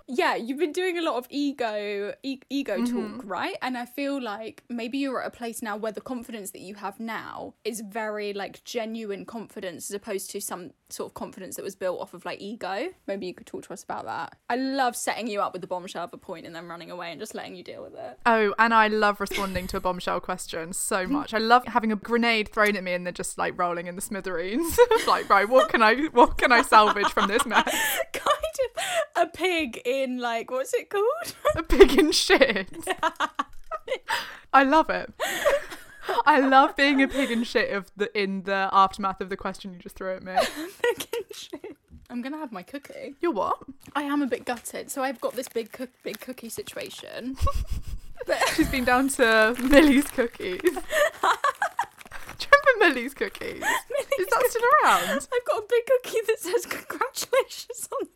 Yeah, 0.08 0.36
you've 0.36 0.58
been 0.58 0.72
doing 0.72 0.98
a 0.98 1.02
lot 1.02 1.18
of 1.18 1.28
ego 1.30 2.14
e- 2.24 2.40
ego 2.50 2.78
mm-hmm. 2.78 3.18
talk, 3.18 3.22
right? 3.26 3.56
And 3.62 3.78
I 3.78 3.86
feel 3.86 4.22
like 4.22 4.64
maybe 4.70 4.98
you're 4.98 5.22
at 5.22 5.28
a 5.28 5.32
place 5.32 5.62
now 5.62 5.76
where 5.76 5.92
the 5.92 6.02
confidence 6.02 6.52
that 6.52 6.62
you 6.62 6.76
have 6.76 7.00
now 7.00 7.56
is 7.66 7.82
very 7.82 8.34
like 8.34 8.64
genuine 8.64 9.26
confidence 9.26 9.90
as 9.90 9.96
opposed 9.96 10.32
to 10.32 10.42
some 10.42 10.72
sort 10.90 11.10
of 11.10 11.14
confidence 11.14 11.58
that 11.58 11.64
was 11.64 11.76
built 11.76 12.00
off 12.00 12.14
of 12.14 12.24
like 12.24 12.40
ego. 12.40 12.88
Maybe 13.06 13.26
you 13.26 13.34
could 13.34 13.48
talk 13.48 13.64
to 13.64 13.74
us 13.74 13.84
about 13.84 14.06
that. 14.06 14.38
I 14.50 14.56
love 14.56 14.96
setting 14.96 15.28
you 15.28 15.42
up 15.42 15.52
with 15.52 15.62
the 15.62 15.68
bombshell 15.68 16.06
of 16.06 16.14
a 16.14 16.18
point 16.18 16.46
and 16.46 16.56
then 16.56 16.68
running 16.68 16.90
away 16.90 17.12
and 17.12 17.20
just 17.20 17.36
letting 17.36 17.56
you 17.56 17.64
deal 17.64 17.84
with 17.84 17.96
it. 17.96 18.20
Oh, 18.26 18.54
and 18.58 18.74
I 18.74 18.88
love 18.88 19.20
responding 19.20 19.68
to 19.68 19.78
a 19.78 19.82
bombshell 19.82 20.22
question 20.22 20.72
so 20.72 21.06
much. 21.08 21.34
I 21.34 21.40
love 21.40 21.66
having 21.68 21.92
a 21.92 21.98
grenade 21.98 22.50
thrown 22.54 22.78
at 22.78 22.84
me 22.84 22.94
and 22.94 23.06
then 23.06 23.14
just 23.14 23.38
like 23.38 23.60
rolling 23.60 23.88
in 23.88 23.96
the 23.96 24.02
smithereens. 24.02 24.78
like, 25.08 25.30
right, 25.30 25.50
what 25.50 25.70
can 25.70 25.82
I 25.82 25.96
what 26.14 26.38
can 26.38 26.52
I 26.52 26.62
salvage 26.62 27.10
from 27.10 27.28
this 27.28 27.46
mess? 27.46 27.66
kind 28.14 28.26
of 29.18 29.24
a 29.24 29.28
pig 29.28 29.82
in 29.86 29.97
like 30.06 30.52
what's 30.52 30.74
it 30.74 30.90
called? 30.90 31.36
A 31.56 31.64
pig 31.64 31.98
in 31.98 32.12
shit. 32.12 32.70
I 34.54 34.64
love 34.64 34.90
it. 34.90 35.12
I 36.26 36.40
love 36.40 36.76
being 36.76 37.02
a 37.02 37.08
pig 37.08 37.32
in 37.32 37.44
shit 37.44 37.72
of 37.74 37.92
the 37.98 38.16
in 38.18 38.44
the 38.44 38.70
aftermath 38.72 39.20
of 39.22 39.30
the 39.30 39.36
question 39.38 39.74
you 39.74 39.80
just 39.80 39.96
threw 39.96 40.16
at 40.16 40.24
me. 40.24 40.34
Pig 40.82 41.08
in 41.18 41.24
shit. 41.34 41.78
I'm 42.10 42.22
gonna 42.22 42.38
have 42.38 42.54
my 42.54 42.64
cookie. 42.64 43.16
You're 43.22 43.34
what? 43.34 43.58
I 43.94 44.04
am 44.04 44.22
a 44.22 44.28
bit 44.28 44.46
gutted, 44.46 44.90
so 44.90 45.04
I've 45.04 45.20
got 45.20 45.36
this 45.36 45.50
big 45.50 45.72
cook- 45.74 46.02
big 46.04 46.22
cookie 46.22 46.48
situation. 46.50 47.36
She's 48.56 48.70
been 48.70 48.86
down 48.86 49.10
to 49.10 49.56
Millie's 49.62 50.08
cookies. 50.10 50.62
Do 50.62 50.70
you 50.70 52.48
remember 52.80 52.96
Millie's 52.96 53.14
cookies? 53.14 53.62
Is 54.20 54.28
that 54.28 54.44
still 54.48 54.62
around? 54.84 55.28
I've 55.34 55.46
got 55.46 55.58
a 55.58 55.66
big 55.70 55.86
cookie 55.86 56.20
that 56.28 56.40
says 56.40 56.66
congratulations 56.66 57.90
on. 58.02 58.08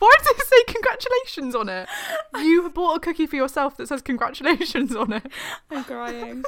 Why 0.00 0.14
does 0.18 0.26
it 0.26 0.46
say 0.46 0.64
congratulations 0.72 1.54
on 1.54 1.68
it? 1.68 1.88
You 2.34 2.68
bought 2.70 2.96
a 2.96 3.00
cookie 3.00 3.26
for 3.26 3.36
yourself 3.36 3.76
that 3.76 3.88
says 3.88 4.02
congratulations 4.02 4.96
on 4.96 5.12
it. 5.12 5.26
I'm 5.70 5.84
crying. 5.84 6.42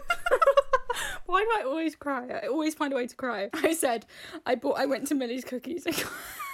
Why 1.27 1.41
do 1.41 1.49
I 1.61 1.63
always 1.65 1.95
cry? 1.95 2.29
I 2.43 2.49
always 2.49 2.75
find 2.75 2.93
a 2.93 2.97
way 2.97 3.07
to 3.07 3.17
cry. 3.17 3.51
I 3.55 3.75
said 3.75 4.07
I 4.45 4.57
bought. 4.57 4.79
I 4.79 4.87
went 4.87 5.07
to 5.09 5.15
Millie's 5.15 5.45
Cookies. 5.45 5.87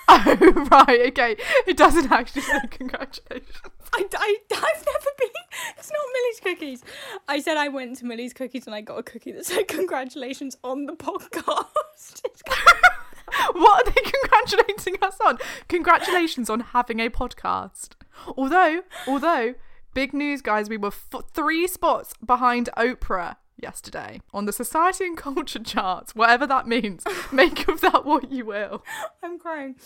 Oh, 0.11 0.69
right, 0.71 1.09
okay. 1.09 1.37
It 1.67 1.77
doesn't 1.77 2.11
actually 2.11 2.41
say 2.41 2.59
congratulations. 2.71 3.53
I, 3.93 4.07
I, 4.17 4.37
I've 4.53 4.87
never 4.87 5.11
been. 5.19 5.29
It's 5.77 5.91
not 5.91 6.01
Millie's 6.15 6.41
Cookies. 6.41 6.85
I 7.29 7.41
said 7.41 7.59
I 7.59 7.69
went 7.69 7.99
to 7.99 8.07
Millie's 8.07 8.33
Cookies 8.33 8.67
and 8.67 8.75
I 8.75 8.81
got 8.81 8.99
a 8.99 9.03
cookie 9.03 9.33
that 9.33 9.45
said 9.45 9.69
congratulations 9.69 10.57
on 10.65 10.87
the 10.87 10.95
podcast. 10.95 12.23
What 13.53 13.87
are 13.87 13.91
they 13.91 14.01
congratulating 14.11 14.97
us 15.03 15.19
on? 15.25 15.38
Congratulations 15.69 16.49
on 16.51 16.61
having 16.61 17.01
a 17.01 17.11
podcast. 17.11 17.91
Although, 18.37 18.83
although, 19.07 19.55
big 19.95 20.12
news, 20.12 20.43
guys, 20.43 20.69
we 20.69 20.77
were 20.77 20.88
f- 20.88 21.23
three 21.33 21.67
spots 21.67 22.14
behind 22.25 22.69
Oprah 22.77 23.37
yesterday 23.61 24.21
on 24.33 24.45
the 24.47 24.53
society 24.53 25.05
and 25.05 25.17
culture 25.17 25.59
charts, 25.64 26.14
whatever 26.14 26.47
that 26.47 26.67
means. 26.67 27.05
Make 27.33 27.69
of 27.69 27.81
that 27.81 28.05
what 28.05 28.31
you 28.31 28.45
will. 28.47 28.85
I'm 29.23 29.38
crying. 29.38 29.77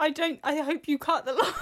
I 0.00 0.10
don't. 0.10 0.40
I 0.42 0.56
hope 0.56 0.88
you 0.88 0.96
cut 0.96 1.26
the 1.26 1.34
line. 1.34 1.52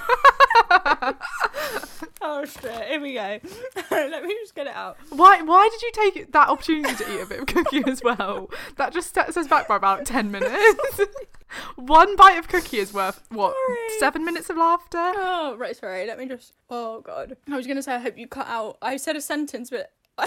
oh 2.23 2.45
shit! 2.45 2.85
Here 2.87 3.01
we 3.01 3.15
go. 3.15 3.41
Let 3.91 4.23
me 4.23 4.35
just 4.41 4.55
get 4.55 4.69
it 4.69 4.75
out. 4.75 4.97
Why? 5.11 5.43
Why 5.43 5.69
did 5.69 5.83
you 5.83 5.91
take 5.93 6.33
that 6.33 6.49
opportunity 6.49 6.95
to 6.95 7.15
eat 7.15 7.21
a 7.21 7.27
bit 7.27 7.41
of 7.41 7.47
cookie 7.47 7.83
as 7.87 8.01
well? 8.03 8.49
That 8.77 8.93
just 8.93 9.13
sets 9.13 9.37
us 9.37 9.49
back 9.49 9.67
by 9.67 9.75
about 9.75 10.07
ten 10.07 10.31
minutes. 10.31 11.01
One 11.77 12.15
bite 12.15 12.39
of 12.39 12.47
cookie 12.47 12.79
is 12.79 12.93
worth 12.93 13.25
what? 13.31 13.57
Sorry. 13.67 13.99
Seven 13.99 14.25
minutes 14.25 14.49
of 14.51 14.57
laughter. 14.57 14.99
Oh 14.99 15.57
right, 15.59 15.77
sorry. 15.77 16.07
Let 16.07 16.19
me 16.19 16.27
just. 16.27 16.53
Oh 16.71 17.01
god. 17.01 17.37
I 17.51 17.57
was 17.57 17.67
gonna 17.67 17.83
say 17.83 17.97
I 17.97 17.99
hope 17.99 18.17
you 18.17 18.29
cut 18.29 18.47
out. 18.47 18.79
I 18.81 18.99
said 18.99 19.17
a 19.17 19.21
sentence, 19.21 19.71
but 19.71 19.91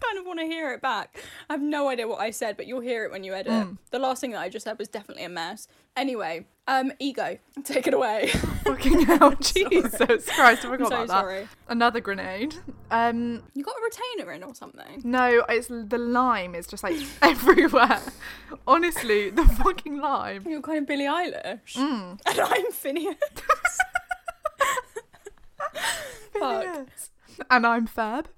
kind 0.00 0.18
of 0.18 0.26
want 0.26 0.38
to 0.40 0.46
hear 0.46 0.72
it 0.72 0.80
back. 0.82 1.22
I 1.48 1.52
have 1.54 1.62
no 1.62 1.88
idea 1.88 2.08
what 2.08 2.20
I 2.20 2.30
said, 2.30 2.56
but 2.56 2.66
you'll 2.66 2.80
hear 2.80 3.04
it 3.04 3.10
when 3.12 3.22
you 3.24 3.34
edit. 3.34 3.68
The 3.90 3.98
last 3.98 4.20
thing 4.20 4.32
that 4.32 4.40
I 4.40 4.48
just 4.48 4.64
said 4.64 4.78
was 4.78 4.88
definitely 4.88 5.24
a 5.24 5.28
mess. 5.28 5.68
Anyway, 5.96 6.46
um, 6.66 6.92
ego, 6.98 7.38
take 7.64 7.86
it 7.86 7.94
away. 7.94 8.28
Fucking 8.64 9.00
hell, 9.06 9.34
Jesus 9.40 9.96
Christ! 9.96 10.28
I 10.38 10.56
forgot 10.56 10.88
so 10.88 10.94
about 10.94 11.08
that. 11.08 11.08
sorry. 11.08 11.48
Another 11.68 12.00
grenade. 12.00 12.54
Um, 12.90 13.42
you 13.54 13.62
got 13.64 13.74
a 13.76 13.82
retainer 13.82 14.32
in 14.32 14.42
or 14.44 14.54
something? 14.54 15.02
no, 15.04 15.44
it's 15.48 15.68
the 15.68 15.98
lime 15.98 16.54
is 16.54 16.66
just 16.66 16.82
like 16.82 16.96
everywhere. 17.22 18.00
Honestly, 18.66 19.30
the 19.30 19.44
fucking 19.44 19.98
lime. 20.00 20.44
You're 20.46 20.62
kind 20.62 20.78
of 20.78 20.86
Billie 20.86 21.04
Eilish, 21.04 21.74
Mm. 21.76 22.18
and 22.26 22.40
I'm 22.40 22.72
Finneas. 22.72 23.16
Fuck. 26.38 26.86
And 27.50 27.66
I'm 27.66 27.86
Fab. 27.86 28.28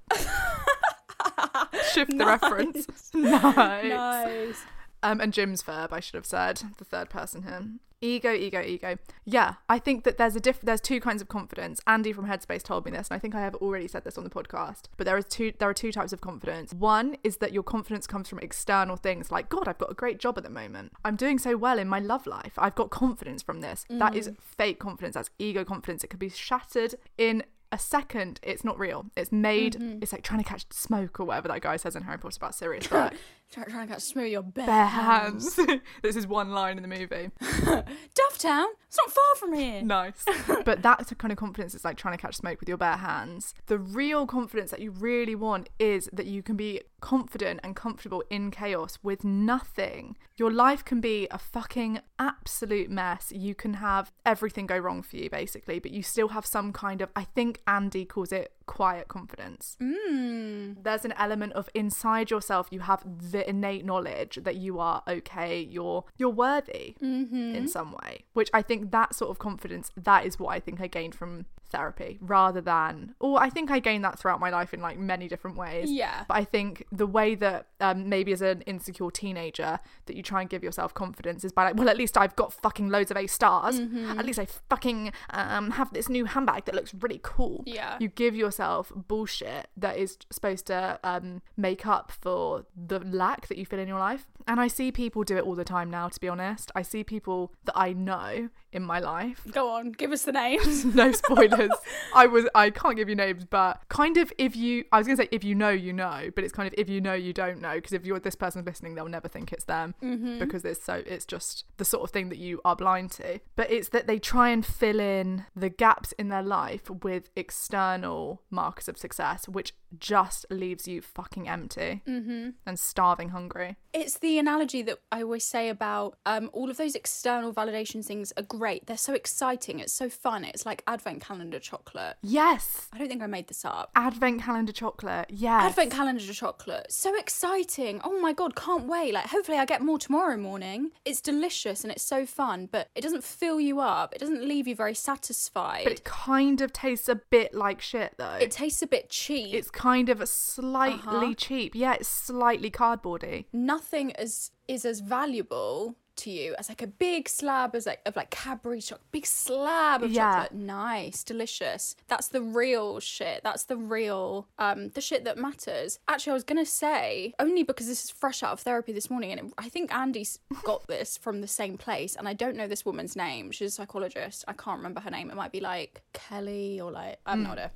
Shift 1.92 2.16
the 2.16 2.26
reference. 2.40 2.86
Nice. 3.14 3.84
Nice. 3.84 4.62
Um, 5.02 5.20
and 5.20 5.32
Jim's 5.32 5.62
verb, 5.62 5.92
I 5.92 6.00
should 6.00 6.14
have 6.16 6.26
said, 6.26 6.62
the 6.78 6.84
third 6.84 7.08
person 7.08 7.42
here. 7.44 7.62
Ego, 8.02 8.32
ego, 8.32 8.62
ego. 8.62 8.96
Yeah, 9.26 9.54
I 9.68 9.78
think 9.78 10.04
that 10.04 10.16
there's 10.16 10.34
a 10.34 10.40
diff- 10.40 10.62
there's 10.62 10.80
two 10.80 11.00
kinds 11.00 11.20
of 11.20 11.28
confidence. 11.28 11.80
Andy 11.86 12.12
from 12.14 12.26
Headspace 12.26 12.62
told 12.62 12.86
me 12.86 12.90
this, 12.90 13.08
and 13.08 13.16
I 13.16 13.18
think 13.18 13.34
I 13.34 13.40
have 13.42 13.54
already 13.56 13.88
said 13.88 14.04
this 14.04 14.16
on 14.16 14.24
the 14.24 14.30
podcast. 14.30 14.84
But 14.96 15.04
there 15.06 15.18
is 15.18 15.26
two 15.26 15.52
there 15.58 15.68
are 15.68 15.74
two 15.74 15.92
types 15.92 16.12
of 16.14 16.22
confidence. 16.22 16.72
One 16.72 17.16
is 17.22 17.38
that 17.38 17.52
your 17.52 17.62
confidence 17.62 18.06
comes 18.06 18.26
from 18.28 18.38
external 18.38 18.96
things 18.96 19.30
like, 19.30 19.50
God, 19.50 19.68
I've 19.68 19.76
got 19.76 19.90
a 19.90 19.94
great 19.94 20.18
job 20.18 20.38
at 20.38 20.44
the 20.44 20.50
moment. 20.50 20.92
I'm 21.04 21.16
doing 21.16 21.38
so 21.38 21.58
well 21.58 21.78
in 21.78 21.88
my 21.88 21.98
love 21.98 22.26
life. 22.26 22.52
I've 22.56 22.74
got 22.74 22.88
confidence 22.88 23.42
from 23.42 23.60
this. 23.60 23.84
That 23.90 24.14
is 24.14 24.30
fake 24.40 24.78
confidence. 24.78 25.14
That's 25.14 25.30
ego 25.38 25.62
confidence. 25.64 26.02
It 26.02 26.08
could 26.08 26.20
be 26.20 26.30
shattered 26.30 26.94
in 27.18 27.42
a 27.72 27.78
second. 27.78 28.40
It's 28.42 28.64
not 28.64 28.78
real. 28.78 29.06
It's 29.16 29.32
made. 29.32 29.74
Mm-hmm. 29.74 29.98
It's 30.02 30.12
like 30.12 30.22
trying 30.22 30.42
to 30.42 30.48
catch 30.48 30.64
smoke 30.72 31.20
or 31.20 31.24
whatever 31.24 31.48
that 31.48 31.60
guy 31.60 31.76
says 31.76 31.96
in 31.96 32.02
Harry 32.02 32.18
Potter 32.18 32.36
about 32.38 32.54
Sirius 32.54 32.86
Black. 32.88 33.14
Try, 33.50 33.64
try 33.64 33.80
and 33.80 33.90
get 33.90 34.00
smooth 34.00 34.30
your 34.30 34.42
bare, 34.42 34.66
Bare 34.66 34.86
hands. 34.86 35.58
this 36.02 36.14
is 36.14 36.24
one 36.24 36.52
line 36.52 36.76
in 36.76 36.82
the 36.82 36.88
movie. 36.88 37.30
Dufftown. 37.40 38.66
It's 38.86 38.96
not 38.96 39.10
far 39.10 39.34
from 39.36 39.54
here. 39.54 39.82
Nice. 39.82 40.24
but 40.64 40.82
that's 40.82 41.08
the 41.08 41.16
kind 41.16 41.32
of 41.32 41.38
confidence 41.38 41.74
it's 41.74 41.84
like 41.84 41.96
trying 41.96 42.16
to 42.16 42.22
catch 42.22 42.36
smoke 42.36 42.60
with 42.60 42.68
your 42.68 42.78
bare 42.78 42.96
hands. 42.96 43.54
The 43.66 43.78
real 43.78 44.24
confidence 44.24 44.70
that 44.70 44.78
you 44.78 44.92
really 44.92 45.34
want 45.34 45.68
is 45.80 46.08
that 46.12 46.26
you 46.26 46.44
can 46.44 46.56
be 46.56 46.82
confident 47.00 47.60
and 47.64 47.74
comfortable 47.74 48.22
in 48.30 48.52
chaos 48.52 48.98
with 49.02 49.24
nothing. 49.24 50.16
Your 50.36 50.52
life 50.52 50.84
can 50.84 51.00
be 51.00 51.26
a 51.30 51.38
fucking 51.38 52.00
absolute 52.20 52.88
mess. 52.88 53.32
You 53.34 53.56
can 53.56 53.74
have 53.74 54.12
everything 54.24 54.66
go 54.66 54.78
wrong 54.78 55.02
for 55.02 55.16
you, 55.16 55.28
basically, 55.28 55.80
but 55.80 55.90
you 55.90 56.04
still 56.04 56.28
have 56.28 56.46
some 56.46 56.72
kind 56.72 57.00
of, 57.00 57.10
I 57.16 57.24
think 57.24 57.60
Andy 57.66 58.04
calls 58.04 58.30
it 58.30 58.52
quiet 58.70 59.08
confidence. 59.08 59.76
Mm. 59.82 60.76
There's 60.84 61.04
an 61.04 61.12
element 61.18 61.54
of 61.54 61.68
inside 61.74 62.30
yourself, 62.30 62.68
you 62.70 62.78
have 62.78 63.02
the 63.32 63.42
innate 63.50 63.84
knowledge 63.84 64.38
that 64.42 64.54
you 64.54 64.78
are 64.78 65.02
okay, 65.08 65.60
you're 65.60 66.04
you're 66.16 66.30
worthy 66.46 66.94
mm-hmm. 67.02 67.56
in 67.56 67.66
some 67.66 67.90
way. 67.90 68.24
Which 68.32 68.48
I 68.54 68.62
think 68.62 68.92
that 68.92 69.16
sort 69.16 69.32
of 69.32 69.40
confidence, 69.40 69.90
that 69.96 70.24
is 70.24 70.38
what 70.38 70.50
I 70.50 70.60
think 70.60 70.80
I 70.80 70.86
gained 70.86 71.16
from 71.16 71.46
therapy 71.70 72.18
rather 72.20 72.60
than 72.60 73.14
or 73.20 73.40
I 73.40 73.50
think 73.50 73.70
I 73.70 73.78
gained 73.78 74.04
that 74.04 74.18
throughout 74.18 74.40
my 74.40 74.50
life 74.50 74.74
in 74.74 74.80
like 74.80 74.98
many 74.98 75.28
different 75.28 75.56
ways. 75.56 75.90
Yeah. 75.90 76.24
But 76.28 76.36
I 76.36 76.44
think 76.44 76.86
the 76.92 77.06
way 77.06 77.34
that 77.36 77.66
um, 77.80 78.08
maybe 78.08 78.32
as 78.32 78.42
an 78.42 78.62
insecure 78.62 79.10
teenager 79.10 79.80
that 80.06 80.16
you 80.16 80.22
try 80.22 80.40
and 80.40 80.50
give 80.50 80.62
yourself 80.62 80.94
confidence 80.94 81.44
is 81.44 81.52
by 81.52 81.64
like, 81.64 81.76
well, 81.76 81.88
at 81.88 81.96
least 81.96 82.16
I've 82.18 82.36
got 82.36 82.52
fucking 82.52 82.88
loads 82.88 83.10
of 83.10 83.16
A 83.16 83.26
stars. 83.26 83.80
Mm-hmm. 83.80 84.18
At 84.18 84.26
least 84.26 84.38
I 84.38 84.46
fucking 84.46 85.12
um, 85.30 85.72
have 85.72 85.92
this 85.92 86.08
new 86.08 86.24
handbag 86.24 86.64
that 86.66 86.74
looks 86.74 86.94
really 86.94 87.20
cool. 87.22 87.62
Yeah. 87.66 87.96
You 88.00 88.08
give 88.08 88.34
yourself 88.34 88.92
bullshit 88.94 89.68
that 89.76 89.96
is 89.96 90.18
supposed 90.30 90.66
to 90.66 90.98
um, 91.04 91.42
make 91.56 91.86
up 91.86 92.12
for 92.12 92.66
the 92.74 93.00
lack 93.00 93.48
that 93.48 93.58
you 93.58 93.66
feel 93.66 93.78
in 93.78 93.88
your 93.88 93.98
life. 93.98 94.26
And 94.46 94.60
I 94.60 94.68
see 94.68 94.90
people 94.90 95.22
do 95.22 95.36
it 95.36 95.44
all 95.44 95.54
the 95.54 95.64
time 95.64 95.90
now, 95.90 96.08
to 96.08 96.20
be 96.20 96.28
honest. 96.28 96.72
I 96.74 96.82
see 96.82 97.04
people 97.04 97.52
that 97.64 97.76
I 97.76 97.92
know 97.92 98.48
in 98.72 98.82
my 98.82 98.98
life 98.98 99.46
Go 99.52 99.70
on, 99.70 99.92
give 99.92 100.12
us 100.12 100.22
the 100.22 100.32
names. 100.44 100.84
no 100.84 101.12
spoilers. 101.12 101.70
I 102.14 102.26
was 102.26 102.48
I 102.54 102.70
can't 102.70 102.96
give 102.96 103.08
you 103.08 103.16
names, 103.16 103.44
but 103.44 103.80
kind 103.88 104.16
of 104.16 104.32
if 104.38 104.56
you 104.56 104.84
I 104.92 104.98
was 104.98 105.06
gonna 105.06 105.16
say 105.16 105.28
if 105.30 105.44
you 105.44 105.54
know 105.54 105.70
you 105.70 105.92
know, 105.92 106.30
but 106.34 106.44
it's 106.44 106.52
kind 106.52 106.66
of 106.66 106.74
if 106.76 106.88
you 106.88 107.00
know 107.00 107.14
you 107.14 107.32
don't 107.32 107.60
know 107.60 107.74
because 107.74 107.92
if 107.92 108.04
you're 108.04 108.20
this 108.20 108.34
person's 108.34 108.66
listening, 108.66 108.94
they'll 108.94 109.08
never 109.08 109.28
think 109.28 109.52
it's 109.52 109.64
them 109.64 109.94
mm-hmm. 110.02 110.38
because 110.38 110.64
it's 110.64 110.82
so 110.82 111.02
it's 111.06 111.24
just 111.24 111.64
the 111.76 111.84
sort 111.84 112.04
of 112.04 112.10
thing 112.10 112.28
that 112.28 112.38
you 112.38 112.60
are 112.64 112.76
blind 112.76 113.10
to. 113.12 113.40
But 113.56 113.70
it's 113.70 113.88
that 113.90 114.06
they 114.06 114.18
try 114.18 114.50
and 114.50 114.64
fill 114.64 115.00
in 115.00 115.46
the 115.54 115.68
gaps 115.68 116.12
in 116.12 116.28
their 116.28 116.42
life 116.42 116.88
with 116.90 117.30
external 117.36 118.42
markers 118.50 118.88
of 118.88 118.98
success, 118.98 119.48
which 119.48 119.74
just 119.98 120.46
leaves 120.50 120.86
you 120.88 121.00
fucking 121.02 121.48
empty 121.48 122.02
and 122.06 122.78
starving 122.78 123.30
hungry. 123.30 123.76
It's 123.92 124.18
the 124.18 124.38
analogy 124.38 124.82
that 124.82 124.98
I 125.10 125.22
always 125.22 125.44
say 125.44 125.68
about 125.68 126.16
um, 126.24 126.48
all 126.52 126.70
of 126.70 126.76
those 126.76 126.94
external 126.94 127.52
validation 127.52 128.04
things 128.04 128.32
are 128.36 128.42
great. 128.44 128.86
They're 128.86 128.96
so 128.96 129.14
exciting. 129.14 129.80
It's 129.80 129.92
so 129.92 130.08
fun. 130.08 130.44
It's 130.44 130.64
like 130.64 130.82
advent 130.86 131.20
calendar 131.22 131.58
chocolate. 131.58 132.16
Yes. 132.22 132.88
I 132.92 132.98
don't 132.98 133.08
think 133.08 133.22
I 133.22 133.26
made 133.26 133.48
this 133.48 133.64
up. 133.64 133.90
Advent 133.96 134.42
calendar 134.42 134.72
chocolate. 134.72 135.26
Yes. 135.28 135.64
Advent 135.70 135.90
calendar 135.90 136.32
chocolate. 136.32 136.92
So 136.92 137.18
exciting. 137.18 138.00
Oh 138.04 138.20
my 138.20 138.32
god, 138.32 138.54
can't 138.54 138.84
wait. 138.86 139.12
Like 139.12 139.26
hopefully 139.26 139.58
I 139.58 139.64
get 139.64 139.82
more 139.82 139.98
tomorrow 139.98 140.36
morning. 140.36 140.92
It's 141.04 141.20
delicious 141.20 141.82
and 141.82 141.90
it's 141.92 142.04
so 142.04 142.26
fun, 142.26 142.68
but 142.70 142.88
it 142.94 143.00
doesn't 143.00 143.24
fill 143.24 143.60
you 143.60 143.80
up. 143.80 144.14
It 144.14 144.18
doesn't 144.20 144.46
leave 144.46 144.68
you 144.68 144.76
very 144.76 144.94
satisfied. 144.94 145.82
But 145.84 145.92
it 145.94 146.04
kind 146.04 146.60
of 146.60 146.72
tastes 146.72 147.08
a 147.08 147.16
bit 147.16 147.54
like 147.54 147.80
shit 147.80 148.14
though. 148.18 148.38
it 148.40 148.50
tastes 148.52 148.82
a 148.82 148.86
bit 148.86 149.10
cheap. 149.10 149.52
it's 149.54 149.70
kind 149.80 150.08
of 150.08 150.18
slightly 150.28 151.28
Uh-huh. 151.30 151.34
cheap. 151.46 151.74
Yeah, 151.74 151.94
it's 151.94 152.08
slightly 152.08 152.70
cardboardy. 152.70 153.38
nothing 153.52 154.10
is 154.24 154.50
is 154.68 154.84
as 154.84 155.00
valuable 155.00 155.96
to 156.16 156.30
you 156.30 156.54
as 156.58 156.68
like 156.68 156.82
a 156.82 156.86
big 156.86 157.28
slab 157.28 157.74
as 157.74 157.86
like 157.86 158.00
of 158.04 158.14
like 158.14 158.30
Cadbury 158.30 158.80
chocolate, 158.82 159.10
big 159.10 159.24
slab 159.26 160.02
of 160.02 160.10
Yeah. 160.12 160.42
chocolate. 160.42 160.52
Nice, 160.60 161.24
delicious. 161.24 161.96
That's 162.08 162.28
the 162.28 162.42
real 162.42 163.00
shit. 163.00 163.42
That's 163.42 163.64
the 163.64 163.76
real 163.96 164.46
um 164.58 164.90
the 164.90 165.00
shit 165.00 165.24
that 165.24 165.38
matters. 165.38 165.98
Actually, 166.06 166.32
I 166.32 166.38
was 166.40 166.44
gonna 166.44 166.66
say 166.84 167.32
only 167.38 167.62
because 167.62 167.86
this 167.86 168.04
is 168.04 168.10
fresh 168.10 168.42
out 168.42 168.52
of 168.52 168.60
therapy 168.60 168.92
this 168.92 169.08
morning, 169.08 169.30
and 169.32 169.40
it, 169.40 169.46
I 169.56 169.68
think 169.70 169.86
Andy's 169.94 170.38
got 170.62 170.86
this 170.88 171.16
from 171.16 171.40
the 171.40 171.48
same 171.60 171.78
place, 171.78 172.12
and 172.16 172.28
I 172.28 172.34
don't 172.42 172.56
know 172.58 172.68
this 172.68 172.84
woman's 172.84 173.16
name. 173.16 173.50
She's 173.50 173.72
a 173.72 173.76
psychologist. 173.80 174.44
I 174.46 174.52
can't 174.52 174.76
remember 174.78 175.00
her 175.00 175.10
name. 175.10 175.30
It 175.30 175.36
might 175.36 175.52
be 175.58 175.60
like 175.60 176.02
Kelly 176.12 176.80
or 176.82 176.90
like 177.00 177.18
I 177.26 177.30
have 177.30 177.38
no 177.40 177.52
idea. 177.52 177.70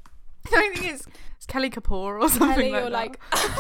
I 0.54 0.70
think 0.74 0.86
it's, 0.86 1.06
it's 1.36 1.46
Kelly 1.46 1.70
Kapoor 1.70 2.20
or 2.20 2.28
something 2.28 2.70
Kelly 2.70 2.70
like 2.70 2.82
or 2.82 2.90
that. 2.90 2.92
like 2.92 3.20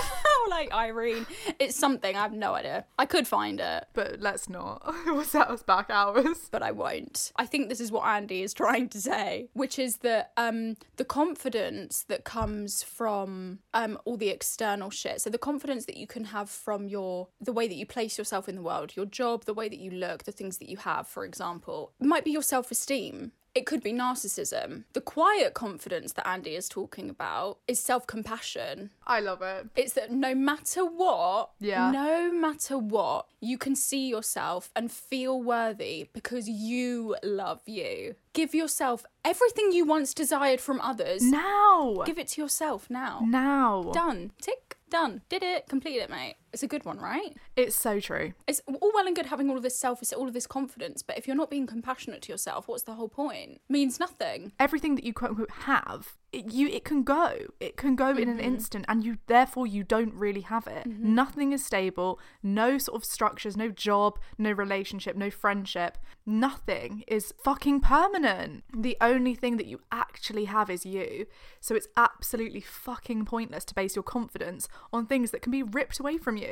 or 0.44 0.50
like 0.50 0.72
Irene. 0.72 1.26
It's 1.58 1.76
something. 1.76 2.14
I 2.14 2.20
have 2.20 2.32
no 2.32 2.54
idea. 2.54 2.84
I 2.98 3.06
could 3.06 3.26
find 3.26 3.60
it. 3.60 3.86
But 3.94 4.20
let's 4.20 4.48
not. 4.48 4.82
it 5.06 5.10
will 5.14 5.24
set 5.24 5.48
us 5.48 5.62
back 5.62 5.88
hours. 5.90 6.48
but 6.50 6.62
I 6.62 6.72
won't. 6.72 7.32
I 7.36 7.46
think 7.46 7.68
this 7.68 7.80
is 7.80 7.90
what 7.90 8.06
Andy 8.06 8.42
is 8.42 8.52
trying 8.52 8.88
to 8.90 9.00
say, 9.00 9.48
which 9.54 9.78
is 9.78 9.98
that 9.98 10.32
um, 10.36 10.76
the 10.96 11.04
confidence 11.04 12.04
that 12.08 12.24
comes 12.24 12.82
from 12.82 13.60
um, 13.72 13.98
all 14.04 14.16
the 14.16 14.28
external 14.28 14.90
shit. 14.90 15.20
So 15.20 15.30
the 15.30 15.38
confidence 15.38 15.86
that 15.86 15.96
you 15.96 16.06
can 16.06 16.24
have 16.24 16.50
from 16.50 16.88
your 16.88 17.28
the 17.40 17.52
way 17.52 17.66
that 17.66 17.74
you 17.76 17.86
place 17.86 18.18
yourself 18.18 18.48
in 18.48 18.56
the 18.56 18.62
world, 18.62 18.92
your 18.96 19.06
job, 19.06 19.44
the 19.44 19.54
way 19.54 19.68
that 19.68 19.78
you 19.78 19.90
look, 19.90 20.24
the 20.24 20.32
things 20.32 20.58
that 20.58 20.68
you 20.68 20.76
have, 20.78 21.06
for 21.06 21.24
example, 21.24 21.92
might 22.00 22.24
be 22.24 22.30
your 22.30 22.42
self 22.42 22.70
esteem. 22.70 23.32
It 23.54 23.66
could 23.66 23.82
be 23.82 23.92
narcissism. 23.92 24.84
The 24.94 25.00
quiet 25.00 25.54
confidence 25.54 26.12
that 26.14 26.26
Andy 26.26 26.56
is 26.56 26.68
talking 26.68 27.08
about 27.08 27.58
is 27.68 27.78
self 27.78 28.06
compassion. 28.06 28.90
I 29.06 29.20
love 29.20 29.42
it. 29.42 29.68
It's 29.76 29.92
that 29.92 30.10
no 30.10 30.34
matter 30.34 30.84
what, 30.84 31.50
Yeah. 31.60 31.90
no 31.90 32.32
matter 32.32 32.76
what, 32.78 33.26
you 33.40 33.56
can 33.58 33.76
see 33.76 34.08
yourself 34.08 34.70
and 34.74 34.90
feel 34.90 35.40
worthy 35.40 36.08
because 36.12 36.48
you 36.48 37.16
love 37.22 37.60
you. 37.66 38.16
Give 38.32 38.54
yourself 38.54 39.04
everything 39.24 39.70
you 39.72 39.84
once 39.84 40.14
desired 40.14 40.60
from 40.60 40.80
others. 40.80 41.22
Now. 41.22 42.02
Give 42.04 42.18
it 42.18 42.28
to 42.28 42.40
yourself 42.42 42.90
now. 42.90 43.20
now. 43.24 43.90
Done. 43.92 44.32
Tick. 44.40 44.78
Done. 44.90 45.22
Did 45.28 45.42
it. 45.42 45.68
Completed 45.68 46.02
it, 46.04 46.10
mate. 46.10 46.36
It's 46.54 46.62
a 46.62 46.68
good 46.68 46.84
one, 46.84 46.98
right? 46.98 47.36
It's 47.56 47.74
so 47.74 47.98
true. 47.98 48.32
It's 48.46 48.62
all 48.68 48.92
well 48.94 49.08
and 49.08 49.16
good 49.16 49.26
having 49.26 49.50
all 49.50 49.56
of 49.56 49.64
this 49.64 49.76
self, 49.76 50.00
all 50.16 50.28
of 50.28 50.34
this 50.34 50.46
confidence, 50.46 51.02
but 51.02 51.18
if 51.18 51.26
you're 51.26 51.34
not 51.34 51.50
being 51.50 51.66
compassionate 51.66 52.22
to 52.22 52.32
yourself, 52.32 52.68
what's 52.68 52.84
the 52.84 52.94
whole 52.94 53.08
point? 53.08 53.60
Means 53.68 53.98
nothing. 53.98 54.52
Everything 54.60 54.94
that 54.94 55.02
you 55.02 55.12
quote 55.12 55.30
unquote 55.30 55.50
have, 55.50 56.16
it, 56.34 56.52
you 56.52 56.68
it 56.68 56.84
can 56.84 57.02
go. 57.02 57.32
It 57.60 57.76
can 57.76 57.96
go 57.96 58.10
in 58.10 58.28
an 58.28 58.38
mm-hmm. 58.38 58.54
instant, 58.54 58.84
and 58.88 59.04
you 59.04 59.18
therefore 59.26 59.66
you 59.66 59.82
don't 59.82 60.14
really 60.14 60.42
have 60.42 60.66
it. 60.66 60.88
Mm-hmm. 60.88 61.14
Nothing 61.14 61.52
is 61.52 61.64
stable. 61.64 62.20
No 62.42 62.78
sort 62.78 62.96
of 62.96 63.04
structures. 63.04 63.56
No 63.56 63.70
job. 63.70 64.18
No 64.38 64.52
relationship. 64.52 65.16
No 65.16 65.30
friendship. 65.30 65.98
Nothing 66.26 67.04
is 67.06 67.34
fucking 67.42 67.80
permanent. 67.80 68.64
The 68.76 68.96
only 69.00 69.34
thing 69.34 69.56
that 69.56 69.66
you 69.66 69.80
actually 69.92 70.46
have 70.46 70.70
is 70.70 70.86
you. 70.86 71.26
So 71.60 71.74
it's 71.74 71.88
absolutely 71.96 72.60
fucking 72.60 73.24
pointless 73.24 73.64
to 73.66 73.74
base 73.74 73.96
your 73.96 74.02
confidence 74.02 74.68
on 74.92 75.06
things 75.06 75.30
that 75.30 75.42
can 75.42 75.52
be 75.52 75.62
ripped 75.62 75.98
away 75.98 76.16
from 76.16 76.36
you. 76.36 76.43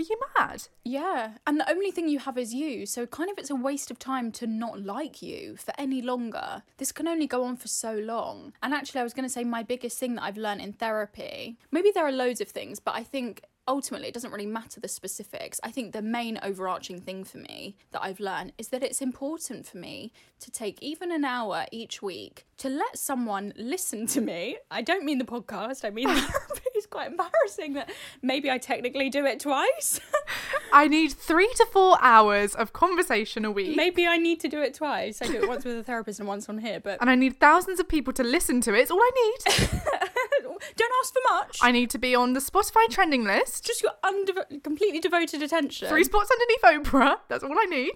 Are 0.00 0.02
you 0.02 0.18
mad? 0.38 0.68
Yeah, 0.82 1.32
and 1.46 1.60
the 1.60 1.70
only 1.70 1.90
thing 1.90 2.08
you 2.08 2.20
have 2.20 2.38
is 2.38 2.54
you, 2.54 2.86
so 2.86 3.06
kind 3.06 3.30
of 3.30 3.36
it's 3.36 3.50
a 3.50 3.54
waste 3.54 3.90
of 3.90 3.98
time 3.98 4.32
to 4.32 4.46
not 4.46 4.80
like 4.82 5.20
you 5.20 5.56
for 5.56 5.74
any 5.76 6.00
longer. 6.00 6.62
This 6.78 6.90
can 6.90 7.06
only 7.06 7.26
go 7.26 7.44
on 7.44 7.56
for 7.56 7.68
so 7.68 7.92
long. 7.92 8.54
And 8.62 8.72
actually, 8.72 9.00
I 9.00 9.04
was 9.04 9.12
going 9.12 9.26
to 9.26 9.32
say 9.32 9.44
my 9.44 9.62
biggest 9.62 9.98
thing 9.98 10.14
that 10.14 10.22
I've 10.22 10.38
learned 10.38 10.62
in 10.62 10.72
therapy, 10.72 11.58
maybe 11.70 11.90
there 11.94 12.06
are 12.06 12.12
loads 12.12 12.40
of 12.40 12.48
things, 12.48 12.80
but 12.80 12.94
I 12.94 13.02
think 13.02 13.42
ultimately 13.68 14.08
it 14.08 14.14
doesn't 14.14 14.32
really 14.32 14.46
matter 14.46 14.80
the 14.80 14.88
specifics. 14.88 15.60
I 15.62 15.70
think 15.70 15.92
the 15.92 16.02
main 16.02 16.38
overarching 16.42 17.00
thing 17.00 17.24
for 17.24 17.38
me 17.38 17.76
that 17.92 18.02
I've 18.02 18.20
learned 18.20 18.52
is 18.58 18.68
that 18.68 18.82
it's 18.82 19.02
important 19.02 19.66
for 19.66 19.76
me 19.76 20.12
to 20.40 20.50
take 20.50 20.82
even 20.82 21.12
an 21.12 21.24
hour 21.24 21.66
each 21.70 22.00
week 22.00 22.46
to 22.58 22.68
let 22.68 22.98
someone 22.98 23.52
listen 23.56 24.06
to 24.08 24.20
me. 24.20 24.58
I 24.70 24.82
don't 24.82 25.04
mean 25.04 25.18
the 25.18 25.24
podcast, 25.24 25.84
I 25.84 25.90
mean 25.90 26.08
therapy. 26.08 26.69
Quite 26.90 27.10
embarrassing 27.12 27.74
that 27.74 27.90
maybe 28.20 28.50
I 28.50 28.58
technically 28.58 29.10
do 29.10 29.24
it 29.24 29.38
twice. 29.40 30.00
I 30.72 30.88
need 30.88 31.12
three 31.12 31.50
to 31.54 31.66
four 31.66 31.96
hours 32.00 32.54
of 32.54 32.72
conversation 32.72 33.44
a 33.44 33.50
week. 33.50 33.76
maybe 33.76 34.06
I 34.06 34.16
need 34.16 34.40
to 34.40 34.48
do 34.48 34.60
it 34.60 34.74
twice. 34.74 35.22
I 35.22 35.26
do 35.26 35.42
it 35.42 35.48
once 35.48 35.64
with 35.64 35.78
a 35.78 35.84
therapist 35.84 36.18
and 36.18 36.28
once 36.28 36.48
on 36.48 36.58
here, 36.58 36.80
but 36.80 37.00
and 37.00 37.08
I 37.08 37.14
need 37.14 37.38
thousands 37.38 37.78
of 37.78 37.88
people 37.88 38.12
to 38.14 38.24
listen 38.24 38.60
to 38.62 38.74
it. 38.74 38.80
It's 38.80 38.90
all 38.90 39.00
I 39.00 39.10
need. 39.14 39.70
don't 40.76 40.92
ask 41.02 41.12
for 41.12 41.34
much. 41.34 41.58
I 41.62 41.70
need 41.70 41.90
to 41.90 41.98
be 41.98 42.14
on 42.14 42.32
the 42.32 42.40
Spotify 42.40 42.88
trending 42.90 43.24
list. 43.24 43.64
just 43.64 43.82
your 43.82 43.92
undevo- 44.04 44.62
completely 44.62 45.00
devoted 45.00 45.42
attention. 45.42 45.88
Three 45.88 46.04
spots 46.04 46.30
underneath 46.30 46.86
Oprah. 46.86 47.18
That's 47.28 47.44
all 47.44 47.56
I 47.56 47.66
need. 47.66 47.92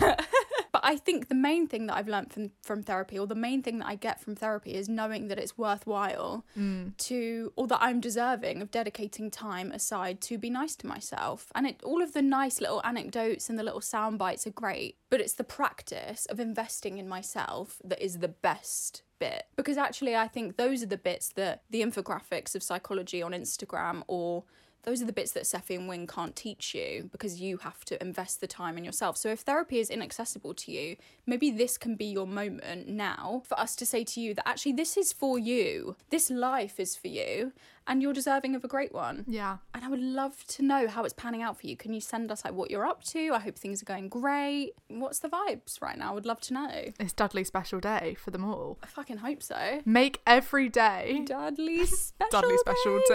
But 0.70 0.82
I 0.84 0.96
think 0.96 1.28
the 1.28 1.34
main 1.34 1.66
thing 1.66 1.86
that 1.86 1.96
I've 1.96 2.06
learned 2.08 2.32
from 2.32 2.50
from 2.62 2.82
therapy, 2.82 3.18
or 3.18 3.26
the 3.26 3.34
main 3.34 3.62
thing 3.62 3.78
that 3.78 3.88
I 3.88 3.94
get 3.94 4.20
from 4.20 4.36
therapy, 4.36 4.74
is 4.74 4.88
knowing 4.88 5.28
that 5.28 5.38
it's 5.38 5.56
worthwhile 5.56 6.44
mm. 6.56 6.96
to, 6.96 7.52
or 7.56 7.66
that 7.66 7.78
I'm 7.80 8.00
deserving 8.00 8.37
of 8.44 8.70
dedicating 8.70 9.30
time 9.30 9.70
aside 9.72 10.20
to 10.22 10.38
be 10.38 10.50
nice 10.50 10.76
to 10.76 10.86
myself. 10.86 11.50
And 11.54 11.66
it, 11.66 11.82
all 11.82 12.02
of 12.02 12.12
the 12.12 12.22
nice 12.22 12.60
little 12.60 12.80
anecdotes 12.84 13.48
and 13.48 13.58
the 13.58 13.62
little 13.62 13.80
sound 13.80 14.18
bites 14.18 14.46
are 14.46 14.50
great, 14.50 14.96
but 15.10 15.20
it's 15.20 15.34
the 15.34 15.44
practice 15.44 16.26
of 16.26 16.40
investing 16.40 16.98
in 16.98 17.08
myself 17.08 17.80
that 17.84 18.02
is 18.02 18.18
the 18.18 18.28
best 18.28 19.02
bit 19.18 19.46
because 19.56 19.76
actually 19.76 20.14
I 20.14 20.28
think 20.28 20.56
those 20.56 20.80
are 20.82 20.86
the 20.86 20.96
bits 20.96 21.30
that 21.30 21.62
the 21.70 21.82
infographics 21.82 22.54
of 22.54 22.62
psychology 22.62 23.20
on 23.20 23.32
Instagram 23.32 24.02
or 24.06 24.44
those 24.84 25.02
are 25.02 25.06
the 25.06 25.12
bits 25.12 25.32
that 25.32 25.42
Seffi 25.42 25.76
and 25.76 25.88
Wing 25.88 26.06
can't 26.06 26.34
teach 26.34 26.74
you 26.74 27.08
because 27.12 27.40
you 27.40 27.58
have 27.58 27.84
to 27.86 28.00
invest 28.00 28.40
the 28.40 28.46
time 28.46 28.78
in 28.78 28.84
yourself. 28.84 29.16
So 29.16 29.28
if 29.28 29.40
therapy 29.40 29.80
is 29.80 29.90
inaccessible 29.90 30.54
to 30.54 30.72
you, 30.72 30.96
maybe 31.26 31.50
this 31.50 31.76
can 31.76 31.96
be 31.96 32.06
your 32.06 32.26
moment 32.26 32.88
now 32.88 33.42
for 33.44 33.58
us 33.58 33.76
to 33.76 33.84
say 33.84 34.04
to 34.04 34.20
you 34.20 34.34
that 34.34 34.48
actually 34.48 34.72
this 34.72 34.96
is 34.96 35.12
for 35.12 35.38
you. 35.38 35.96
This 36.10 36.30
life 36.30 36.80
is 36.80 36.96
for 36.96 37.08
you 37.08 37.52
and 37.88 38.02
you're 38.02 38.12
deserving 38.12 38.54
of 38.54 38.62
a 38.62 38.68
great 38.68 38.92
one. 38.92 39.24
Yeah. 39.26 39.56
And 39.74 39.84
I 39.84 39.88
would 39.88 40.00
love 40.00 40.44
to 40.48 40.62
know 40.62 40.86
how 40.86 41.04
it's 41.04 41.14
panning 41.14 41.42
out 41.42 41.58
for 41.58 41.66
you. 41.66 41.76
Can 41.76 41.92
you 41.92 42.00
send 42.00 42.30
us 42.30 42.44
like 42.44 42.54
what 42.54 42.70
you're 42.70 42.86
up 42.86 43.02
to? 43.04 43.32
I 43.32 43.40
hope 43.40 43.58
things 43.58 43.82
are 43.82 43.86
going 43.86 44.08
great. 44.08 44.74
What's 44.88 45.18
the 45.20 45.28
vibes 45.28 45.80
right 45.80 45.98
now? 45.98 46.10
I 46.10 46.14
would 46.14 46.26
love 46.26 46.40
to 46.42 46.54
know. 46.54 46.84
It's 47.00 47.14
Dudley's 47.14 47.48
special 47.48 47.80
day 47.80 48.16
for 48.22 48.30
them 48.30 48.44
all. 48.44 48.78
I 48.82 48.86
fucking 48.86 49.18
hope 49.18 49.42
so. 49.42 49.80
Make 49.84 50.20
every 50.26 50.68
day 50.68 51.22
Dudley's 51.24 51.98
special 51.98 52.42
Dudley 52.42 52.58
special 52.58 53.00
day. 53.08 53.14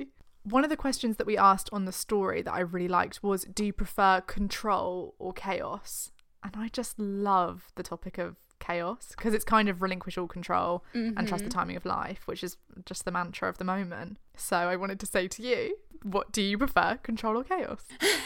day. 0.00 0.06
One 0.42 0.64
of 0.64 0.70
the 0.70 0.76
questions 0.76 1.16
that 1.18 1.26
we 1.26 1.36
asked 1.36 1.70
on 1.72 1.84
the 1.84 1.92
story 1.92 2.42
that 2.42 2.52
I 2.52 2.60
really 2.60 2.88
liked 2.88 3.22
was 3.22 3.44
Do 3.44 3.64
you 3.64 3.72
prefer 3.72 4.20
control 4.22 5.14
or 5.18 5.32
chaos? 5.32 6.10
And 6.42 6.54
I 6.56 6.68
just 6.68 6.98
love 6.98 7.70
the 7.76 7.82
topic 7.82 8.18
of 8.18 8.36
chaos 8.60 9.08
because 9.16 9.34
it's 9.34 9.44
kind 9.44 9.68
of 9.68 9.82
relinquish 9.82 10.16
all 10.16 10.28
control 10.28 10.84
and 10.94 11.26
trust 11.26 11.42
the 11.44 11.50
timing 11.50 11.76
of 11.76 11.84
life, 11.84 12.20
which 12.26 12.44
is 12.44 12.56
just 12.84 13.04
the 13.04 13.10
mantra 13.10 13.48
of 13.48 13.58
the 13.58 13.64
moment. 13.64 14.18
So 14.36 14.56
I 14.56 14.76
wanted 14.76 15.00
to 15.00 15.06
say 15.06 15.26
to 15.28 15.42
you, 15.42 15.76
what 16.02 16.30
do 16.32 16.40
you 16.42 16.56
prefer, 16.56 16.98
control 17.02 17.36
or 17.38 17.44
chaos? 17.44 17.84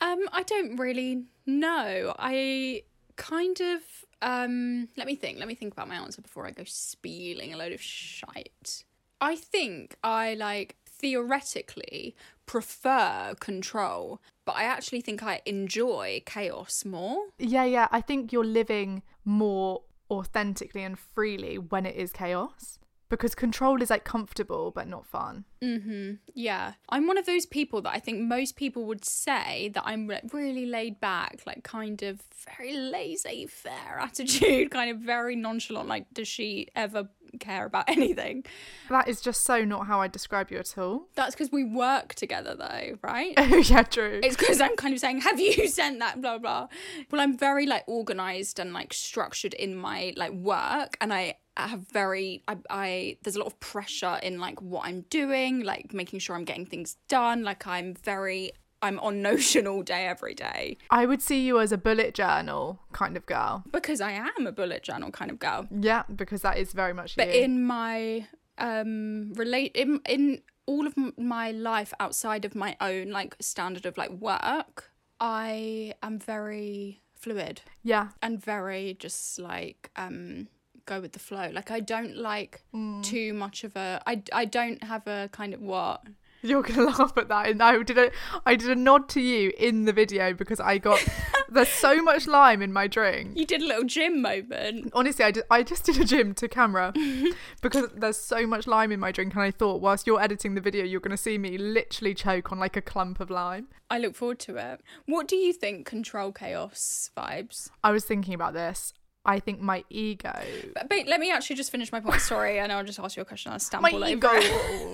Um, 0.00 0.20
I 0.32 0.44
don't 0.44 0.76
really 0.76 1.24
know. 1.44 2.14
I 2.18 2.84
kind 3.16 3.60
of 3.60 3.80
um 4.22 4.88
let 4.96 5.06
me 5.08 5.16
think. 5.16 5.38
Let 5.40 5.48
me 5.48 5.56
think 5.56 5.72
about 5.72 5.88
my 5.88 5.96
answer 5.96 6.22
before 6.22 6.46
I 6.46 6.52
go 6.52 6.62
spieling 6.64 7.52
a 7.52 7.56
load 7.56 7.72
of 7.72 7.82
shite. 7.82 8.84
I 9.20 9.34
think 9.34 9.96
I 10.04 10.34
like 10.34 10.76
theoretically 10.98 12.14
prefer 12.46 13.34
control, 13.40 14.20
but 14.44 14.56
I 14.56 14.64
actually 14.64 15.00
think 15.00 15.22
I 15.22 15.40
enjoy 15.46 16.22
chaos 16.26 16.84
more. 16.84 17.26
Yeah, 17.38 17.64
yeah. 17.64 17.88
I 17.90 18.00
think 18.00 18.32
you're 18.32 18.44
living 18.44 19.02
more 19.24 19.82
authentically 20.10 20.82
and 20.82 20.98
freely 20.98 21.58
when 21.58 21.84
it 21.86 21.94
is 21.94 22.12
chaos 22.12 22.78
because 23.08 23.34
control 23.34 23.82
is 23.82 23.90
like 23.90 24.04
comfortable 24.04 24.70
but 24.70 24.88
not 24.88 25.06
fun. 25.06 25.44
Mm-hmm. 25.62 26.14
Yeah. 26.34 26.74
I'm 26.88 27.06
one 27.06 27.18
of 27.18 27.26
those 27.26 27.46
people 27.46 27.82
that 27.82 27.94
I 27.94 27.98
think 27.98 28.20
most 28.20 28.56
people 28.56 28.84
would 28.86 29.04
say 29.04 29.70
that 29.74 29.82
I'm 29.84 30.06
like 30.06 30.32
really 30.32 30.66
laid 30.66 31.00
back, 31.00 31.42
like 31.46 31.64
kind 31.64 32.02
of 32.02 32.22
very 32.56 32.74
laissez 32.76 33.46
faire 33.46 33.98
attitude, 33.98 34.70
kind 34.70 34.90
of 34.90 34.98
very 34.98 35.36
nonchalant. 35.36 35.88
Like, 35.88 36.06
does 36.12 36.28
she 36.28 36.68
ever 36.76 37.08
care 37.40 37.66
about 37.66 37.84
anything? 37.88 38.44
That 38.88 39.08
is 39.08 39.20
just 39.20 39.44
so 39.44 39.64
not 39.64 39.86
how 39.86 40.00
I 40.00 40.08
describe 40.08 40.50
you 40.50 40.58
at 40.58 40.76
all. 40.78 41.08
That's 41.14 41.34
because 41.34 41.52
we 41.52 41.64
work 41.64 42.14
together, 42.14 42.54
though, 42.54 42.98
right? 43.02 43.34
Oh, 43.36 43.56
yeah, 43.68 43.82
true. 43.82 44.20
It's 44.22 44.36
because 44.36 44.60
I'm 44.60 44.76
kind 44.76 44.94
of 44.94 45.00
saying, 45.00 45.22
"Have 45.22 45.40
you 45.40 45.68
sent 45.68 45.98
that?" 46.00 46.20
Blah 46.20 46.38
blah. 46.38 46.68
Well, 47.10 47.20
I'm 47.20 47.36
very 47.36 47.66
like 47.66 47.84
organized 47.86 48.58
and 48.58 48.72
like 48.72 48.92
structured 48.92 49.54
in 49.54 49.74
my 49.76 50.12
like 50.16 50.32
work, 50.32 50.96
and 51.00 51.12
I 51.12 51.36
have 51.66 51.88
very 51.88 52.42
I, 52.46 52.56
I 52.70 53.16
there's 53.22 53.36
a 53.36 53.38
lot 53.40 53.46
of 53.48 53.58
pressure 53.60 54.18
in 54.22 54.38
like 54.38 54.60
what 54.62 54.86
I'm 54.86 55.02
doing, 55.10 55.64
like 55.64 55.92
making 55.92 56.20
sure 56.20 56.36
I'm 56.36 56.44
getting 56.44 56.66
things 56.66 56.96
done. 57.08 57.42
Like 57.42 57.66
I'm 57.66 57.94
very 57.94 58.52
I'm 58.80 59.00
on 59.00 59.22
Notion 59.30 59.66
all 59.66 59.82
day, 59.82 60.06
every 60.06 60.34
day, 60.34 60.78
I 60.90 61.04
would 61.04 61.20
see 61.20 61.44
you 61.44 61.58
as 61.58 61.72
a 61.72 61.78
bullet 61.78 62.14
journal 62.14 62.78
kind 62.92 63.16
of 63.16 63.26
girl. 63.26 63.64
because 63.72 64.00
I 64.00 64.12
am 64.12 64.46
a 64.46 64.52
bullet 64.52 64.84
journal 64.84 65.10
kind 65.10 65.32
of 65.32 65.40
girl. 65.40 65.66
Yeah, 65.80 66.04
because 66.14 66.42
that 66.42 66.58
is 66.58 66.72
very 66.72 66.94
much 66.94 67.16
But 67.16 67.34
you. 67.34 67.40
in 67.42 67.64
my 67.66 68.28
um 68.58 69.32
relate 69.34 69.72
in 69.74 70.00
in 70.08 70.42
all 70.66 70.86
of 70.86 70.94
my 71.16 71.50
life 71.50 71.92
outside 71.98 72.44
of 72.44 72.54
my 72.54 72.76
own 72.80 73.10
like 73.10 73.34
standard 73.40 73.84
of 73.86 73.96
like 73.98 74.10
work, 74.10 74.92
I 75.18 75.94
am 76.02 76.18
very 76.18 77.00
fluid. 77.14 77.62
yeah, 77.82 78.08
and 78.22 78.40
very 78.40 78.94
just 79.00 79.38
like 79.40 79.90
um 79.96 80.46
go 80.88 81.00
with 81.00 81.12
the 81.12 81.18
flow 81.18 81.50
like 81.52 81.70
i 81.70 81.80
don't 81.80 82.16
like 82.16 82.62
mm. 82.74 83.02
too 83.02 83.32
much 83.32 83.62
of 83.64 83.76
a 83.76 84.02
i 84.06 84.22
i 84.32 84.44
don't 84.44 84.82
have 84.82 85.06
a 85.06 85.28
kind 85.32 85.54
of 85.54 85.60
what 85.60 86.02
you're 86.42 86.62
gonna 86.62 86.84
laugh 86.98 87.16
at 87.16 87.28
that. 87.28 87.48
And 87.48 87.62
I 87.62 87.82
did 87.82 87.98
a 87.98 88.10
I 88.46 88.56
did 88.56 88.70
a 88.70 88.76
nod 88.76 89.08
to 89.10 89.20
you 89.20 89.52
in 89.58 89.84
the 89.84 89.92
video 89.92 90.32
because 90.32 90.60
I 90.60 90.78
got 90.78 91.04
there's 91.48 91.68
so 91.68 92.02
much 92.02 92.26
lime 92.26 92.62
in 92.62 92.72
my 92.72 92.86
drink. 92.86 93.36
you 93.36 93.46
did 93.46 93.62
a 93.62 93.66
little 93.66 93.84
gym 93.84 94.20
moment 94.22 94.90
Honestly, 94.92 95.24
I, 95.24 95.30
did, 95.30 95.44
I 95.50 95.62
just 95.62 95.84
did 95.84 95.98
a 95.98 96.04
gym 96.04 96.34
to 96.34 96.48
camera 96.48 96.92
because 97.62 97.88
there's 97.94 98.18
so 98.18 98.46
much 98.46 98.66
lime 98.66 98.92
in 98.92 99.00
my 99.00 99.12
drink, 99.12 99.34
and 99.34 99.42
I 99.42 99.50
thought 99.50 99.80
whilst 99.80 100.06
you're 100.06 100.20
editing 100.20 100.54
the 100.54 100.60
video, 100.60 100.84
you're 100.84 101.00
to 101.08 101.16
see 101.16 101.38
me 101.38 101.56
literally 101.56 102.14
choke 102.14 102.52
on 102.52 102.58
like 102.58 102.76
a 102.76 102.82
clump 102.82 103.18
of 103.18 103.30
lime. 103.30 103.68
i 103.90 103.98
look 103.98 104.14
forward 104.14 104.38
to 104.38 104.56
it 104.56 104.82
what 105.06 105.26
do 105.26 105.36
you 105.36 105.54
think 105.54 105.86
control 105.86 106.32
chaos 106.32 107.10
vibes 107.16 107.70
I 107.82 107.90
was 107.92 108.04
thinking 108.04 108.34
about 108.34 108.52
this. 108.52 108.92
I 109.24 109.40
think 109.40 109.60
my 109.60 109.84
ego, 109.90 110.32
but, 110.74 110.88
but 110.88 111.06
let 111.06 111.20
me 111.20 111.30
actually 111.30 111.56
just 111.56 111.70
finish 111.70 111.92
my 111.92 112.00
point. 112.00 112.20
Sorry 112.20 112.58
and 112.58 112.72
i'll 112.72 112.84
just 112.84 112.98
ask 112.98 113.16
you 113.16 113.22
a 113.22 113.26
question 113.26 113.52
i'll 113.52 113.58
stamp 113.58 113.82
my 113.82 113.90
all 113.90 114.04
ego, 114.06 114.28
over 114.28 114.38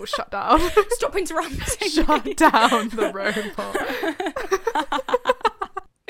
it. 0.02 0.08
shut 0.08 0.30
down, 0.30 0.60
stop 0.90 1.14
interrupting 1.16 1.88
shut 1.88 2.24
me. 2.24 2.34
down 2.34 2.88
the 2.88 3.10
robot. 3.14 3.76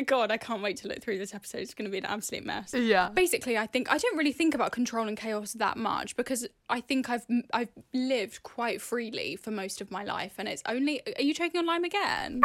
god 0.07 0.31
i 0.31 0.37
can't 0.37 0.61
wait 0.61 0.77
to 0.77 0.87
look 0.87 1.01
through 1.01 1.17
this 1.17 1.35
episode. 1.35 1.63
It's 1.63 1.73
going 1.73 1.87
to 1.87 1.91
be 1.91 1.97
an 1.97 2.05
absolute 2.05 2.45
mess. 2.45 2.75
Yeah, 2.75 3.09
basically 3.09 3.57
i 3.57 3.67
think 3.67 3.91
i 3.91 3.97
don't 3.97 4.17
really 4.19 4.33
think 4.33 4.55
about 4.55 4.71
control 4.71 5.09
and 5.09 5.17
chaos 5.17 5.53
that 5.55 5.79
much 5.79 6.15
because 6.17 6.47
i 6.69 6.81
think 6.83 7.09
i've 7.09 7.25
i've 7.55 7.71
lived 7.95 8.43
quite 8.43 8.83
freely 8.83 9.37
for 9.37 9.51
most 9.51 9.81
of 9.81 9.91
my 9.91 10.05
life 10.05 10.35
and 10.37 10.47
it's 10.47 10.63
only 10.69 11.01
are 11.17 11.23
you 11.23 11.33
choking 11.33 11.59
on 11.59 11.65
lime 11.67 11.85
again 11.85 12.43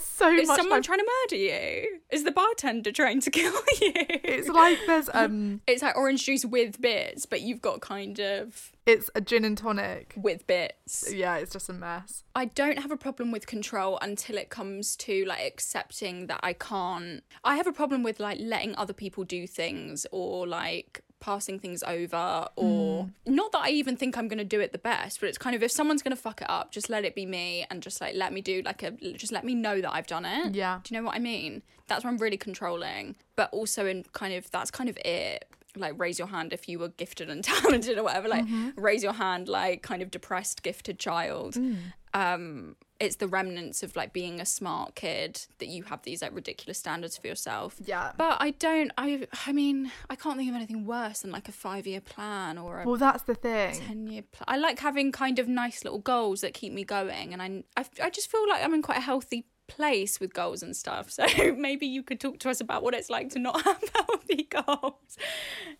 so 0.00 0.30
Is 0.30 0.48
much 0.48 0.56
someone 0.58 0.82
time. 0.82 0.82
trying 0.82 0.98
to 0.98 1.10
murder 1.24 1.36
you? 1.36 2.00
Is 2.10 2.24
the 2.24 2.32
bartender 2.32 2.90
trying 2.92 3.20
to 3.20 3.30
kill 3.38 3.52
you? 3.80 3.92
It's 3.94 4.48
like 4.48 4.78
there's 4.86 5.08
um, 5.12 5.60
It's 5.66 5.82
like 5.82 5.96
orange 5.96 6.24
juice 6.24 6.44
with 6.44 6.80
bits, 6.80 7.26
but 7.26 7.40
you've 7.40 7.60
got 7.62 7.80
kind 7.80 8.18
of 8.20 8.72
it's 8.86 9.10
a 9.14 9.20
gin 9.20 9.44
and 9.44 9.56
tonic. 9.58 10.14
with 10.16 10.46
bits. 10.46 11.12
Yeah, 11.12 11.36
it's 11.36 11.52
just 11.52 11.68
a 11.68 11.72
mess. 11.74 12.24
I 12.34 12.46
don't 12.46 12.78
have 12.78 12.90
a 12.90 12.96
problem 12.96 13.30
with 13.30 13.46
control 13.46 13.98
until 14.00 14.38
it 14.38 14.48
comes 14.48 14.96
to 14.96 15.24
like 15.26 15.40
accepting 15.46 16.26
that 16.28 16.40
I 16.42 16.52
can't. 16.54 17.22
I 17.44 17.56
have 17.56 17.66
a 17.66 17.72
problem 17.72 18.02
with 18.02 18.18
like 18.18 18.38
letting 18.40 18.74
other 18.76 18.94
people 18.94 19.24
do 19.24 19.46
things 19.46 20.06
or 20.10 20.46
like 20.46 21.02
passing 21.20 21.58
things 21.58 21.82
over 21.82 22.46
or 22.56 23.04
mm. 23.04 23.10
not 23.26 23.52
that 23.52 23.62
I 23.62 23.70
even 23.70 23.96
think 23.96 24.16
I'm 24.16 24.28
going 24.28 24.38
to 24.38 24.44
do 24.44 24.60
it 24.60 24.72
the 24.72 24.78
best, 24.78 25.20
but 25.20 25.28
it's 25.28 25.38
kind 25.38 25.56
of 25.56 25.62
if 25.62 25.70
someone's 25.70 26.02
going 26.02 26.14
to 26.14 26.20
fuck 26.20 26.40
it 26.42 26.50
up, 26.50 26.70
just 26.70 26.88
let 26.88 27.04
it 27.04 27.14
be 27.14 27.26
me 27.26 27.66
and 27.70 27.82
just 27.82 28.00
like 28.00 28.14
let 28.14 28.32
me 28.32 28.40
do 28.40 28.62
like 28.64 28.82
a 28.82 28.92
just 28.92 29.32
let 29.32 29.44
me 29.44 29.54
know 29.54 29.80
that 29.80 29.92
I've 29.92 30.06
done 30.06 30.24
it. 30.24 30.54
Yeah. 30.54 30.80
Do 30.82 30.94
you 30.94 31.00
know 31.00 31.06
what 31.06 31.16
I 31.16 31.18
mean? 31.18 31.62
That's 31.86 32.04
where 32.04 32.12
I'm 32.12 32.18
really 32.18 32.36
controlling, 32.36 33.16
but 33.36 33.50
also 33.52 33.86
in 33.86 34.04
kind 34.12 34.34
of 34.34 34.50
that's 34.50 34.70
kind 34.70 34.88
of 34.88 34.96
it. 35.04 35.46
Like 35.76 35.94
raise 35.98 36.18
your 36.18 36.28
hand 36.28 36.52
if 36.52 36.68
you 36.68 36.78
were 36.78 36.88
gifted 36.88 37.30
and 37.30 37.42
talented 37.44 37.98
or 37.98 38.04
whatever. 38.04 38.28
Like 38.28 38.44
mm-hmm. 38.44 38.70
raise 38.80 39.02
your 39.02 39.12
hand, 39.12 39.48
like 39.48 39.82
kind 39.82 40.02
of 40.02 40.10
depressed 40.10 40.62
gifted 40.62 40.98
child. 40.98 41.54
Mm. 41.54 41.76
Um, 42.14 42.76
it's 43.00 43.16
the 43.16 43.28
remnants 43.28 43.82
of 43.82 43.94
like 43.94 44.12
being 44.12 44.40
a 44.40 44.46
smart 44.46 44.94
kid 44.94 45.46
that 45.58 45.68
you 45.68 45.84
have 45.84 46.02
these 46.02 46.22
like 46.22 46.34
ridiculous 46.34 46.78
standards 46.78 47.16
for 47.16 47.26
yourself. 47.26 47.76
Yeah. 47.84 48.12
But 48.16 48.38
I 48.40 48.50
don't. 48.52 48.90
I. 48.98 49.26
I 49.46 49.52
mean, 49.52 49.92
I 50.10 50.16
can't 50.16 50.36
think 50.36 50.50
of 50.50 50.56
anything 50.56 50.84
worse 50.84 51.20
than 51.20 51.30
like 51.30 51.48
a 51.48 51.52
five 51.52 51.86
year 51.86 52.00
plan 52.00 52.58
or 52.58 52.82
a 52.82 52.86
Well, 52.86 52.96
that's 52.96 53.22
the 53.22 53.34
thing. 53.34 53.74
10 53.74 54.06
year 54.08 54.22
plan. 54.22 54.44
I 54.48 54.56
like 54.56 54.80
having 54.80 55.12
kind 55.12 55.38
of 55.38 55.48
nice 55.48 55.84
little 55.84 56.00
goals 56.00 56.40
that 56.40 56.54
keep 56.54 56.72
me 56.72 56.84
going. 56.84 57.32
And 57.32 57.40
I, 57.42 57.62
I, 57.76 57.84
I 58.02 58.10
just 58.10 58.30
feel 58.30 58.48
like 58.48 58.64
I'm 58.64 58.74
in 58.74 58.82
quite 58.82 58.98
a 58.98 59.02
healthy 59.02 59.46
place 59.68 60.18
with 60.18 60.34
goals 60.34 60.62
and 60.62 60.76
stuff. 60.76 61.10
So 61.10 61.26
maybe 61.56 61.86
you 61.86 62.02
could 62.02 62.18
talk 62.18 62.38
to 62.40 62.50
us 62.50 62.60
about 62.60 62.82
what 62.82 62.94
it's 62.94 63.08
like 63.08 63.28
to 63.30 63.38
not 63.38 63.62
have 63.64 63.82
healthy 63.94 64.48
goals, 64.50 65.16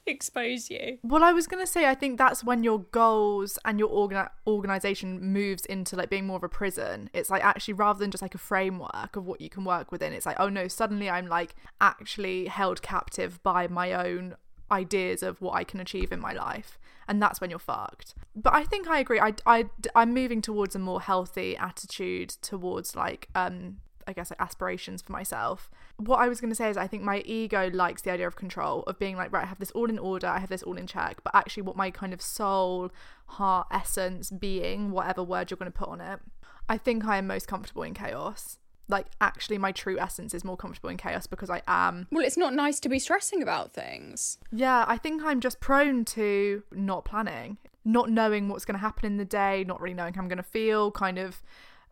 expose 0.06 0.70
you. 0.70 0.98
Well, 1.02 1.24
I 1.24 1.32
was 1.32 1.46
gonna 1.46 1.66
say, 1.66 1.86
I 1.86 1.94
think 1.94 2.18
that's 2.18 2.44
when 2.44 2.62
your 2.62 2.80
goals 2.92 3.58
and 3.64 3.78
your 3.78 3.88
organ- 3.88 4.28
organization 4.46 5.32
moves 5.32 5.64
into 5.66 5.96
like 5.96 6.10
being 6.10 6.26
more 6.26 6.36
of 6.36 6.44
a 6.44 6.48
prison. 6.48 7.10
It's 7.12 7.30
like 7.30 7.44
actually 7.44 7.74
rather 7.74 7.98
than 7.98 8.10
just 8.10 8.22
like 8.22 8.34
a 8.34 8.38
framework 8.38 9.16
of 9.16 9.26
what 9.26 9.40
you 9.40 9.50
can 9.50 9.64
work 9.64 9.90
within. 9.90 10.12
It's 10.12 10.26
like, 10.26 10.38
oh 10.38 10.48
no, 10.48 10.68
suddenly 10.68 11.10
I'm 11.10 11.26
like 11.26 11.56
actually 11.80 12.46
held 12.46 12.82
captive 12.82 13.42
by 13.42 13.66
my 13.66 13.92
own 13.92 14.36
ideas 14.70 15.22
of 15.22 15.40
what 15.40 15.54
I 15.54 15.64
can 15.64 15.80
achieve 15.80 16.12
in 16.12 16.20
my 16.20 16.32
life, 16.32 16.78
and 17.08 17.20
that's 17.22 17.40
when 17.40 17.50
you're 17.50 17.58
fucked. 17.58 18.14
But 18.36 18.54
I 18.54 18.64
think 18.64 18.86
I 18.86 19.00
agree. 19.00 19.18
I 19.18 19.34
I 19.46 19.66
I'm 19.94 20.12
moving 20.14 20.42
towards 20.42 20.76
a 20.76 20.78
more 20.78 21.00
healthy 21.00 21.56
attitude 21.56 22.30
towards 22.42 22.94
like 22.94 23.28
um 23.34 23.78
I 24.06 24.12
guess 24.12 24.30
like 24.30 24.40
aspirations 24.40 25.02
for 25.02 25.12
myself. 25.12 25.70
What 25.96 26.18
I 26.18 26.28
was 26.28 26.40
going 26.40 26.50
to 26.50 26.56
say 26.56 26.70
is 26.70 26.76
I 26.76 26.86
think 26.86 27.02
my 27.02 27.18
ego 27.26 27.70
likes 27.72 28.02
the 28.02 28.10
idea 28.10 28.26
of 28.26 28.36
control 28.36 28.82
of 28.84 28.98
being 28.98 29.16
like 29.16 29.32
right 29.32 29.44
I 29.44 29.46
have 29.46 29.58
this 29.58 29.70
all 29.72 29.90
in 29.90 29.98
order, 29.98 30.26
I 30.26 30.38
have 30.38 30.48
this 30.48 30.62
all 30.62 30.76
in 30.76 30.86
check, 30.86 31.22
but 31.22 31.34
actually 31.34 31.64
what 31.64 31.76
my 31.76 31.90
kind 31.90 32.14
of 32.14 32.22
soul, 32.22 32.90
heart, 33.26 33.66
essence, 33.70 34.30
being, 34.30 34.92
whatever 34.92 35.22
word 35.22 35.50
you're 35.50 35.58
going 35.58 35.70
to 35.70 35.78
put 35.78 35.88
on 35.88 36.00
it, 36.00 36.20
I 36.68 36.78
think 36.78 37.04
I 37.04 37.18
am 37.18 37.26
most 37.26 37.48
comfortable 37.48 37.82
in 37.82 37.94
chaos. 37.94 38.58
Like 38.88 39.06
actually 39.20 39.58
my 39.58 39.70
true 39.72 39.98
essence 39.98 40.32
is 40.32 40.44
more 40.44 40.56
comfortable 40.56 40.88
in 40.88 40.96
chaos 40.96 41.26
because 41.26 41.50
I 41.50 41.62
am 41.66 42.06
Well, 42.10 42.24
it's 42.24 42.38
not 42.38 42.54
nice 42.54 42.80
to 42.80 42.88
be 42.88 42.98
stressing 42.98 43.42
about 43.42 43.72
things. 43.72 44.38
yeah, 44.50 44.84
I 44.88 44.96
think 44.96 45.22
I'm 45.22 45.40
just 45.40 45.60
prone 45.60 46.04
to 46.06 46.62
not 46.72 47.04
planning, 47.04 47.58
not 47.84 48.08
knowing 48.10 48.48
what's 48.48 48.64
going 48.64 48.76
to 48.76 48.80
happen 48.80 49.04
in 49.06 49.16
the 49.18 49.24
day, 49.24 49.64
not 49.66 49.80
really 49.80 49.94
knowing 49.94 50.14
how 50.14 50.22
I'm 50.22 50.28
going 50.28 50.38
to 50.38 50.42
feel, 50.42 50.90
kind 50.90 51.18
of 51.18 51.42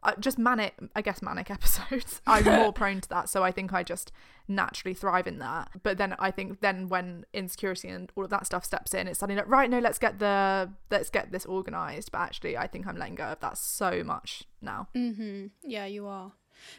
uh, 0.02 0.12
just 0.20 0.38
manic, 0.38 0.74
I 0.94 1.02
guess, 1.02 1.20
manic 1.20 1.50
episodes. 1.58 2.20
I'm 2.26 2.44
more 2.60 2.72
prone 2.72 3.00
to 3.00 3.08
that. 3.08 3.28
So 3.28 3.42
I 3.42 3.50
think 3.50 3.72
I 3.72 3.82
just 3.82 4.12
naturally 4.48 4.94
thrive 4.94 5.26
in 5.26 5.38
that. 5.40 5.68
But 5.82 5.98
then 5.98 6.14
I 6.18 6.30
think 6.30 6.60
then 6.60 6.88
when 6.88 7.24
insecurity 7.34 7.88
and 7.88 8.10
all 8.14 8.24
of 8.24 8.30
that 8.30 8.46
stuff 8.46 8.64
steps 8.64 8.94
in, 8.94 9.08
it's 9.08 9.18
suddenly 9.18 9.40
like, 9.40 9.50
right, 9.50 9.68
no, 9.68 9.80
let's 9.80 9.98
get 9.98 10.18
the, 10.18 10.70
let's 10.90 11.10
get 11.10 11.32
this 11.32 11.44
organized. 11.44 12.12
But 12.12 12.18
actually, 12.20 12.56
I 12.56 12.66
think 12.68 12.86
I'm 12.86 12.96
letting 12.96 13.16
go 13.16 13.24
of 13.24 13.40
that 13.40 13.58
so 13.58 14.02
much 14.04 14.44
now. 14.62 14.88
Mm-hmm. 14.94 15.46
Yeah, 15.64 15.86
you 15.86 16.06
are. 16.06 16.32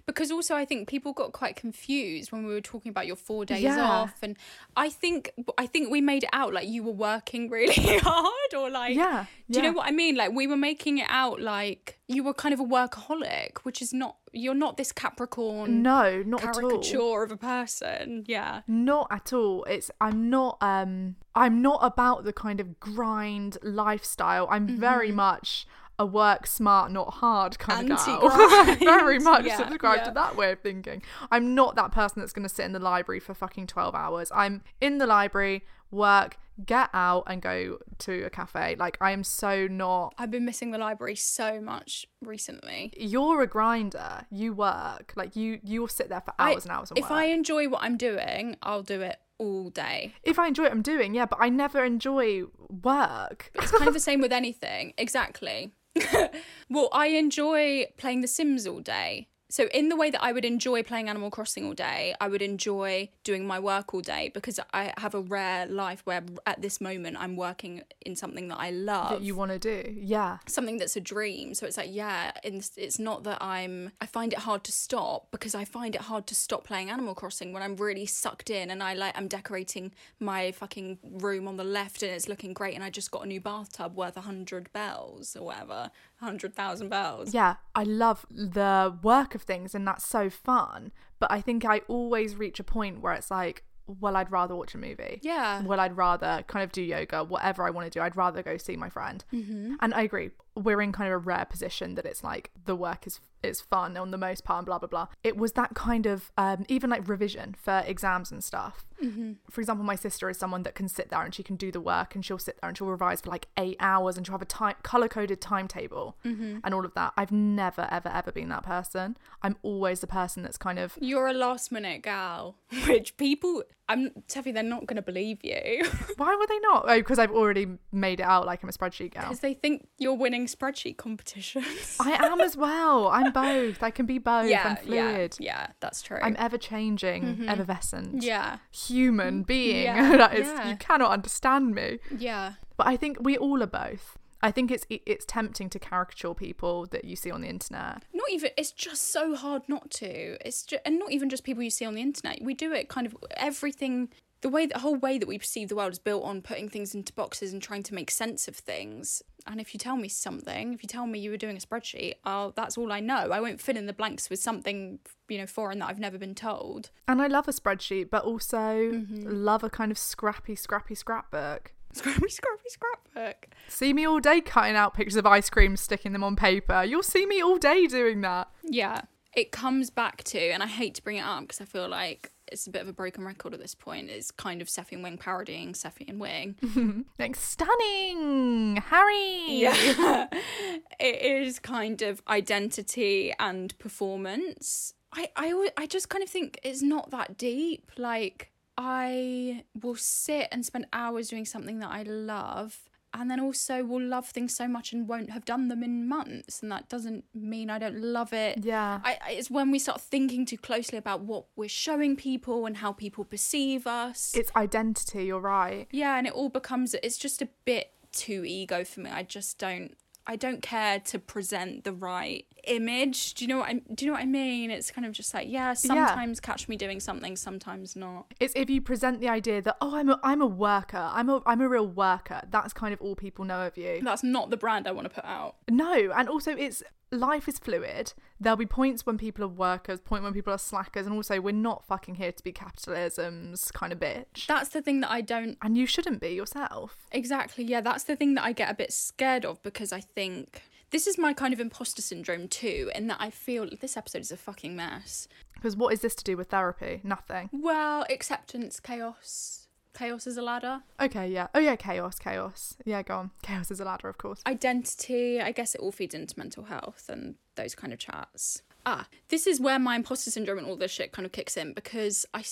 Because 0.05 0.31
also, 0.31 0.55
I 0.55 0.65
think 0.65 0.87
people 0.87 1.13
got 1.13 1.31
quite 1.31 1.55
confused 1.55 2.31
when 2.31 2.45
we 2.45 2.53
were 2.53 2.61
talking 2.61 2.89
about 2.89 3.07
your 3.07 3.15
four 3.15 3.45
days 3.45 3.61
Yeah. 3.61 3.81
off, 3.81 4.15
and 4.21 4.37
I 4.75 4.89
think 4.89 5.31
I 5.57 5.65
think 5.67 5.89
we 5.91 6.01
made 6.01 6.23
it 6.23 6.29
out 6.33 6.53
like 6.53 6.67
you 6.67 6.83
were 6.83 6.91
working 6.91 7.49
really 7.49 7.73
hard, 8.01 8.53
or 8.55 8.69
like 8.69 8.95
Yeah, 8.95 9.25
Do 9.49 9.59
you 9.59 9.63
know 9.65 9.71
what 9.73 9.87
I 9.87 9.91
mean? 9.91 10.15
Like 10.15 10.31
we 10.31 10.47
were 10.47 10.57
making 10.57 10.97
it 10.99 11.07
out 11.09 11.41
like 11.41 11.99
you 12.07 12.23
were 12.23 12.33
kind 12.33 12.53
of 12.53 12.59
a 12.59 12.63
workaholic, 12.65 13.59
which 13.63 13.81
is 13.81 13.93
not. 13.93 14.17
You're 14.33 14.53
not 14.53 14.77
this 14.77 14.91
Capricorn 14.91 15.81
No, 15.81 16.21
not 16.23 16.43
at 16.43 16.55
all. 16.55 16.69
caricature 16.69 17.23
of 17.23 17.31
a 17.31 17.37
person. 17.37 18.23
Yeah. 18.27 18.61
not 18.67 19.07
at 19.09 19.33
all 19.33 19.63
it's 19.65 19.89
i'm 20.01 20.29
not 20.29 20.57
um 20.61 21.15
i'm 21.33 21.61
not 21.61 21.79
about 21.81 22.23
the 22.23 22.33
kind 22.33 22.59
of 22.59 22.79
grind 22.79 23.57
lifestyle 23.63 24.47
i'm 24.51 24.67
very 24.67 25.07
Mm-hmm. 25.07 25.15
much 25.17 25.67
a 25.99 26.05
work 26.05 26.45
smart 26.45 26.91
not 26.91 27.15
hard 27.15 27.57
kind 27.57 27.91
of 27.91 27.97
gal 27.97 28.29
Anti-grind. 28.31 28.79
very 28.79 29.19
much 29.19 29.45
Yeah, 29.45 29.57
subscribe 29.57 29.97
yeah. 29.99 30.03
to 30.05 30.11
that 30.11 30.35
way 30.35 30.51
of 30.51 30.59
thinking 30.59 31.01
i'm 31.31 31.55
not 31.55 31.75
that 31.75 31.91
person 31.91 32.19
that's 32.21 32.33
going 32.33 32.47
to 32.47 32.53
sit 32.53 32.65
in 32.65 32.71
the 32.71 32.79
library 32.79 33.19
for 33.19 33.33
fucking 33.33 33.67
12 33.67 33.95
hours 33.95 34.31
i'm 34.35 34.61
in 34.79 34.99
the 34.99 35.07
library 35.07 35.63
work 35.89 36.37
get 36.65 36.89
out 36.93 37.23
and 37.27 37.41
go 37.41 37.77
to 37.99 38.23
a 38.23 38.29
cafe 38.29 38.75
like 38.77 38.97
i 38.99 39.11
am 39.11 39.23
so 39.23 39.67
not 39.67 40.13
I've 40.17 40.31
been 40.31 40.43
missing 40.45 40.71
the 40.71 40.77
library 40.77 41.15
so 41.15 41.61
much 41.61 42.05
recently. 42.21 42.91
you're 42.97 43.41
a 43.41 43.47
grinder 43.47 44.25
you 44.29 44.53
work 44.53 45.13
like 45.15 45.35
you 45.35 45.59
you'll 45.63 45.87
sit 45.87 46.09
there 46.09 46.21
for 46.21 46.33
I- 46.37 46.53
hours 46.53 46.63
and 46.65 46.71
hours 46.71 46.89
and 46.91 46.97
if 46.97 47.03
work. 47.05 47.11
I 47.11 47.25
enjoy 47.25 47.69
what 47.69 47.81
I'm 47.83 47.95
doing, 47.97 48.55
I'll 48.61 48.83
do 48.83 49.01
it 49.01 49.17
all 49.39 49.69
day. 49.69 50.13
if 50.23 50.39
I 50.39 50.47
enjoy 50.47 50.63
what 50.63 50.71
I'm 50.71 50.81
doing, 50.81 51.13
yeah, 51.13 51.27
but 51.27 51.37
I 51.39 51.49
never 51.49 51.85
enjoy 51.85 52.45
work. 52.83 53.51
It's 53.53 53.71
kind 53.71 53.87
of 53.87 53.93
the 53.93 53.99
same 54.09 54.19
with 54.19 54.33
anything. 54.33 54.93
Exactly. 54.97 55.73
well, 56.69 56.89
I 56.91 57.07
enjoy 57.07 57.85
playing 57.97 58.21
The 58.21 58.27
Sims 58.27 58.67
all 58.67 58.79
day. 58.79 59.27
So, 59.49 59.67
in 59.73 59.87
the 59.87 59.95
way 59.95 60.09
that 60.09 60.21
I 60.21 60.33
would 60.33 60.43
enjoy 60.43 60.83
playing 60.83 61.07
Animal 61.07 61.31
Crossing 61.31 61.65
all 61.65 61.73
day, 61.73 62.13
I 62.19 62.27
would 62.27 62.41
enjoy 62.41 63.09
doing 63.23 63.47
my 63.47 63.59
work 63.59 63.93
all 63.93 64.01
day 64.01 64.29
because 64.33 64.59
I 64.73 64.93
have 64.97 65.15
a 65.15 65.21
rare 65.21 65.65
life 65.65 66.01
where 66.05 66.23
at 66.45 66.61
this 66.61 66.81
moment 66.81 67.15
I'm 67.17 67.37
working 67.37 67.83
in 68.01 68.15
something 68.15 68.49
that 68.49 68.59
I 68.59 68.71
love. 68.71 69.11
that 69.11 69.21
you 69.21 69.35
want 69.35 69.51
to 69.51 69.59
do. 69.59 69.95
Yeah. 69.97 70.39
something 70.47 70.77
that's 70.77 70.95
a 70.97 71.01
dream. 71.01 71.53
So 71.53 71.65
it's 71.65 71.77
like, 71.77 71.89
yeah, 71.91 72.31
it's, 72.43 72.99
not 72.99 73.23
that 73.23 73.41
I'm, 73.41 73.91
I 74.01 74.05
find 74.05 74.33
it 74.33 74.39
hard 74.39 74.63
to 74.65 74.71
stop 74.71 75.27
because 75.31 75.55
I 75.55 75.65
find 75.65 75.95
it 75.95 76.01
hard 76.01 76.27
to 76.27 76.35
stop 76.35 76.65
playing 76.65 76.89
Animal 76.89 77.15
Crossing 77.15 77.53
when 77.53 77.61
I'm 77.63 77.75
really 77.75 78.05
sucked 78.05 78.49
in 78.49 78.69
and 78.69 78.81
I 78.83 78.95
like, 78.95 79.17
I'm 79.17 79.27
decorating 79.27 79.93
my 80.19 80.51
fucking 80.51 80.97
room 81.03 81.47
on 81.47 81.57
the 81.57 81.63
left 81.63 82.03
and 82.03 82.11
it's 82.11 82.27
looking 82.27 82.53
great 82.53 82.75
and 82.75 82.83
I 82.83 82.89
just 82.89 83.11
got 83.11 83.23
a 83.23 83.27
new 83.27 83.39
bathtub 83.39 83.95
worth 83.95 84.17
a 84.17 84.21
hundred 84.21 84.71
bells 84.73 85.35
or 85.35 85.45
whatever, 85.45 85.91
hundred 86.19 86.55
thousand 86.55 86.89
bells. 86.89 87.33
Yeah, 87.33 87.55
I 87.75 87.83
love 87.83 88.25
the 88.29 88.97
work 89.01 89.35
of 89.35 89.43
things 89.43 89.75
and 89.75 89.87
that's 89.87 90.05
so 90.05 90.29
fun. 90.29 90.91
But 91.19 91.31
I 91.31 91.41
think 91.41 91.65
I 91.65 91.81
always 91.87 92.35
reach 92.35 92.59
a 92.59 92.63
point 92.63 93.01
where 93.01 93.13
it's 93.13 93.31
like, 93.31 93.63
well, 93.87 94.17
I'd 94.17 94.31
rather 94.31 94.55
watch 94.55 94.75
a 94.75 94.77
movie. 94.77 95.19
Yeah. 95.23 95.61
Well, 95.63 95.79
I'd 95.79 95.95
rather 95.95 96.43
kind 96.47 96.63
of 96.63 96.71
do 96.71 96.81
yoga, 96.81 97.23
whatever 97.23 97.65
I 97.65 97.69
want 97.69 97.85
to 97.85 97.89
do. 97.89 98.03
I'd 98.03 98.17
rather 98.17 98.43
go 98.43 98.57
see 98.57 98.75
my 98.75 98.89
friend. 98.89 99.23
Mm-hmm. 99.33 99.75
And 99.79 99.93
I 99.93 100.01
agree. 100.01 100.31
We're 100.55 100.81
in 100.81 100.91
kind 100.91 101.07
of 101.07 101.13
a 101.13 101.17
rare 101.17 101.45
position 101.45 101.95
that 101.95 102.05
it's 102.05 102.23
like 102.23 102.51
the 102.65 102.75
work 102.75 103.07
is 103.07 103.19
is 103.43 103.61
fun 103.61 103.95
on 103.95 104.09
the 104.11 104.17
most 104.17 104.43
part 104.43 104.59
and 104.59 104.65
blah 104.65 104.79
blah 104.79 104.87
blah. 104.87 105.07
It 105.23 105.37
was 105.37 105.53
that 105.53 105.75
kind 105.75 106.05
of 106.05 106.31
um, 106.37 106.65
even 106.67 106.89
like 106.89 107.07
revision 107.07 107.55
for 107.57 107.83
exams 107.85 108.31
and 108.31 108.43
stuff. 108.43 108.85
Mm-hmm. 109.03 109.33
For 109.49 109.61
example, 109.61 109.85
my 109.85 109.95
sister 109.95 110.29
is 110.29 110.37
someone 110.37 110.63
that 110.63 110.75
can 110.75 110.87
sit 110.87 111.09
there 111.09 111.21
and 111.21 111.33
she 111.33 111.43
can 111.43 111.55
do 111.55 111.71
the 111.71 111.81
work 111.81 112.15
and 112.15 112.25
she'll 112.25 112.39
sit 112.39 112.57
there 112.61 112.67
and 112.69 112.77
she'll 112.77 112.87
revise 112.87 113.21
for 113.21 113.29
like 113.29 113.47
eight 113.57 113.77
hours 113.79 114.17
and 114.17 114.25
she'll 114.25 114.33
have 114.33 114.41
a 114.41 114.45
time 114.45 114.75
color 114.83 115.07
coded 115.07 115.39
timetable 115.41 116.17
Mm-hmm. 116.25 116.59
and 116.63 116.73
all 116.73 116.85
of 116.85 116.93
that. 116.95 117.13
I've 117.17 117.31
never 117.31 117.87
ever 117.91 118.09
ever 118.13 118.31
been 118.31 118.49
that 118.49 118.63
person. 118.63 119.17
I'm 119.43 119.55
always 119.61 119.99
the 120.01 120.07
person 120.07 120.43
that's 120.43 120.57
kind 120.57 120.79
of 120.79 120.97
You're 121.01 121.27
a 121.27 121.33
last 121.33 121.71
minute 121.71 122.01
gal, 122.03 122.57
which 122.87 123.15
people, 123.17 123.63
I'm 123.87 124.09
Tevi, 124.27 124.53
they're 124.53 124.63
not 124.63 124.85
going 124.87 124.95
to 124.97 125.01
believe 125.01 125.39
you 125.43 125.83
why 126.17 126.35
would 126.35 126.49
they 126.49 126.59
not? 126.59 126.85
Oh, 126.87 126.97
because 126.97 127.19
I've 127.19 127.31
already 127.31 127.67
made 127.91 128.19
it 128.19 128.23
out 128.23 128.45
like 128.45 128.63
I'm 128.63 128.69
a 128.69 128.71
spreadsheet 128.71 129.13
girl. 129.13 129.23
because 129.23 129.39
they 129.39 129.53
think 129.53 129.87
you're 129.97 130.15
winning 130.15 130.47
spreadsheet 130.47 130.97
competitions. 130.97 131.97
I 131.99 132.11
am 132.25 132.41
as 132.41 132.57
well. 132.65 133.07
I'm 133.07 133.31
both. 133.31 133.81
I 133.83 133.91
can 133.91 134.05
be 134.05 134.17
both. 134.17 134.43
I'm 134.45 134.49
yeah, 134.49 134.75
fluid. 134.75 135.37
yeah, 135.39 135.45
yeah, 135.59 135.67
that's 135.79 136.01
true. 136.01 136.19
I'm 136.21 136.35
ever 136.39 136.57
changing, 136.57 137.45
effervescent, 137.47 138.23
yeah, 138.23 138.57
human 138.87 139.43
mm, 139.43 139.47
being. 139.47 139.83
Yeah, 139.83 140.17
that 140.17 140.35
is, 140.35 140.47
yeah. 140.47 140.69
you 140.69 140.77
cannot 140.77 141.11
understand 141.11 141.75
me. 141.75 141.99
yeah. 142.17 142.53
But 142.77 142.87
I 142.87 142.95
think 142.95 143.17
we 143.19 143.37
all 143.37 143.63
are 143.63 143.67
both. 143.67 144.17
I 144.41 144.51
think 144.51 144.69
it's 144.69 144.85
it's 144.89 145.25
tempting 145.25 145.69
to 145.71 145.79
caricature 145.79 146.33
people 146.33 146.85
that 146.87 147.05
you 147.05 147.15
see 147.15 147.31
on 147.31 147.41
the 147.41 147.47
internet. 147.47 148.03
not 148.13 148.29
even 148.31 148.51
it's 148.55 148.71
just 148.71 149.11
so 149.11 149.35
hard 149.35 149.63
not 149.67 149.89
to 149.91 150.37
it's 150.45 150.63
just 150.63 150.81
and 150.85 150.99
not 150.99 151.11
even 151.11 151.29
just 151.29 151.43
people 151.43 151.63
you 151.63 151.71
see 151.71 151.85
on 151.85 151.95
the 151.95 152.01
internet 152.01 152.41
we 152.41 152.53
do 152.53 152.71
it 152.71 152.87
kind 152.87 153.07
of 153.07 153.15
everything 153.35 154.09
the 154.41 154.49
way 154.49 154.67
the 154.67 154.79
whole 154.79 154.95
way 154.95 155.17
that 155.17 155.27
we 155.27 155.39
perceive 155.39 155.69
the 155.69 155.75
world 155.75 155.91
is 155.91 155.99
built 155.99 156.23
on 156.23 156.41
putting 156.41 156.69
things 156.69 156.93
into 156.93 157.11
boxes 157.13 157.51
and 157.51 157.61
trying 157.63 157.83
to 157.83 157.95
make 157.95 158.11
sense 158.11 158.47
of 158.47 158.55
things 158.55 159.23
And 159.47 159.59
if 159.61 159.73
you 159.73 159.77
tell 159.79 159.95
me 159.95 160.07
something, 160.09 160.73
if 160.73 160.83
you 160.83 160.87
tell 160.87 161.07
me 161.07 161.19
you 161.19 161.31
were 161.31 161.37
doing 161.37 161.55
a 161.57 161.59
spreadsheet, 161.59 162.15
I'll, 162.23 162.51
that's 162.51 162.77
all 162.77 162.91
I 162.91 162.99
know. 162.99 163.31
I 163.31 163.39
won't 163.39 163.61
fill 163.61 163.77
in 163.77 163.85
the 163.85 163.93
blanks 163.93 164.29
with 164.29 164.39
something, 164.39 164.99
you 165.29 165.37
know, 165.37 165.47
foreign 165.47 165.79
that 165.79 165.89
I've 165.89 165.99
never 165.99 166.17
been 166.17 166.35
told. 166.35 166.89
And 167.07 167.21
I 167.21 167.27
love 167.27 167.47
a 167.47 167.51
spreadsheet, 167.53 168.09
but 168.09 168.23
also 168.23 168.57
Mm-hmm. 168.57 169.23
love 169.45 169.63
a 169.63 169.69
kind 169.69 169.91
of 169.91 169.97
scrappy, 169.97 170.55
scrappy 170.55 170.95
scrapbook. 170.95 171.71
Scrappy, 171.93 172.29
scrappy, 172.29 172.69
scrapbook. 172.69 173.47
See 173.69 173.93
me 173.93 174.05
all 174.05 174.19
day 174.19 174.41
cutting 174.41 174.75
out 174.75 174.93
pictures 174.93 175.15
of 175.15 175.25
ice 175.25 175.49
cream, 175.49 175.75
sticking 175.77 176.11
them 176.11 176.23
on 176.23 176.35
paper. 176.35 176.83
You'll 176.83 177.01
see 177.03 177.25
me 177.25 177.41
all 177.41 177.57
day 177.57 177.87
doing 177.87 178.21
that. 178.21 178.49
Yeah. 178.63 179.01
It 179.35 179.51
comes 179.51 179.89
back 179.89 180.23
to, 180.25 180.39
and 180.39 180.61
I 180.61 180.67
hate 180.67 180.95
to 180.95 181.03
bring 181.03 181.17
it 181.17 181.21
up 181.25 181.41
because 181.41 181.61
I 181.61 181.65
feel 181.65 181.87
like 181.87 182.31
it's 182.51 182.67
a 182.67 182.69
bit 182.69 182.81
of 182.81 182.87
a 182.87 182.93
broken 182.93 183.25
record 183.25 183.53
at 183.53 183.59
this 183.59 183.75
point. 183.75 184.09
It's 184.09 184.31
kind 184.31 184.61
of 184.61 184.67
Seffi 184.67 184.93
and 184.93 185.03
Wing 185.03 185.17
parodying 185.17 185.73
Seffi 185.73 186.07
and 186.07 186.19
Wing. 186.19 186.55
Like 187.19 187.35
stunning, 187.35 188.77
Harry. 188.77 189.45
Yeah. 189.49 190.27
it 190.99 191.21
is 191.21 191.59
kind 191.59 192.01
of 192.01 192.21
identity 192.27 193.33
and 193.39 193.77
performance. 193.79 194.93
I, 195.13 195.29
I, 195.35 195.69
I 195.77 195.85
just 195.87 196.09
kind 196.09 196.23
of 196.23 196.29
think 196.29 196.59
it's 196.63 196.81
not 196.81 197.09
that 197.11 197.37
deep. 197.37 197.91
Like, 197.97 198.51
I 198.77 199.63
will 199.81 199.95
sit 199.95 200.47
and 200.51 200.65
spend 200.65 200.87
hours 200.93 201.29
doing 201.29 201.45
something 201.45 201.79
that 201.79 201.89
I 201.89 202.03
love. 202.03 202.77
And 203.19 203.31
then 203.31 203.39
also 203.39 203.83
will 203.83 204.01
love 204.01 204.27
things 204.27 204.55
so 204.55 204.67
much 204.67 204.93
and 204.93 205.07
won't 205.07 205.31
have 205.31 205.45
done 205.45 205.67
them 205.67 205.83
in 205.83 206.07
months, 206.07 206.61
and 206.61 206.71
that 206.71 206.87
doesn't 206.89 207.25
mean 207.33 207.69
I 207.69 207.79
don't 207.79 207.99
love 207.99 208.33
it. 208.33 208.63
Yeah. 208.63 208.99
I, 209.03 209.17
it's 209.29 209.49
when 209.49 209.71
we 209.71 209.79
start 209.79 210.01
thinking 210.01 210.45
too 210.45 210.57
closely 210.57 210.97
about 210.97 211.21
what 211.21 211.45
we're 211.55 211.69
showing 211.69 212.15
people 212.15 212.65
and 212.65 212.77
how 212.77 212.93
people 212.93 213.23
perceive 213.25 213.87
us. 213.87 214.33
It's 214.35 214.51
identity. 214.55 215.25
You're 215.25 215.39
right. 215.39 215.87
Yeah, 215.91 216.17
and 216.17 216.27
it 216.27 216.33
all 216.33 216.49
becomes 216.49 216.93
it's 217.01 217.17
just 217.17 217.41
a 217.41 217.49
bit 217.65 217.91
too 218.11 218.43
ego 218.45 218.83
for 218.83 219.01
me. 219.01 219.09
I 219.09 219.23
just 219.23 219.57
don't 219.57 219.95
I 220.27 220.35
don't 220.35 220.61
care 220.61 220.99
to 220.99 221.19
present 221.19 221.85
the 221.85 221.93
right 221.93 222.45
image. 222.65 223.33
Do 223.33 223.45
you 223.45 223.47
know 223.47 223.59
what 223.59 223.69
I 223.69 223.73
do 223.93 224.05
you 224.05 224.11
know 224.11 224.17
what 224.17 224.23
I 224.23 224.25
mean? 224.25 224.69
It's 224.69 224.91
kind 224.91 225.07
of 225.07 225.13
just 225.13 225.33
like, 225.33 225.47
yeah, 225.49 225.73
sometimes 225.73 226.39
catch 226.41 226.67
me 226.67 226.75
doing 226.75 226.99
something, 226.99 227.37
sometimes 227.37 227.95
not. 227.95 228.33
It's 228.39 228.53
if 228.55 228.69
you 228.69 228.81
present 228.81 229.21
the 229.21 229.29
idea 229.29 229.61
that 229.61 229.77
oh, 229.79 229.95
I'm 229.95 230.09
a 230.09 230.19
I'm 230.23 230.41
a 230.41 230.45
worker. 230.45 231.09
I'm 231.11 231.29
a 231.29 231.41
I'm 231.45 231.61
a 231.61 231.69
real 231.69 231.87
worker. 231.87 232.41
That's 232.49 232.73
kind 232.73 232.93
of 232.93 233.01
all 233.01 233.15
people 233.15 233.45
know 233.45 233.65
of 233.65 233.77
you. 233.77 234.01
That's 234.03 234.23
not 234.23 234.49
the 234.49 234.57
brand 234.57 234.87
I 234.87 234.91
want 234.91 235.05
to 235.05 235.13
put 235.13 235.25
out. 235.25 235.55
No, 235.69 236.11
and 236.15 236.27
also 236.27 236.51
it's 236.51 236.83
life 237.11 237.47
is 237.47 237.59
fluid. 237.59 238.13
There'll 238.39 238.57
be 238.57 238.65
points 238.65 239.05
when 239.05 239.17
people 239.17 239.43
are 239.43 239.49
workers, 239.49 239.99
point 239.99 240.23
when 240.23 240.33
people 240.33 240.53
are 240.53 240.57
slackers, 240.59 241.05
and 241.05 241.15
also 241.15 241.39
we're 241.41 241.51
not 241.51 241.85
fucking 241.85 242.15
here 242.15 242.31
to 242.31 242.43
be 242.43 242.51
capitalism's 242.51 243.71
kind 243.71 243.93
of 243.93 243.99
bitch. 243.99 244.47
That's 244.47 244.69
the 244.69 244.81
thing 244.81 245.01
that 245.01 245.11
I 245.11 245.21
don't 245.21 245.57
and 245.61 245.77
you 245.77 245.85
shouldn't 245.85 246.21
be 246.21 246.29
yourself. 246.29 247.07
exactly. 247.11 247.63
Yeah, 247.63 247.81
that's 247.81 248.03
the 248.03 248.15
thing 248.15 248.35
that 248.35 248.43
I 248.43 248.51
get 248.51 248.71
a 248.71 248.75
bit 248.75 248.91
scared 248.93 249.45
of 249.45 249.61
because 249.63 249.91
I 249.91 250.01
think 250.01 250.63
this 250.91 251.07
is 251.07 251.17
my 251.17 251.33
kind 251.33 251.53
of 251.53 251.59
imposter 251.59 252.01
syndrome 252.01 252.47
too, 252.47 252.91
in 252.95 253.07
that 253.07 253.17
I 253.19 253.29
feel 253.29 253.67
this 253.81 253.97
episode 253.97 254.21
is 254.21 254.31
a 254.31 254.37
fucking 254.37 254.75
mess. 254.75 255.27
Because 255.53 255.75
what 255.75 255.93
is 255.93 256.01
this 256.01 256.15
to 256.15 256.23
do 256.23 256.37
with 256.37 256.49
therapy? 256.49 257.01
Nothing. 257.03 257.49
Well, 257.51 258.05
acceptance, 258.09 258.79
chaos. 258.79 259.66
Chaos 259.97 260.27
is 260.27 260.37
a 260.37 260.41
ladder. 260.41 260.81
Okay, 261.01 261.27
yeah. 261.27 261.47
Oh 261.55 261.59
yeah, 261.59 261.75
chaos, 261.75 262.19
chaos. 262.19 262.75
Yeah, 262.85 263.01
go 263.01 263.15
on. 263.17 263.31
Chaos 263.41 263.71
is 263.71 263.79
a 263.79 263.85
ladder, 263.85 264.07
of 264.09 264.17
course. 264.17 264.41
identity 264.45 265.41
i 265.41 265.51
guess 265.51 265.73
it 265.75 265.81
all 265.81 265.91
feeds 265.91 266.13
into 266.13 266.37
mental 266.37 266.65
health 266.65 267.05
and 267.09 267.35
those 267.55 267.73
kind 267.75 267.91
of 267.93 267.99
chats 267.99 268.61
ah 268.85 269.07
this 269.29 269.47
is 269.47 269.59
where 269.59 269.79
my 269.79 269.95
imposter 269.95 270.29
syndrome 270.31 270.57
and 270.59 270.67
all 270.67 270.75
this 270.75 270.91
shit 270.91 271.11
kind 271.11 271.25
of 271.25 271.31
kicks 271.31 271.57
in 271.57 271.73
because 271.73 272.25
I, 272.33 272.43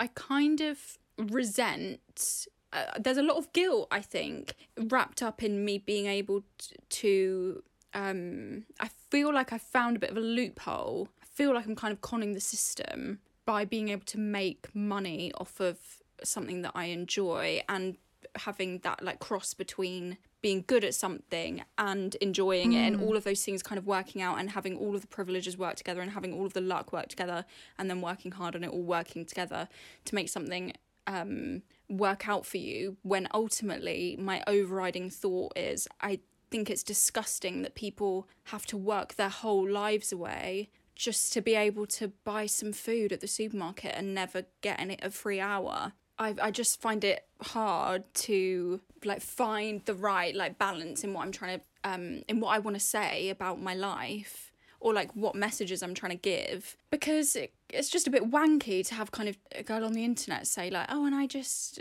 I 0.00 0.06
kind 0.14 0.60
of 0.60 0.78
resent 1.18 2.46
uh, 2.72 2.86
there's 2.98 3.18
a 3.18 3.22
lot 3.22 3.36
of 3.36 3.52
guilt 3.52 3.88
i 3.90 4.00
think 4.00 4.54
wrapped 4.88 5.22
up 5.22 5.42
in 5.42 5.64
me 5.64 5.78
being 5.78 6.06
able 6.06 6.42
t- 6.58 6.76
to 6.88 7.62
um 7.94 8.64
i 8.80 8.88
feel 9.10 9.32
like 9.32 9.52
i 9.52 9.58
found 9.58 9.96
a 9.96 10.00
bit 10.00 10.10
of 10.10 10.16
a 10.16 10.20
loophole 10.20 11.08
i 11.22 11.26
feel 11.26 11.54
like 11.54 11.66
i'm 11.66 11.76
kind 11.76 11.92
of 11.92 12.00
conning 12.00 12.32
the 12.32 12.40
system 12.40 13.18
by 13.46 13.64
being 13.64 13.88
able 13.90 14.04
to 14.06 14.18
make 14.18 14.74
money 14.74 15.30
off 15.36 15.60
of 15.60 15.78
something 16.26 16.62
that 16.62 16.72
i 16.74 16.86
enjoy 16.86 17.60
and 17.68 17.96
having 18.36 18.78
that 18.78 19.02
like 19.02 19.18
cross 19.20 19.54
between 19.54 20.16
being 20.40 20.64
good 20.66 20.84
at 20.84 20.94
something 20.94 21.62
and 21.78 22.16
enjoying 22.16 22.72
it 22.72 22.86
and 22.86 23.00
all 23.00 23.16
of 23.16 23.24
those 23.24 23.42
things 23.42 23.62
kind 23.62 23.78
of 23.78 23.86
working 23.86 24.20
out 24.20 24.38
and 24.38 24.50
having 24.50 24.76
all 24.76 24.94
of 24.94 25.00
the 25.00 25.06
privileges 25.06 25.56
work 25.56 25.76
together 25.76 26.00
and 26.00 26.10
having 26.10 26.34
all 26.34 26.44
of 26.44 26.52
the 26.52 26.60
luck 26.60 26.92
work 26.92 27.08
together 27.08 27.44
and 27.78 27.88
then 27.88 28.00
working 28.00 28.32
hard 28.32 28.54
on 28.54 28.64
it 28.64 28.68
all 28.68 28.82
working 28.82 29.24
together 29.24 29.68
to 30.04 30.14
make 30.14 30.28
something 30.28 30.72
um 31.06 31.62
work 31.88 32.28
out 32.28 32.44
for 32.44 32.58
you 32.58 32.96
when 33.02 33.28
ultimately 33.32 34.16
my 34.18 34.42
overriding 34.46 35.08
thought 35.08 35.52
is 35.56 35.86
I 36.00 36.20
think 36.50 36.70
it's 36.70 36.82
disgusting 36.82 37.62
that 37.62 37.74
people 37.74 38.28
have 38.44 38.66
to 38.66 38.76
work 38.76 39.14
their 39.14 39.28
whole 39.28 39.68
lives 39.68 40.12
away 40.12 40.70
just 40.94 41.32
to 41.32 41.40
be 41.40 41.54
able 41.54 41.86
to 41.86 42.08
buy 42.22 42.46
some 42.46 42.72
food 42.72 43.12
at 43.12 43.20
the 43.20 43.26
supermarket 43.26 43.92
and 43.96 44.14
never 44.14 44.44
get 44.60 44.78
any 44.78 44.96
a 45.02 45.10
free 45.10 45.40
hour. 45.40 45.92
I 46.18 46.34
I 46.40 46.50
just 46.50 46.80
find 46.80 47.04
it 47.04 47.24
hard 47.40 48.04
to 48.14 48.80
like 49.04 49.20
find 49.20 49.84
the 49.84 49.94
right 49.94 50.34
like 50.34 50.58
balance 50.58 51.04
in 51.04 51.12
what 51.12 51.24
I'm 51.24 51.32
trying 51.32 51.60
to 51.60 51.64
um 51.84 52.22
in 52.28 52.40
what 52.40 52.50
I 52.50 52.58
want 52.58 52.76
to 52.76 52.80
say 52.80 53.30
about 53.30 53.60
my 53.60 53.74
life 53.74 54.52
or 54.80 54.92
like 54.92 55.10
what 55.12 55.34
messages 55.34 55.82
I'm 55.82 55.94
trying 55.94 56.12
to 56.12 56.18
give. 56.18 56.76
Because 56.90 57.36
it, 57.36 57.54
it's 57.70 57.88
just 57.88 58.06
a 58.06 58.10
bit 58.10 58.30
wanky 58.30 58.86
to 58.86 58.94
have 58.94 59.10
kind 59.10 59.28
of 59.28 59.38
a 59.54 59.62
girl 59.62 59.84
on 59.84 59.92
the 59.92 60.04
internet 60.04 60.46
say 60.46 60.70
like 60.70 60.86
oh 60.90 61.06
and 61.06 61.14
I 61.14 61.26
just 61.26 61.80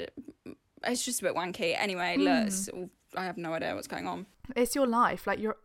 it's 0.86 1.06
just 1.06 1.22
a 1.22 1.24
bit 1.24 1.36
wanky. 1.36 1.76
Anyway 1.78 2.18
let's 2.18 2.70
I 3.16 3.26
have 3.26 3.38
no 3.38 3.54
idea 3.54 3.76
what's 3.76 3.88
going 3.88 4.08
on. 4.08 4.26
It's 4.56 4.76
your 4.76 4.88
life. 4.88 5.28
Like 5.28 5.40
you're 5.40 5.58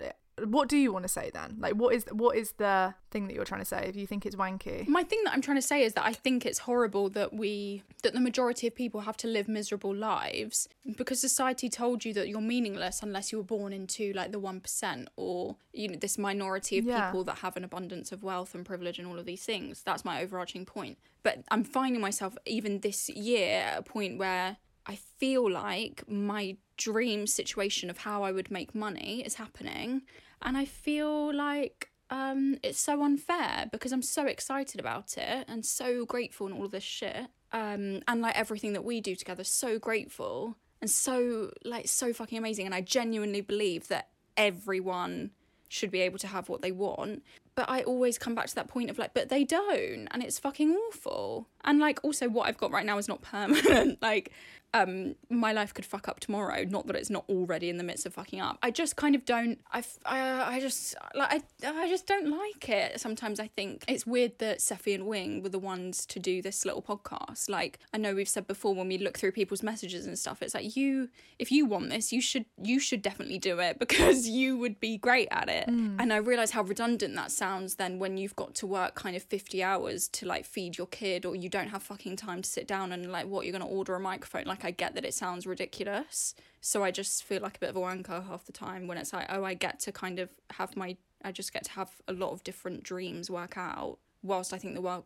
what 0.47 0.69
do 0.69 0.77
you 0.77 0.93
want 0.93 1.05
to 1.05 1.09
say 1.09 1.31
then? 1.33 1.57
Like 1.59 1.75
what 1.75 1.95
is 1.95 2.05
what 2.13 2.37
is 2.37 2.53
the 2.53 2.95
thing 3.11 3.27
that 3.27 3.35
you're 3.35 3.45
trying 3.45 3.61
to 3.61 3.65
say 3.67 3.87
if 3.89 3.97
you 3.97 4.07
think 4.07 4.25
it's 4.27 4.37
wanky? 4.37 4.87
My 4.89 5.03
thing 5.03 5.21
that 5.25 5.33
I'm 5.35 5.41
trying 5.43 5.57
to 5.57 5.63
say 5.63 5.83
is 5.83 5.95
that 5.95 6.05
I 6.05 6.13
think 6.13 6.45
it's 6.47 6.61
horrible 6.61 7.09
that 7.11 7.33
we 7.33 7.83
that 8.03 8.13
the 8.13 8.21
majority 8.21 8.67
of 8.67 8.75
people 8.75 9.01
have 9.03 9.17
to 9.19 9.27
live 9.29 9.49
miserable 9.49 9.95
lives 9.95 10.69
because 10.97 11.21
society 11.21 11.69
told 11.69 12.05
you 12.05 12.13
that 12.15 12.29
you're 12.29 12.41
meaningless 12.41 13.03
unless 13.03 13.33
you 13.33 13.39
were 13.39 13.45
born 13.45 13.73
into 13.73 14.13
like 14.13 14.33
the 14.33 14.41
1% 14.41 15.07
or 15.17 15.57
you 15.73 15.89
know 15.89 15.97
this 15.97 16.19
minority 16.19 16.79
of 16.79 16.85
Yeah. 16.85 17.07
people 17.07 17.25
that 17.25 17.39
have 17.39 17.57
an 17.57 17.65
abundance 17.65 18.13
of 18.13 18.23
wealth 18.23 18.55
and 18.55 18.65
privilege 18.65 18.99
and 18.99 19.09
all 19.09 19.19
of 19.19 19.27
these 19.27 19.45
things. 19.45 19.83
That's 19.85 20.05
my 20.05 20.23
overarching 20.23 20.65
point. 20.65 20.99
But 21.23 21.45
I'm 21.51 21.65
finding 21.65 22.01
myself 22.01 22.37
even 22.47 22.81
this 22.81 23.09
year 23.09 23.61
at 23.73 23.79
a 23.79 23.83
point 23.83 24.19
where 24.19 24.57
I 24.87 24.95
feel 24.97 25.51
like 25.51 26.05
my 26.09 26.57
dream 26.79 27.27
situation 27.27 27.91
of 27.91 27.99
how 27.99 28.23
I 28.23 28.33
would 28.33 28.51
make 28.51 28.75
money 28.75 29.21
is 29.27 29.35
happening 29.35 30.03
and 30.43 30.57
I 30.57 30.65
feel 30.65 31.35
like 31.35 31.91
um 32.11 32.57
it's 32.63 32.81
so 32.81 33.03
unfair 33.03 33.69
because 33.71 33.93
I'm 33.93 34.03
so 34.03 34.27
excited 34.27 34.81
about 34.81 35.19
it 35.19 35.45
and 35.47 35.65
so 35.65 36.07
grateful 36.07 36.47
and 36.47 36.57
all 36.57 36.65
of 36.65 36.71
this 36.71 36.85
shit. 36.85 37.27
Um 37.53 38.01
and 38.09 38.21
like 38.21 38.39
everything 38.39 38.73
that 38.73 38.85
we 38.85 39.01
do 39.01 39.15
together 39.15 39.45
so 39.45 39.79
grateful 39.79 40.57
and 40.81 40.91
so 40.91 41.51
like 41.65 41.89
so 41.89 42.13
fucking 42.13 42.39
amazing 42.39 42.67
and 42.67 42.75
I 42.75 42.81
genuinely 42.81 43.41
believe 43.41 43.89
that 43.89 44.09
everyone 44.37 45.33
should 45.69 45.91
be 45.91 46.01
able 46.01 46.19
to 46.19 46.27
have 46.27 46.49
what 46.49 46.63
they 46.63 46.73
want. 46.73 47.23
But 47.55 47.69
I 47.69 47.83
always 47.83 48.19
come 48.19 48.35
back 48.35 48.47
to 48.47 48.55
that 48.57 48.69
point 48.69 48.89
of 48.91 48.99
like, 48.99 49.15
but 49.15 49.29
they 49.29 49.45
don't, 49.45 50.09
and 50.11 50.23
it's 50.23 50.39
fucking 50.39 50.71
awful. 50.73 51.49
And 51.65 51.79
like, 51.79 52.01
also, 52.03 52.29
what 52.29 52.49
I've 52.49 52.57
got 52.57 52.71
right 52.71 52.87
now 52.87 52.99
is 52.99 53.09
not 53.09 53.21
permanent. 53.21 53.99
like, 54.03 54.33
um, 54.75 55.15
my 55.31 55.53
life 55.53 55.73
could 55.73 55.87
fuck 55.87 56.09
up 56.09 56.21
tomorrow. 56.21 56.65
Not 56.65 56.87
that 56.89 56.97
it's 56.97 57.09
not 57.09 57.25
already 57.29 57.71
in 57.71 57.79
the 57.79 57.85
midst 57.85 58.05
of 58.05 58.15
fucking 58.15 58.41
up. 58.41 58.59
I 58.63 58.71
just 58.71 58.97
kind 58.97 59.15
of 59.15 59.25
don't. 59.25 59.59
I, 59.73 59.83
I, 60.05 60.57
I 60.57 60.61
just 60.61 60.95
like 61.15 61.43
I, 61.65 61.69
I 61.69 61.89
just 61.89 62.07
don't 62.07 62.31
like 62.31 62.69
it. 62.69 63.01
Sometimes 63.01 63.41
I 63.41 63.47
think 63.47 63.85
it's 63.89 64.07
weird 64.07 64.39
that 64.39 64.59
Seffi 64.59 64.95
and 64.95 65.07
Wing 65.07 65.43
were 65.43 65.49
the 65.49 65.59
ones 65.59 66.05
to 66.07 66.19
do 66.19 66.43
this 66.43 66.65
little 66.67 66.83
podcast. 66.83 67.49
Like 67.49 67.79
I 67.95 67.99
know 67.99 68.15
we've 68.15 68.29
said 68.29 68.47
before 68.47 68.75
when 68.75 68.89
we 68.89 68.99
look 68.99 69.19
through 69.19 69.33
people's 69.33 69.63
messages 69.63 70.07
and 70.07 70.19
stuff, 70.19 70.43
it's 70.43 70.55
like 70.55 70.77
you, 70.77 71.09
if 71.39 71.51
you 71.51 71.65
want 71.65 71.89
this, 71.89 72.13
you 72.13 72.21
should 72.21 72.45
you 72.63 72.79
should 72.79 73.01
definitely 73.01 73.39
do 73.39 73.59
it 73.61 73.79
because 73.89 74.29
you 74.29 74.59
would 74.59 74.81
be 74.81 74.99
great 74.99 75.29
at 75.31 75.49
it. 75.49 75.69
And 75.69 76.13
I 76.13 76.17
realize 76.17 76.51
how 76.51 76.63
redundant 76.63 77.15
that 77.15 77.31
sounds 77.31 77.77
then 77.77 77.99
when 77.99 78.19
you've 78.19 78.37
got 78.37 78.55
to 78.57 78.67
work 78.67 78.95
kind 78.95 79.17
of 79.17 79.23
fifty 79.23 79.63
hours 79.63 80.09
to 80.09 80.27
like 80.27 80.45
feed 80.45 80.77
your 80.77 80.87
kid 80.89 81.25
or 81.25 81.35
you 81.35 81.49
don't 81.49 81.69
have 81.69 81.83
fucking 81.83 82.17
time 82.17 82.43
to 82.43 82.49
sit 82.49 82.67
down 82.67 82.93
and 82.93 83.11
like 83.11 83.27
what 83.27 83.47
you're 83.47 83.53
gonna 83.53 83.67
order 83.67 83.95
a 83.95 84.01
microphone. 84.01 84.45
Like 84.45 84.58
I 84.65 84.71
get 84.71 84.95
that 84.95 85.05
it 85.05 85.15
sounds 85.15 85.47
ridiculous. 85.47 86.35
So 86.61 86.83
I 86.83 86.91
just 86.91 87.25
feel 87.25 87.43
like 87.43 87.57
a 87.57 87.61
bit 87.61 87.71
of 87.71 87.77
a 87.77 87.81
wanker 87.81 88.27
half 88.27 88.45
the 88.45 88.53
time 88.53 88.87
when 88.87 88.99
it's 88.99 89.13
like, 89.13 89.27
oh, 89.29 89.45
I 89.45 89.55
get 89.55 89.81
to 89.81 89.93
kind 89.93 90.19
of 90.19 90.31
have 90.51 90.77
my, 90.77 90.97
I 91.25 91.33
just 91.33 91.53
get 91.53 91.65
to 91.65 91.71
have 91.73 91.91
a 92.07 92.13
lot 92.13 92.33
of 92.33 92.45
different 92.45 92.83
dreams 92.83 93.31
work 93.31 93.57
out. 93.57 93.99
Whilst 94.23 94.53
I 94.53 94.59
think 94.59 94.75
the 94.75 94.81
world, 94.81 95.05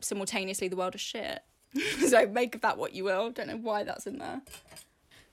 simultaneously, 0.00 0.68
the 0.68 0.76
world 0.76 0.94
is 0.94 1.00
shit. 1.00 1.42
so 2.08 2.26
make 2.26 2.54
of 2.54 2.60
that 2.62 2.78
what 2.78 2.94
you 2.94 3.04
will. 3.04 3.30
Don't 3.30 3.48
know 3.48 3.56
why 3.56 3.84
that's 3.84 4.06
in 4.06 4.18
there. 4.18 4.40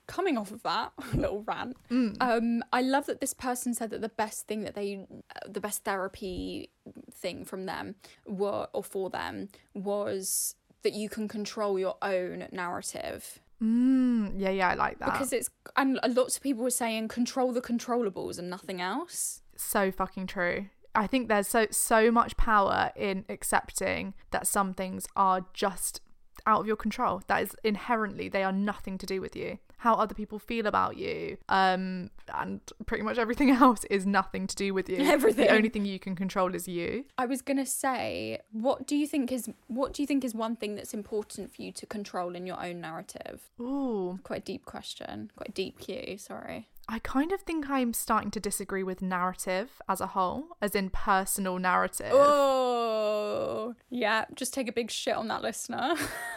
Coming 0.08 0.38
off 0.38 0.52
of 0.52 0.64
that 0.64 0.92
little 1.14 1.44
rant, 1.44 1.78
um, 2.20 2.64
I 2.74 2.82
love 2.82 3.06
that 3.06 3.22
this 3.22 3.34
person 3.34 3.74
said 3.74 3.92
that 3.92 4.02
the 4.02 4.10
best 4.10 4.48
thing 4.48 4.64
that 4.64 4.76
they, 4.76 5.06
uh, 5.36 5.48
the 5.48 5.62
best 5.62 5.86
therapy 5.86 6.70
thing 7.14 7.46
from 7.46 7.66
them, 7.66 7.96
were 8.26 8.68
or 8.74 8.84
for 8.84 9.10
them 9.10 9.48
was 9.74 10.56
that 10.84 10.94
you 10.94 11.08
can 11.08 11.28
control 11.28 11.80
your 11.80 11.96
own 12.02 12.48
narrative. 12.52 13.40
Mm, 13.62 14.34
yeah, 14.38 14.50
yeah, 14.50 14.70
I 14.70 14.74
like 14.74 15.00
that. 15.00 15.12
because 15.12 15.32
it's 15.32 15.50
and 15.78 16.00
lots 16.10 16.36
of 16.38 16.42
people 16.42 16.64
were 16.64 16.72
saying 16.72 17.08
control 17.08 17.52
the 17.54 17.62
controllables 17.62 18.40
and 18.40 18.50
nothing 18.50 18.82
else. 18.82 19.42
so 19.56 19.92
fucking 19.92 20.28
true. 20.28 20.66
I 20.94 21.08
think 21.08 21.28
there's 21.30 21.48
so 21.48 21.68
so 21.72 22.12
much 22.12 22.36
power 22.38 22.92
in 22.96 23.24
accepting 23.30 24.14
that 24.32 24.48
some 24.48 24.74
things 24.74 25.08
are 25.16 25.46
just 25.54 26.02
out 26.46 26.62
of 26.62 26.68
your 26.68 26.76
control. 26.76 27.22
That 27.28 27.44
is 27.44 27.56
inherently 27.64 28.28
they 28.30 28.44
are 28.44 28.52
nothing 28.52 28.98
to 28.98 29.06
do 29.06 29.22
with 29.22 29.36
you. 29.36 29.60
How 29.82 29.96
other 29.96 30.14
people 30.14 30.38
feel 30.38 30.68
about 30.68 30.96
you, 30.98 31.38
um, 31.50 32.12
and 32.36 32.62
pretty 32.86 33.04
much 33.04 33.18
everything 33.18 33.50
else 33.66 33.84
is 33.86 34.06
nothing 34.06 34.46
to 34.46 34.56
do 34.56 34.76
with 34.76 34.88
you. 34.88 34.98
Everything. 34.98 35.48
The 35.48 35.52
only 35.52 35.70
thing 35.70 35.86
you 35.86 35.98
can 36.00 36.16
control 36.16 36.54
is 36.54 36.68
you. 36.68 37.06
I 37.18 37.26
was 37.26 37.42
gonna 37.42 37.66
say, 37.66 38.40
what 38.52 38.86
do 38.86 38.96
you 38.96 39.08
think 39.08 39.32
is 39.32 39.50
what 39.68 39.94
do 39.94 40.04
you 40.04 40.08
think 40.08 40.24
is 40.24 40.36
one 40.36 40.56
thing 40.56 40.76
that's 40.76 40.94
important 40.94 41.56
for 41.56 41.64
you 41.64 41.72
to 41.72 41.86
control 41.88 42.36
in 42.36 42.46
your 42.46 42.64
own 42.64 42.80
narrative? 42.82 43.50
Ooh, 43.60 44.20
Quite 44.24 44.42
a 44.44 44.46
deep 44.46 44.66
question. 44.66 45.32
Quite 45.36 45.50
a 45.50 45.52
deep 45.54 45.80
cue. 45.80 46.18
Sorry. 46.20 46.68
I 46.88 47.00
kind 47.00 47.32
of 47.32 47.42
think 47.42 47.70
I'm 47.70 47.94
starting 47.94 48.32
to 48.32 48.40
disagree 48.40 48.84
with 48.84 49.02
narrative 49.02 49.82
as 49.88 50.02
a 50.02 50.08
whole, 50.08 50.58
as 50.62 50.76
in 50.76 50.90
personal 50.90 51.58
narrative. 51.58 52.12
Oh, 52.12 53.76
yeah. 53.90 54.26
Just 54.36 54.54
take 54.54 54.68
a 54.68 54.74
big 54.74 54.92
shit 54.92 55.16
on 55.16 55.28
that 55.30 55.42
listener. 55.42 55.96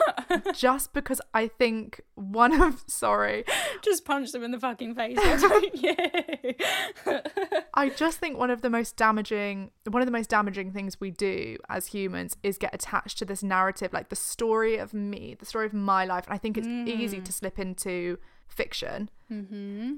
Just 0.55 0.93
because 0.93 1.21
I 1.33 1.49
think 1.49 2.01
one 2.15 2.61
of 2.61 2.85
sorry, 2.87 3.45
just 3.83 4.05
punch 4.05 4.33
them 4.33 4.43
in 4.43 4.51
the 4.51 4.59
fucking 4.59 4.95
face. 4.95 5.17
why 5.17 5.37
don't 5.37 5.83
you? 5.83 5.95
I 7.75 7.89
just 7.97 8.19
think 8.19 8.39
one 8.39 8.51
of 8.51 8.63
the 8.63 8.71
most 8.71 8.97
damaging 8.97 9.71
one 9.89 10.03
of 10.03 10.07
the 10.07 10.13
most 10.13 10.31
damaging 10.31 10.73
things 10.73 11.01
we 11.01 11.11
do 11.11 11.57
as 11.69 11.87
humans 11.87 12.37
is 12.43 12.59
get 12.59 12.75
attached 12.75 13.19
to 13.19 13.25
this 13.25 13.43
narrative, 13.43 13.93
like 13.93 14.09
the 14.09 14.17
story 14.17 14.77
of 14.77 14.95
me, 14.95 15.37
the 15.39 15.47
story 15.47 15.67
of 15.67 15.73
my 15.73 16.05
life. 16.05 16.27
And 16.27 16.35
I 16.35 16.39
think 16.39 16.57
it's 16.57 16.67
easy 16.67 17.21
to 17.21 17.31
mm. 17.31 17.35
slip 17.35 17.59
into 17.59 18.19
fiction 18.49 19.11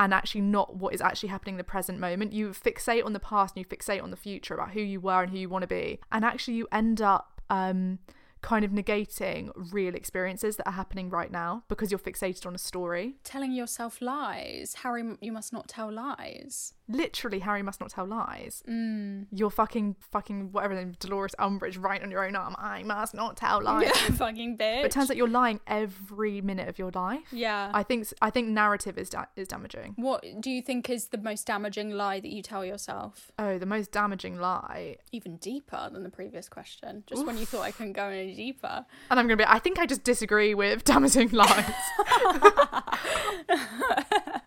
and 0.00 0.14
actually 0.14 0.40
not 0.40 0.76
what 0.76 0.94
is 0.94 1.00
actually 1.00 1.28
happening 1.28 1.54
in 1.54 1.58
the 1.58 1.64
present 1.64 1.98
moment. 1.98 2.32
You 2.32 2.50
fixate 2.50 3.04
on 3.04 3.12
the 3.12 3.20
past 3.20 3.54
and 3.56 3.64
you 3.64 3.76
fixate 3.76 4.02
on 4.02 4.10
the 4.10 4.16
future 4.16 4.54
about 4.54 4.70
who 4.72 4.80
you 4.80 5.00
were 5.00 5.22
and 5.22 5.30
who 5.30 5.38
you 5.38 5.48
want 5.48 5.62
to 5.62 5.66
be. 5.68 6.00
And 6.10 6.24
actually 6.24 6.54
you 6.54 6.66
end 6.72 7.00
up 7.02 7.40
um 7.50 7.98
kind 8.46 8.64
of 8.64 8.70
negating 8.70 9.50
real 9.72 9.92
experiences 9.96 10.54
that 10.56 10.68
are 10.68 10.72
happening 10.72 11.10
right 11.10 11.32
now 11.32 11.64
because 11.68 11.90
you're 11.90 11.98
fixated 11.98 12.46
on 12.46 12.54
a 12.54 12.58
story. 12.58 13.16
Telling 13.24 13.50
yourself 13.50 14.00
lies. 14.00 14.74
Harry, 14.84 15.02
you 15.20 15.32
must 15.32 15.52
not 15.52 15.66
tell 15.66 15.92
lies. 15.92 16.72
literally 16.88 17.40
Harry 17.40 17.62
must 17.64 17.80
not 17.80 17.90
tell 17.90 18.06
lies. 18.06 18.62
Mm. 18.68 19.26
You're 19.32 19.50
fucking 19.50 19.96
fucking 20.12 20.52
whatever 20.52 20.74
name 20.74 20.94
Dolores 21.00 21.34
Umbridge 21.40 21.82
right 21.82 22.00
on 22.00 22.12
your 22.12 22.24
own 22.24 22.36
arm. 22.36 22.54
I 22.56 22.84
must 22.84 23.14
not 23.14 23.36
tell 23.36 23.60
lies. 23.70 23.86
Yeah, 23.86 24.14
fucking 24.14 24.56
bitch. 24.56 24.82
But 24.82 24.86
it 24.86 24.92
turns 24.92 25.10
out 25.10 25.16
you're 25.16 25.26
lying 25.26 25.58
every 25.66 26.40
minute 26.40 26.68
of 26.68 26.78
your 26.78 26.92
life. 26.92 27.26
Yeah. 27.32 27.72
I 27.74 27.82
think 27.82 28.06
I 28.22 28.30
think 28.30 28.46
narrative 28.46 28.96
is 28.96 29.10
da- 29.10 29.24
is 29.34 29.48
damaging. 29.48 29.94
What 29.96 30.24
do 30.40 30.52
you 30.52 30.62
think 30.62 30.88
is 30.88 31.08
the 31.08 31.18
most 31.18 31.48
damaging 31.48 31.90
lie 31.90 32.20
that 32.20 32.30
you 32.30 32.42
tell 32.42 32.64
yourself? 32.64 33.32
Oh, 33.40 33.58
the 33.58 33.66
most 33.66 33.90
damaging 33.90 34.38
lie. 34.38 34.98
Even 35.10 35.38
deeper 35.38 35.90
than 35.92 36.04
the 36.04 36.10
previous 36.10 36.48
question. 36.48 37.02
Just 37.08 37.26
when 37.26 37.36
you 37.38 37.46
thought 37.46 37.62
I 37.62 37.72
couldn't 37.72 37.94
go 37.94 38.04
any 38.04 38.35
deeper. 38.36 38.86
And 39.10 39.18
I'm 39.18 39.26
gonna 39.26 39.36
be. 39.36 39.44
I 39.46 39.58
think 39.58 39.78
I 39.78 39.86
just 39.86 40.04
disagree 40.04 40.54
with 40.54 40.84
damaging 40.84 41.30
lies. 41.32 41.72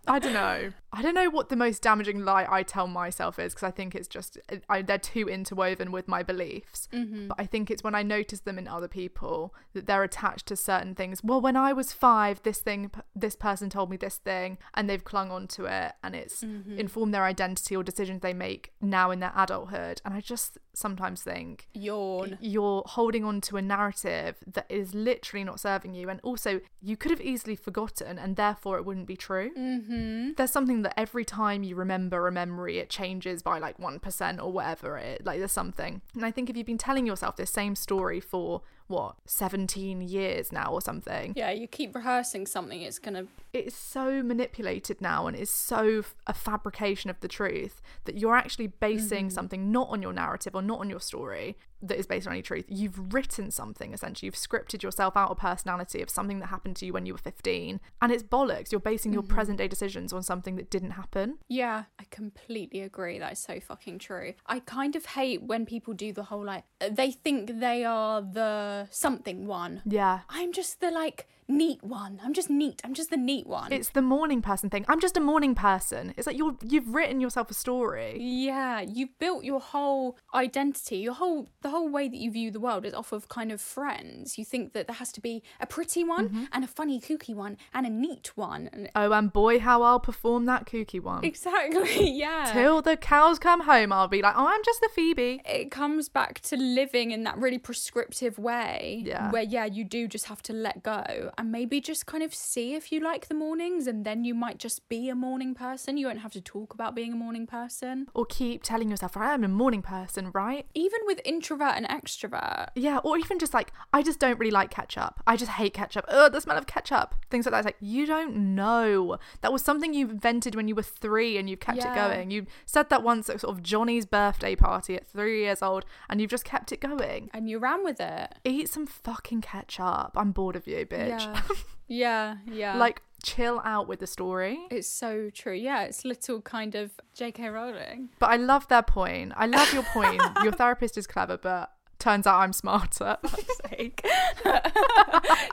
I 0.09 0.17
don't 0.17 0.33
know. 0.33 0.71
I 0.91 1.01
don't 1.03 1.13
know 1.13 1.29
what 1.29 1.49
the 1.49 1.55
most 1.55 1.83
damaging 1.83 2.25
lie 2.25 2.47
I 2.49 2.63
tell 2.63 2.87
myself 2.87 3.37
is 3.37 3.53
because 3.53 3.67
I 3.67 3.71
think 3.71 3.93
it's 3.93 4.07
just 4.07 4.39
I, 4.67 4.81
they're 4.81 4.97
too 4.97 5.29
interwoven 5.29 5.91
with 5.91 6.07
my 6.07 6.23
beliefs. 6.23 6.87
Mm-hmm. 6.91 7.27
But 7.27 7.39
I 7.39 7.45
think 7.45 7.69
it's 7.69 7.83
when 7.83 7.93
I 7.93 8.01
notice 8.01 8.39
them 8.39 8.57
in 8.57 8.67
other 8.67 8.87
people 8.87 9.53
that 9.73 9.85
they're 9.85 10.03
attached 10.03 10.47
to 10.47 10.55
certain 10.55 10.95
things. 10.95 11.23
Well, 11.23 11.41
when 11.41 11.55
I 11.55 11.73
was 11.73 11.93
five, 11.93 12.41
this 12.41 12.59
thing, 12.59 12.91
this 13.15 13.35
person 13.35 13.69
told 13.69 13.91
me 13.91 13.97
this 13.97 14.17
thing, 14.17 14.57
and 14.73 14.89
they've 14.89 15.03
clung 15.03 15.31
on 15.31 15.47
to 15.49 15.65
it, 15.65 15.93
and 16.03 16.15
it's 16.15 16.43
mm-hmm. 16.43 16.79
informed 16.79 17.13
their 17.13 17.25
identity 17.25 17.75
or 17.75 17.83
decisions 17.83 18.21
they 18.21 18.33
make 18.33 18.71
now 18.81 19.11
in 19.11 19.19
their 19.19 19.33
adulthood. 19.35 20.01
And 20.03 20.15
I 20.15 20.21
just 20.21 20.57
sometimes 20.79 21.21
think 21.21 21.67
Yawn. 21.73 22.37
you're 22.41 22.83
holding 22.85 23.23
on 23.23 23.41
to 23.41 23.57
a 23.57 23.61
narrative 23.61 24.37
that 24.47 24.65
is 24.69 24.93
literally 24.93 25.43
not 25.43 25.59
serving 25.59 25.93
you 25.93 26.09
and 26.09 26.19
also 26.23 26.61
you 26.81 26.97
could 26.97 27.11
have 27.11 27.21
easily 27.21 27.55
forgotten 27.55 28.17
and 28.17 28.35
therefore 28.35 28.77
it 28.77 28.85
wouldn't 28.85 29.07
be 29.07 29.15
true 29.15 29.51
mm-hmm. 29.57 30.31
there's 30.37 30.51
something 30.51 30.81
that 30.81 30.93
every 30.97 31.25
time 31.25 31.63
you 31.63 31.75
remember 31.75 32.27
a 32.27 32.31
memory 32.31 32.79
it 32.79 32.89
changes 32.89 33.41
by 33.41 33.59
like 33.59 33.77
1% 33.77 34.41
or 34.41 34.51
whatever 34.51 34.97
it 34.97 35.25
like 35.25 35.39
there's 35.39 35.51
something 35.51 36.01
and 36.15 36.25
i 36.25 36.31
think 36.31 36.49
if 36.49 36.57
you've 36.57 36.65
been 36.65 36.77
telling 36.77 37.05
yourself 37.05 37.35
this 37.35 37.51
same 37.51 37.75
story 37.75 38.19
for 38.19 38.61
what 38.89 39.15
17 39.25 40.01
years 40.01 40.51
now 40.51 40.71
or 40.71 40.81
something 40.81 41.33
Yeah, 41.35 41.51
you 41.51 41.67
keep 41.67 41.95
rehearsing 41.95 42.45
something, 42.45 42.81
it's 42.81 42.99
gonna. 42.99 43.25
it's 43.53 43.75
so 43.75 44.21
manipulated 44.23 44.99
now 44.99 45.27
and 45.27 45.37
it's 45.37 45.51
so 45.51 46.03
a 46.27 46.33
fabrication 46.33 47.09
of 47.09 47.19
the 47.21 47.27
truth 47.27 47.81
that 48.05 48.17
you're 48.17 48.35
actually 48.35 48.67
basing 48.67 49.27
mm-hmm. 49.27 49.33
something 49.33 49.71
not 49.71 49.89
on 49.89 50.01
your 50.01 50.13
narrative 50.13 50.55
or 50.55 50.61
not 50.61 50.79
on 50.79 50.89
your 50.89 50.99
story 50.99 51.55
that 51.81 51.97
is 51.97 52.05
based 52.05 52.27
on 52.27 52.33
any 52.33 52.41
truth. 52.41 52.65
You've 52.67 53.13
written 53.13 53.51
something 53.51 53.93
essentially. 53.93 54.27
You've 54.27 54.35
scripted 54.35 54.83
yourself 54.83 55.15
out 55.15 55.31
a 55.31 55.35
personality 55.35 56.01
of 56.01 56.09
something 56.09 56.39
that 56.39 56.47
happened 56.47 56.75
to 56.77 56.85
you 56.85 56.93
when 56.93 57.05
you 57.05 57.13
were 57.13 57.19
15 57.19 57.79
and 58.01 58.11
it's 58.11 58.23
bollocks. 58.23 58.71
You're 58.71 58.81
basing 58.81 59.13
your 59.13 59.23
mm-hmm. 59.23 59.33
present 59.33 59.57
day 59.57 59.67
decisions 59.67 60.13
on 60.13 60.23
something 60.23 60.55
that 60.57 60.69
didn't 60.69 60.91
happen. 60.91 61.37
Yeah, 61.47 61.85
I 61.99 62.03
completely 62.09 62.81
agree. 62.81 63.19
That 63.19 63.33
is 63.33 63.39
so 63.39 63.59
fucking 63.59 63.99
true. 63.99 64.33
I 64.45 64.59
kind 64.59 64.95
of 64.95 65.05
hate 65.05 65.43
when 65.43 65.65
people 65.65 65.93
do 65.93 66.11
the 66.11 66.23
whole 66.23 66.43
like, 66.43 66.63
they 66.79 67.11
think 67.11 67.59
they 67.59 67.83
are 67.85 68.21
the 68.21 68.87
something 68.91 69.47
one. 69.47 69.81
Yeah. 69.85 70.21
I'm 70.29 70.51
just 70.51 70.81
the 70.81 70.91
like 70.91 71.27
neat 71.49 71.83
one. 71.83 72.19
I'm 72.23 72.33
just 72.33 72.49
neat. 72.49 72.81
I'm 72.85 72.93
just 72.93 73.09
the 73.09 73.17
neat 73.17 73.47
one. 73.47 73.71
It's 73.73 73.89
the 73.89 74.01
morning 74.01 74.41
person 74.41 74.69
thing. 74.69 74.85
I'm 74.87 74.99
just 74.99 75.17
a 75.17 75.19
morning 75.19 75.55
person. 75.55 76.13
It's 76.17 76.27
like 76.27 76.37
you're 76.37 76.55
you've 76.63 76.93
written 76.93 77.19
yourself 77.19 77.49
a 77.51 77.53
story. 77.53 78.17
Yeah, 78.21 78.81
you've 78.81 79.17
built 79.19 79.43
your 79.43 79.59
whole 79.59 80.17
identity, 80.33 80.97
your 80.97 81.13
whole 81.13 81.49
the 81.61 81.69
whole 81.69 81.89
way 81.89 82.07
that 82.07 82.17
you 82.17 82.31
view 82.31 82.51
the 82.51 82.59
world 82.59 82.85
is 82.85 82.93
off 82.93 83.11
of 83.11 83.27
kind 83.27 83.51
of 83.51 83.59
friends. 83.59 84.37
You 84.37 84.45
think 84.45 84.73
that 84.73 84.87
there 84.87 84.95
has 84.95 85.11
to 85.13 85.21
be 85.21 85.43
a 85.59 85.65
pretty 85.65 86.03
one 86.03 86.29
mm-hmm. 86.29 86.43
and 86.53 86.63
a 86.63 86.67
funny 86.67 86.99
kooky 87.01 87.35
one 87.35 87.57
and 87.73 87.85
a 87.85 87.89
neat 87.89 88.31
one. 88.35 88.69
And 88.71 88.89
Oh, 88.95 89.11
and 89.11 89.31
boy, 89.33 89.59
how 89.59 89.81
I'll 89.81 89.99
perform 89.99 90.45
that 90.45 90.65
kooky 90.65 91.01
one. 91.01 91.23
exactly, 91.25 92.09
yeah. 92.17 92.51
Till 92.53 92.81
the 92.81 92.95
cows 92.97 93.39
come 93.39 93.61
home, 93.61 93.91
I'll 93.91 94.07
be 94.07 94.21
like, 94.21 94.35
oh, 94.37 94.47
I'm 94.47 94.63
just 94.63 94.81
the 94.81 94.89
Phoebe. 94.93 95.41
it 95.45 95.71
comes 95.71 96.09
back 96.09 96.39
to 96.41 96.55
living 96.57 97.11
in 97.11 97.23
that 97.23 97.37
really 97.37 97.57
prescriptive 97.57 98.37
way 98.37 99.01
Yeah. 99.05 99.31
where 99.31 99.43
yeah 99.43 99.65
you 99.65 99.83
do 99.83 100.07
just 100.07 100.25
have 100.25 100.41
to 100.43 100.53
let 100.53 100.83
go 100.83 101.31
and 101.39 101.51
maybe 101.51 101.81
just 101.81 102.05
kind 102.05 102.21
of 102.23 102.35
see 102.35 102.75
if 102.75 102.91
you 102.91 102.99
like 102.99 103.27
the 103.29 103.33
mornings 103.33 103.87
and 103.87 104.05
then 104.05 104.23
you 104.23 104.35
might 104.35 104.59
just 104.59 104.87
be 104.89 105.09
a 105.09 105.15
morning 105.15 105.55
person 105.55 105.97
you 105.97 106.05
won't 106.07 106.19
have 106.19 106.33
to 106.33 106.41
talk 106.41 106.73
about 106.73 106.93
being 106.93 107.13
a 107.13 107.15
morning 107.15 107.47
person 107.47 108.07
Or 108.13 108.25
keep 108.25 108.61
telling 108.61 108.89
yourself, 108.91 109.17
I'm 109.17 109.43
a 109.43 109.47
morning 109.47 109.81
person, 109.81 110.29
right? 110.33 110.65
even 110.75 110.99
with 111.05 111.19
introvert 111.25 111.73
and 111.75 111.87
extrovert 111.87 112.67
Yeah, 112.75 112.97
or 112.99 113.17
even 113.17 113.39
just 113.39 113.53
like, 113.53 113.71
I 113.93 114.03
just 114.03 114.19
don't 114.19 114.37
really 114.37 114.51
like 114.51 114.69
ketchup. 114.69 115.21
I 115.25 115.35
just 115.37 115.51
hate 115.51 115.73
ketchup. 115.73 116.05
Ugh, 116.09 116.31
the 116.31 116.41
smell 116.41 116.57
of 116.57 116.67
ketchup. 116.67 117.15
Things 117.31 117.45
like 117.45 117.51
that. 117.53 117.59
It's 117.59 117.65
like, 117.65 117.77
you 117.79 118.05
don't 118.05 118.35
know. 118.55 119.17
That 119.41 119.53
was 119.53 119.61
something 119.61 119.93
you 119.93 120.09
invented 120.09 120.55
when 120.55 120.67
you 120.67 120.75
were 120.75 120.83
three 120.83 121.37
and 121.37 121.49
you've 121.49 121.59
kept 121.59 121.79
it 121.79 121.95
going. 121.95 122.31
You 122.31 122.45
said 122.65 122.89
that 122.89 123.01
once 123.03 123.29
at 123.29 123.39
sort 123.41 123.55
of 123.55 123.63
Johnny's 123.63 124.05
birthday 124.05 124.55
party 124.55 124.95
at 124.95 125.07
three 125.07 125.41
years 125.43 125.61
old 125.61 125.85
and 126.09 126.19
you've 126.19 126.29
just 126.31 126.45
kept 126.45 126.71
it 126.71 126.81
going. 126.81 127.29
and 127.33 127.49
you 127.49 127.59
ran 127.59 127.83
with 127.83 127.99
it 128.01 128.35
Eat 128.43 128.69
some 128.69 128.85
fucking 128.85 129.41
ketchup. 129.41 130.11
I'm 130.15 130.31
bored 130.31 130.55
of 130.55 130.67
you, 130.67 130.85
bitch. 130.85 131.09
yeah 131.21 131.28
yeah 131.87 132.37
yeah 132.45 132.77
like, 132.77 133.01
chill 133.23 133.61
out 133.65 133.87
with 133.87 133.99
the 133.99 134.07
story. 134.07 134.57
it's 134.71 134.87
so 134.87 135.29
true 135.33 135.53
yeah 135.53 135.83
it's 135.83 136.05
little 136.05 136.41
kind 136.41 136.75
of 136.75 136.91
jk 137.17 137.51
rowling 137.51 138.09
But 138.19 138.29
I 138.29 138.37
love 138.37 138.67
their 138.69 138.83
point. 138.83 139.33
I 139.35 139.45
love 139.47 139.73
your 139.73 139.83
point. 139.83 140.21
your 140.43 140.53
therapist 140.53 140.97
is 140.97 141.05
clever, 141.07 141.37
but 141.37 141.71
turns 141.99 142.25
out 142.25 142.39
I'm 142.39 142.53
smarter. 142.53 143.17
sake 143.69 144.05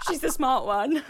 she's 0.06 0.20
the 0.20 0.30
smart 0.30 0.64
one 0.64 1.02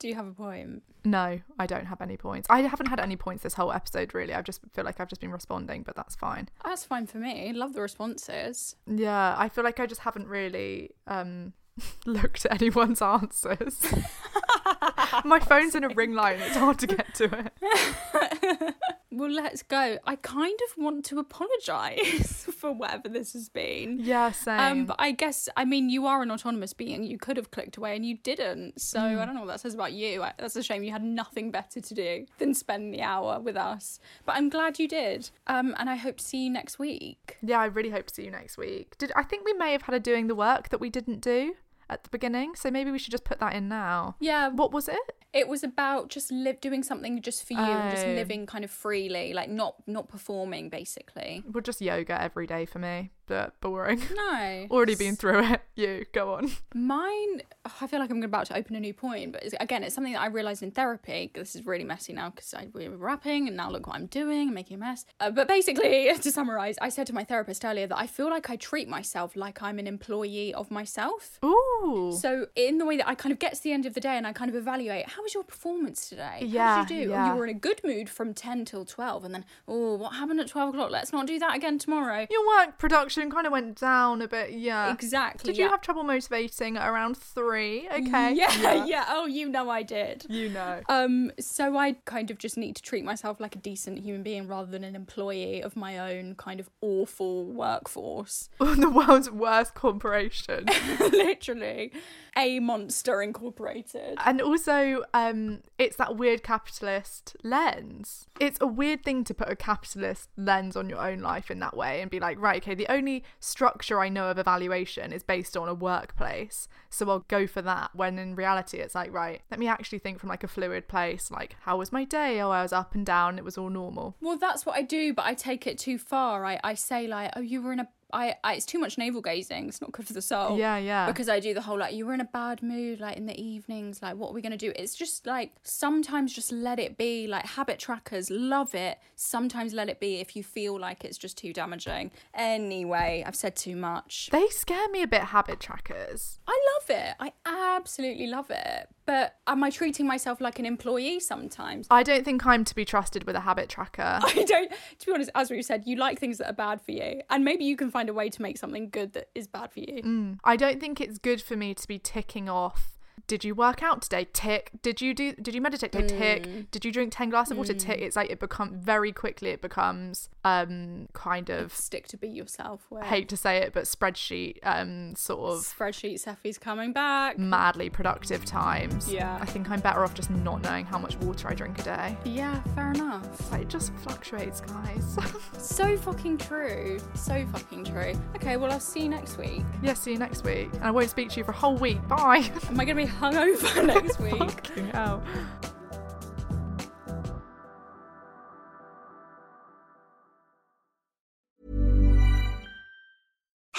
do 0.00 0.08
you 0.08 0.14
have 0.16 0.26
a 0.26 0.32
point 0.32 0.82
No, 1.04 1.40
I 1.58 1.66
don't 1.66 1.86
have 1.86 2.00
any 2.00 2.16
points. 2.16 2.46
I 2.50 2.62
haven't 2.62 2.86
had 2.86 3.00
any 3.00 3.16
points 3.16 3.42
this 3.42 3.54
whole 3.54 3.72
episode, 3.72 4.12
really. 4.12 4.34
I 4.34 4.42
just 4.42 4.60
feel 4.74 4.84
like 4.84 5.00
I've 5.00 5.08
just 5.08 5.20
been 5.20 5.30
responding, 5.32 5.82
but 5.82 5.96
that's 5.96 6.14
fine. 6.14 6.48
That's 6.64 6.84
fine 6.84 7.06
for 7.06 7.16
me. 7.18 7.52
Love 7.54 7.72
the 7.72 7.80
responses. 7.80 8.76
Yeah, 8.86 9.34
I 9.38 9.48
feel 9.48 9.64
like 9.64 9.80
I 9.80 9.86
just 9.86 10.02
haven't 10.02 10.26
really 10.28 10.90
um 11.06 11.52
looked 12.06 12.46
at 12.46 12.60
anyone's 12.60 13.02
answers. 13.02 13.80
My 15.24 15.40
phone's 15.40 15.74
in 15.74 15.84
a 15.84 15.88
ring 15.88 16.12
light 16.14 16.38
it's 16.40 16.56
hard 16.56 16.78
to 16.80 16.86
get 16.86 17.14
to 17.16 17.50
it. 17.62 18.74
Well, 19.12 19.28
let's 19.30 19.64
go. 19.64 19.98
I 20.06 20.14
kind 20.16 20.56
of 20.70 20.78
want 20.82 21.04
to 21.06 21.18
apologise 21.18 22.44
for 22.44 22.70
whatever 22.70 23.08
this 23.08 23.32
has 23.32 23.48
been. 23.48 23.98
Yeah, 23.98 24.30
same. 24.30 24.60
Um, 24.60 24.86
but 24.86 24.96
I 25.00 25.10
guess 25.10 25.48
I 25.56 25.64
mean 25.64 25.90
you 25.90 26.06
are 26.06 26.22
an 26.22 26.30
autonomous 26.30 26.72
being. 26.72 27.02
You 27.02 27.18
could 27.18 27.36
have 27.36 27.50
clicked 27.50 27.76
away 27.76 27.96
and 27.96 28.06
you 28.06 28.18
didn't. 28.22 28.80
So 28.80 29.00
Hmm. 29.00 29.18
I 29.18 29.24
don't 29.26 29.34
know 29.34 29.40
what 29.40 29.48
that 29.48 29.60
says 29.60 29.74
about 29.74 29.92
you. 29.94 30.22
I- 30.22 30.32
That's 30.38 30.54
a 30.54 30.62
shame. 30.62 30.84
You 30.84 30.92
had 30.92 31.02
nothing 31.02 31.50
better 31.50 31.80
to 31.80 31.94
do 31.94 32.24
than 32.38 32.54
spend 32.54 32.94
the 32.94 33.02
hour 33.02 33.40
with 33.40 33.56
us. 33.56 33.98
But 34.24 34.36
I'm 34.36 34.48
glad 34.48 34.78
you 34.78 34.86
did. 34.86 35.30
Um, 35.48 35.74
and 35.76 35.90
I 35.90 35.96
hope 35.96 36.18
to 36.18 36.24
see 36.24 36.44
you 36.44 36.50
next 36.50 36.78
week. 36.78 37.36
yeah, 37.42 37.58
I 37.58 37.66
really 37.66 37.90
hope 37.90 38.06
to 38.06 38.14
see 38.14 38.24
you 38.24 38.30
next 38.30 38.56
week. 38.58 38.96
Did 38.96 39.10
I 39.16 39.24
think 39.24 39.44
we 39.44 39.54
may 39.54 39.72
have 39.72 39.82
had 39.82 39.94
a 39.96 40.00
doing 40.00 40.28
the 40.28 40.36
work 40.36 40.68
that 40.68 40.80
we 40.80 40.88
didn't 40.88 41.20
do? 41.20 41.56
At 41.90 42.04
the 42.04 42.10
beginning, 42.10 42.54
so 42.54 42.70
maybe 42.70 42.90
we 42.90 42.98
should 42.98 43.10
just 43.10 43.24
put 43.24 43.40
that 43.40 43.54
in 43.54 43.68
now. 43.68 44.16
Yeah. 44.20 44.48
What 44.48 44.72
was 44.72 44.88
it? 44.88 44.98
It 45.32 45.46
was 45.48 45.62
about 45.62 46.08
just 46.08 46.32
live 46.32 46.60
doing 46.60 46.82
something 46.82 47.22
just 47.22 47.46
for 47.46 47.52
you, 47.52 47.60
and 47.60 47.90
just 47.90 48.04
Oh. 48.06 48.12
living 48.14 48.46
kind 48.46 48.64
of 48.64 48.70
freely, 48.70 49.32
like 49.32 49.48
not 49.48 49.76
not 49.86 50.08
performing 50.08 50.68
basically. 50.70 51.44
Well, 51.46 51.62
just 51.62 51.80
yoga 51.80 52.20
every 52.20 52.46
day 52.46 52.64
for 52.66 52.78
me, 52.80 53.10
but 53.30 53.58
boring. 53.60 54.02
No. 54.16 54.66
Already 54.70 54.96
been 54.96 55.16
through 55.16 55.44
it. 55.52 55.60
You 55.76 56.04
go 56.12 56.34
on. 56.34 56.50
Mine, 56.74 57.40
oh, 57.64 57.72
I 57.80 57.86
feel 57.86 58.00
like 58.00 58.10
I'm 58.10 58.22
about 58.22 58.44
to 58.46 58.56
open 58.56 58.76
a 58.76 58.80
new 58.80 58.92
point, 58.92 59.32
but 59.32 59.42
it's, 59.42 59.54
again, 59.60 59.82
it's 59.82 59.94
something 59.94 60.12
that 60.12 60.20
I 60.20 60.26
realized 60.26 60.62
in 60.62 60.70
therapy. 60.72 61.30
This 61.34 61.56
is 61.56 61.64
really 61.64 61.84
messy 61.84 62.12
now 62.12 62.28
because 62.28 62.52
we 62.74 62.86
were 62.86 62.98
rapping, 62.98 63.48
and 63.48 63.56
now 63.56 63.70
look 63.70 63.86
what 63.86 63.96
I'm 63.96 64.04
doing, 64.06 64.48
I'm 64.48 64.54
making 64.54 64.74
a 64.76 64.80
mess. 64.80 65.06
Uh, 65.20 65.30
but 65.30 65.48
basically, 65.48 66.12
to 66.20 66.30
summarize, 66.30 66.76
I 66.82 66.90
said 66.90 67.06
to 67.06 67.14
my 67.14 67.24
therapist 67.24 67.64
earlier 67.64 67.86
that 67.86 67.96
I 67.96 68.06
feel 68.06 68.28
like 68.28 68.50
I 68.50 68.56
treat 68.56 68.88
myself 68.88 69.36
like 69.36 69.62
I'm 69.62 69.78
an 69.78 69.86
employee 69.86 70.52
of 70.52 70.70
myself. 70.70 71.38
Ooh. 71.42 72.14
So 72.20 72.48
in 72.56 72.76
the 72.76 72.84
way 72.84 72.98
that 72.98 73.08
I 73.08 73.14
kind 73.14 73.32
of 73.32 73.38
get 73.38 73.54
to 73.54 73.62
the 73.62 73.72
end 73.72 73.86
of 73.86 73.94
the 73.94 74.00
day 74.00 74.18
and 74.18 74.26
I 74.26 74.34
kind 74.34 74.50
of 74.50 74.56
evaluate 74.56 75.08
how 75.08 75.22
was 75.22 75.32
your 75.32 75.44
performance 75.44 76.10
today? 76.10 76.40
Yeah, 76.42 76.76
How 76.76 76.84
did 76.84 76.94
you 76.94 77.04
do? 77.06 77.10
Oh, 77.12 77.14
yeah. 77.14 77.32
you 77.32 77.38
were 77.38 77.44
in 77.44 77.50
a 77.56 77.58
good 77.58 77.80
mood 77.84 78.10
from 78.10 78.34
ten 78.34 78.66
till 78.66 78.84
twelve, 78.84 79.24
and 79.24 79.32
then 79.34 79.46
oh, 79.66 79.94
what 79.94 80.10
happened 80.14 80.40
at 80.40 80.48
twelve 80.48 80.74
o'clock? 80.74 80.90
Let's 80.90 81.12
not 81.12 81.26
do 81.26 81.38
that 81.38 81.56
again 81.56 81.78
tomorrow. 81.78 82.26
Your 82.30 82.46
work 82.46 82.78
production 82.78 83.19
kind 83.28 83.44
of 83.46 83.52
went 83.52 83.80
down 83.80 84.22
a 84.22 84.28
bit, 84.28 84.52
yeah. 84.52 84.92
Exactly. 84.92 85.52
Did 85.52 85.58
you 85.58 85.68
have 85.68 85.80
trouble 85.80 86.04
motivating 86.04 86.76
around 86.78 87.16
three? 87.16 87.88
Okay. 87.92 88.34
Yeah, 88.40 88.84
yeah, 88.84 89.04
Oh, 89.08 89.26
you 89.26 89.48
know 89.48 89.68
I 89.68 89.82
did. 89.82 90.24
You 90.28 90.50
know. 90.50 90.80
Um, 90.88 91.32
so 91.40 91.76
I 91.76 91.94
kind 92.04 92.30
of 92.30 92.38
just 92.38 92.56
need 92.56 92.76
to 92.76 92.82
treat 92.82 93.04
myself 93.04 93.40
like 93.40 93.56
a 93.56 93.58
decent 93.58 93.98
human 93.98 94.22
being 94.22 94.46
rather 94.46 94.70
than 94.70 94.84
an 94.84 94.94
employee 94.94 95.60
of 95.62 95.74
my 95.76 95.98
own 95.98 96.36
kind 96.36 96.60
of 96.60 96.70
awful 96.80 97.44
workforce. 97.46 98.48
the 98.60 98.88
world's 98.88 99.30
worst 99.30 99.74
corporation. 99.74 100.66
Literally, 101.00 101.92
a 102.36 102.60
monster 102.60 103.20
incorporated. 103.22 104.18
and 104.24 104.40
also, 104.40 105.02
um, 105.12 105.60
it's 105.78 105.96
that 105.96 106.16
weird 106.16 106.42
capitalist 106.42 107.36
lens. 107.42 108.26
It's 108.38 108.58
a 108.60 108.66
weird 108.66 109.02
thing 109.04 109.24
to 109.24 109.34
put 109.34 109.50
a 109.50 109.56
capitalist 109.56 110.28
lens 110.36 110.76
on 110.76 110.88
your 110.88 110.98
own 111.00 111.20
life 111.20 111.50
in 111.50 111.58
that 111.60 111.76
way 111.76 112.00
and 112.00 112.10
be 112.10 112.20
like, 112.20 112.38
right, 112.40 112.62
okay, 112.62 112.74
the 112.74 112.86
only 112.90 112.99
structure 113.38 114.00
I 114.00 114.08
know 114.08 114.30
of 114.30 114.38
evaluation 114.38 115.12
is 115.12 115.22
based 115.22 115.56
on 115.56 115.68
a 115.68 115.74
workplace. 115.74 116.68
So 116.88 117.08
I'll 117.08 117.24
go 117.28 117.46
for 117.46 117.62
that. 117.62 117.90
When 117.94 118.18
in 118.18 118.34
reality, 118.34 118.78
it's 118.78 118.94
like, 118.94 119.12
right, 119.12 119.42
let 119.50 119.60
me 119.60 119.68
actually 119.68 119.98
think 119.98 120.18
from 120.18 120.28
like 120.28 120.44
a 120.44 120.48
fluid 120.48 120.88
place. 120.88 121.30
Like, 121.30 121.56
how 121.62 121.78
was 121.78 121.92
my 121.92 122.04
day? 122.04 122.40
Oh, 122.40 122.50
I 122.50 122.62
was 122.62 122.72
up 122.72 122.94
and 122.94 123.06
down. 123.06 123.38
It 123.38 123.44
was 123.44 123.58
all 123.58 123.70
normal. 123.70 124.16
Well, 124.20 124.38
that's 124.38 124.66
what 124.66 124.76
I 124.76 124.82
do, 124.82 125.14
but 125.14 125.24
I 125.24 125.34
take 125.34 125.66
it 125.66 125.78
too 125.78 125.98
far. 125.98 126.44
I, 126.44 126.60
I 126.62 126.74
say 126.74 127.06
like, 127.06 127.32
oh, 127.36 127.40
you 127.40 127.62
were 127.62 127.72
in 127.72 127.80
a. 127.80 127.88
I, 128.12 128.36
I 128.44 128.54
it's 128.54 128.66
too 128.66 128.78
much 128.78 128.98
navel 128.98 129.20
gazing. 129.20 129.68
It's 129.68 129.80
not 129.80 129.92
good 129.92 130.06
for 130.06 130.12
the 130.12 130.22
soul. 130.22 130.58
Yeah, 130.58 130.76
yeah. 130.78 131.06
Because 131.06 131.28
I 131.28 131.40
do 131.40 131.54
the 131.54 131.62
whole 131.62 131.78
like 131.78 131.94
you 131.94 132.06
were 132.06 132.14
in 132.14 132.20
a 132.20 132.24
bad 132.26 132.62
mood, 132.62 133.00
like 133.00 133.16
in 133.16 133.26
the 133.26 133.40
evenings, 133.40 134.02
like 134.02 134.16
what 134.16 134.30
are 134.30 134.34
we 134.34 134.42
gonna 134.42 134.56
do? 134.56 134.72
It's 134.76 134.94
just 134.94 135.26
like 135.26 135.52
sometimes 135.62 136.32
just 136.32 136.52
let 136.52 136.78
it 136.78 136.96
be. 136.96 137.26
Like 137.26 137.46
habit 137.46 137.78
trackers 137.78 138.30
love 138.30 138.74
it. 138.74 138.98
Sometimes 139.16 139.72
let 139.72 139.88
it 139.88 140.00
be 140.00 140.16
if 140.16 140.36
you 140.36 140.42
feel 140.42 140.78
like 140.78 141.04
it's 141.04 141.18
just 141.18 141.38
too 141.38 141.52
damaging. 141.52 142.10
Anyway, 142.34 143.24
I've 143.26 143.36
said 143.36 143.56
too 143.56 143.76
much. 143.76 144.28
They 144.32 144.48
scare 144.48 144.88
me 144.88 145.02
a 145.02 145.06
bit, 145.06 145.22
habit 145.22 145.60
trackers. 145.60 146.38
I 146.46 146.58
love 146.74 146.90
it. 146.90 147.14
I 147.20 147.32
absolutely 147.44 148.26
love 148.26 148.50
it. 148.50 148.88
But 149.10 149.34
am 149.48 149.64
I 149.64 149.70
treating 149.70 150.06
myself 150.06 150.40
like 150.40 150.60
an 150.60 150.66
employee 150.66 151.18
sometimes? 151.18 151.88
I 151.90 152.04
don't 152.04 152.24
think 152.24 152.46
I'm 152.46 152.64
to 152.64 152.74
be 152.76 152.84
trusted 152.84 153.24
with 153.24 153.34
a 153.34 153.40
habit 153.40 153.68
tracker. 153.68 154.20
I 154.22 154.44
don't, 154.46 154.70
to 154.70 155.06
be 155.06 155.12
honest, 155.12 155.30
as 155.34 155.50
we 155.50 155.62
said, 155.62 155.82
you 155.84 155.96
like 155.96 156.20
things 156.20 156.38
that 156.38 156.48
are 156.48 156.52
bad 156.52 156.80
for 156.80 156.92
you. 156.92 157.20
And 157.28 157.44
maybe 157.44 157.64
you 157.64 157.76
can 157.76 157.90
find 157.90 158.08
a 158.08 158.14
way 158.14 158.30
to 158.30 158.40
make 158.40 158.56
something 158.56 158.88
good 158.88 159.14
that 159.14 159.28
is 159.34 159.48
bad 159.48 159.72
for 159.72 159.80
you. 159.80 160.00
Mm. 160.04 160.38
I 160.44 160.54
don't 160.54 160.78
think 160.78 161.00
it's 161.00 161.18
good 161.18 161.42
for 161.42 161.56
me 161.56 161.74
to 161.74 161.88
be 161.88 161.98
ticking 161.98 162.48
off. 162.48 162.99
Did 163.30 163.44
you 163.44 163.54
work 163.54 163.80
out 163.80 164.02
today? 164.02 164.26
Tick. 164.32 164.72
Did 164.82 165.00
you 165.00 165.14
do? 165.14 165.32
Did 165.34 165.54
you 165.54 165.60
meditate 165.60 165.92
today? 165.92 166.08
Tick. 166.40 166.70
Did 166.72 166.84
you 166.84 166.90
drink 166.90 167.12
ten 167.14 167.30
glasses 167.30 167.52
of 167.52 167.58
water? 167.58 167.74
Tick. 167.74 168.00
It's 168.00 168.16
like 168.16 168.28
it 168.28 168.40
become 168.40 168.74
very 168.74 169.12
quickly. 169.12 169.50
It 169.50 169.62
becomes 169.62 170.28
um 170.44 171.06
kind 171.12 171.48
of 171.48 171.72
Stick 171.72 172.08
to 172.08 172.16
be 172.16 172.26
yourself. 172.26 172.80
I 173.00 173.04
hate 173.06 173.28
to 173.28 173.36
say 173.36 173.58
it, 173.58 173.72
but 173.72 173.84
spreadsheet 173.84 174.56
um 174.64 175.14
sort 175.14 175.52
of 175.52 175.60
spreadsheet 175.60 176.14
Seffi's 176.24 176.58
coming 176.58 176.92
back. 176.92 177.38
madly 177.38 177.88
productive 177.88 178.44
times. 178.44 179.08
Yeah. 179.12 179.38
I 179.40 179.44
think 179.46 179.70
I'm 179.70 179.78
better 179.78 180.02
off 180.02 180.12
just 180.14 180.30
not 180.30 180.62
knowing 180.62 180.84
how 180.84 180.98
much 180.98 181.16
water 181.18 181.46
I 181.48 181.54
drink 181.54 181.78
a 181.78 181.82
day. 181.84 182.16
Yeah, 182.24 182.60
fair 182.74 182.90
enough. 182.90 183.52
Like, 183.52 183.62
it 183.62 183.68
just 183.68 183.92
fluctuates, 183.98 184.60
guys. 184.60 185.16
So 185.60 185.96
fucking 185.96 186.38
true. 186.38 186.98
So 187.14 187.46
fucking 187.52 187.84
true. 187.84 188.14
Okay, 188.34 188.56
well, 188.56 188.72
I'll 188.72 188.80
see 188.80 189.02
you 189.02 189.08
next 189.08 189.36
week. 189.38 189.62
yeah. 189.82 189.92
See 189.94 190.12
you 190.12 190.18
next 190.18 190.42
week, 190.42 190.70
and 190.74 190.84
I 190.84 190.90
won't 190.90 191.10
speak 191.10 191.28
to 191.30 191.36
you 191.38 191.44
for 191.44 191.50
a 191.52 191.54
whole 191.54 191.76
week. 191.76 191.98
Bye. 192.08 192.50
Am 192.68 192.80
I 192.80 192.84
going 192.86 192.96
to 192.96 193.04
be 193.04 193.06
hungover 193.20 193.86
next 193.94 194.18
week? 194.18 194.38
Fucking 194.38 194.88
hell. 194.88 195.22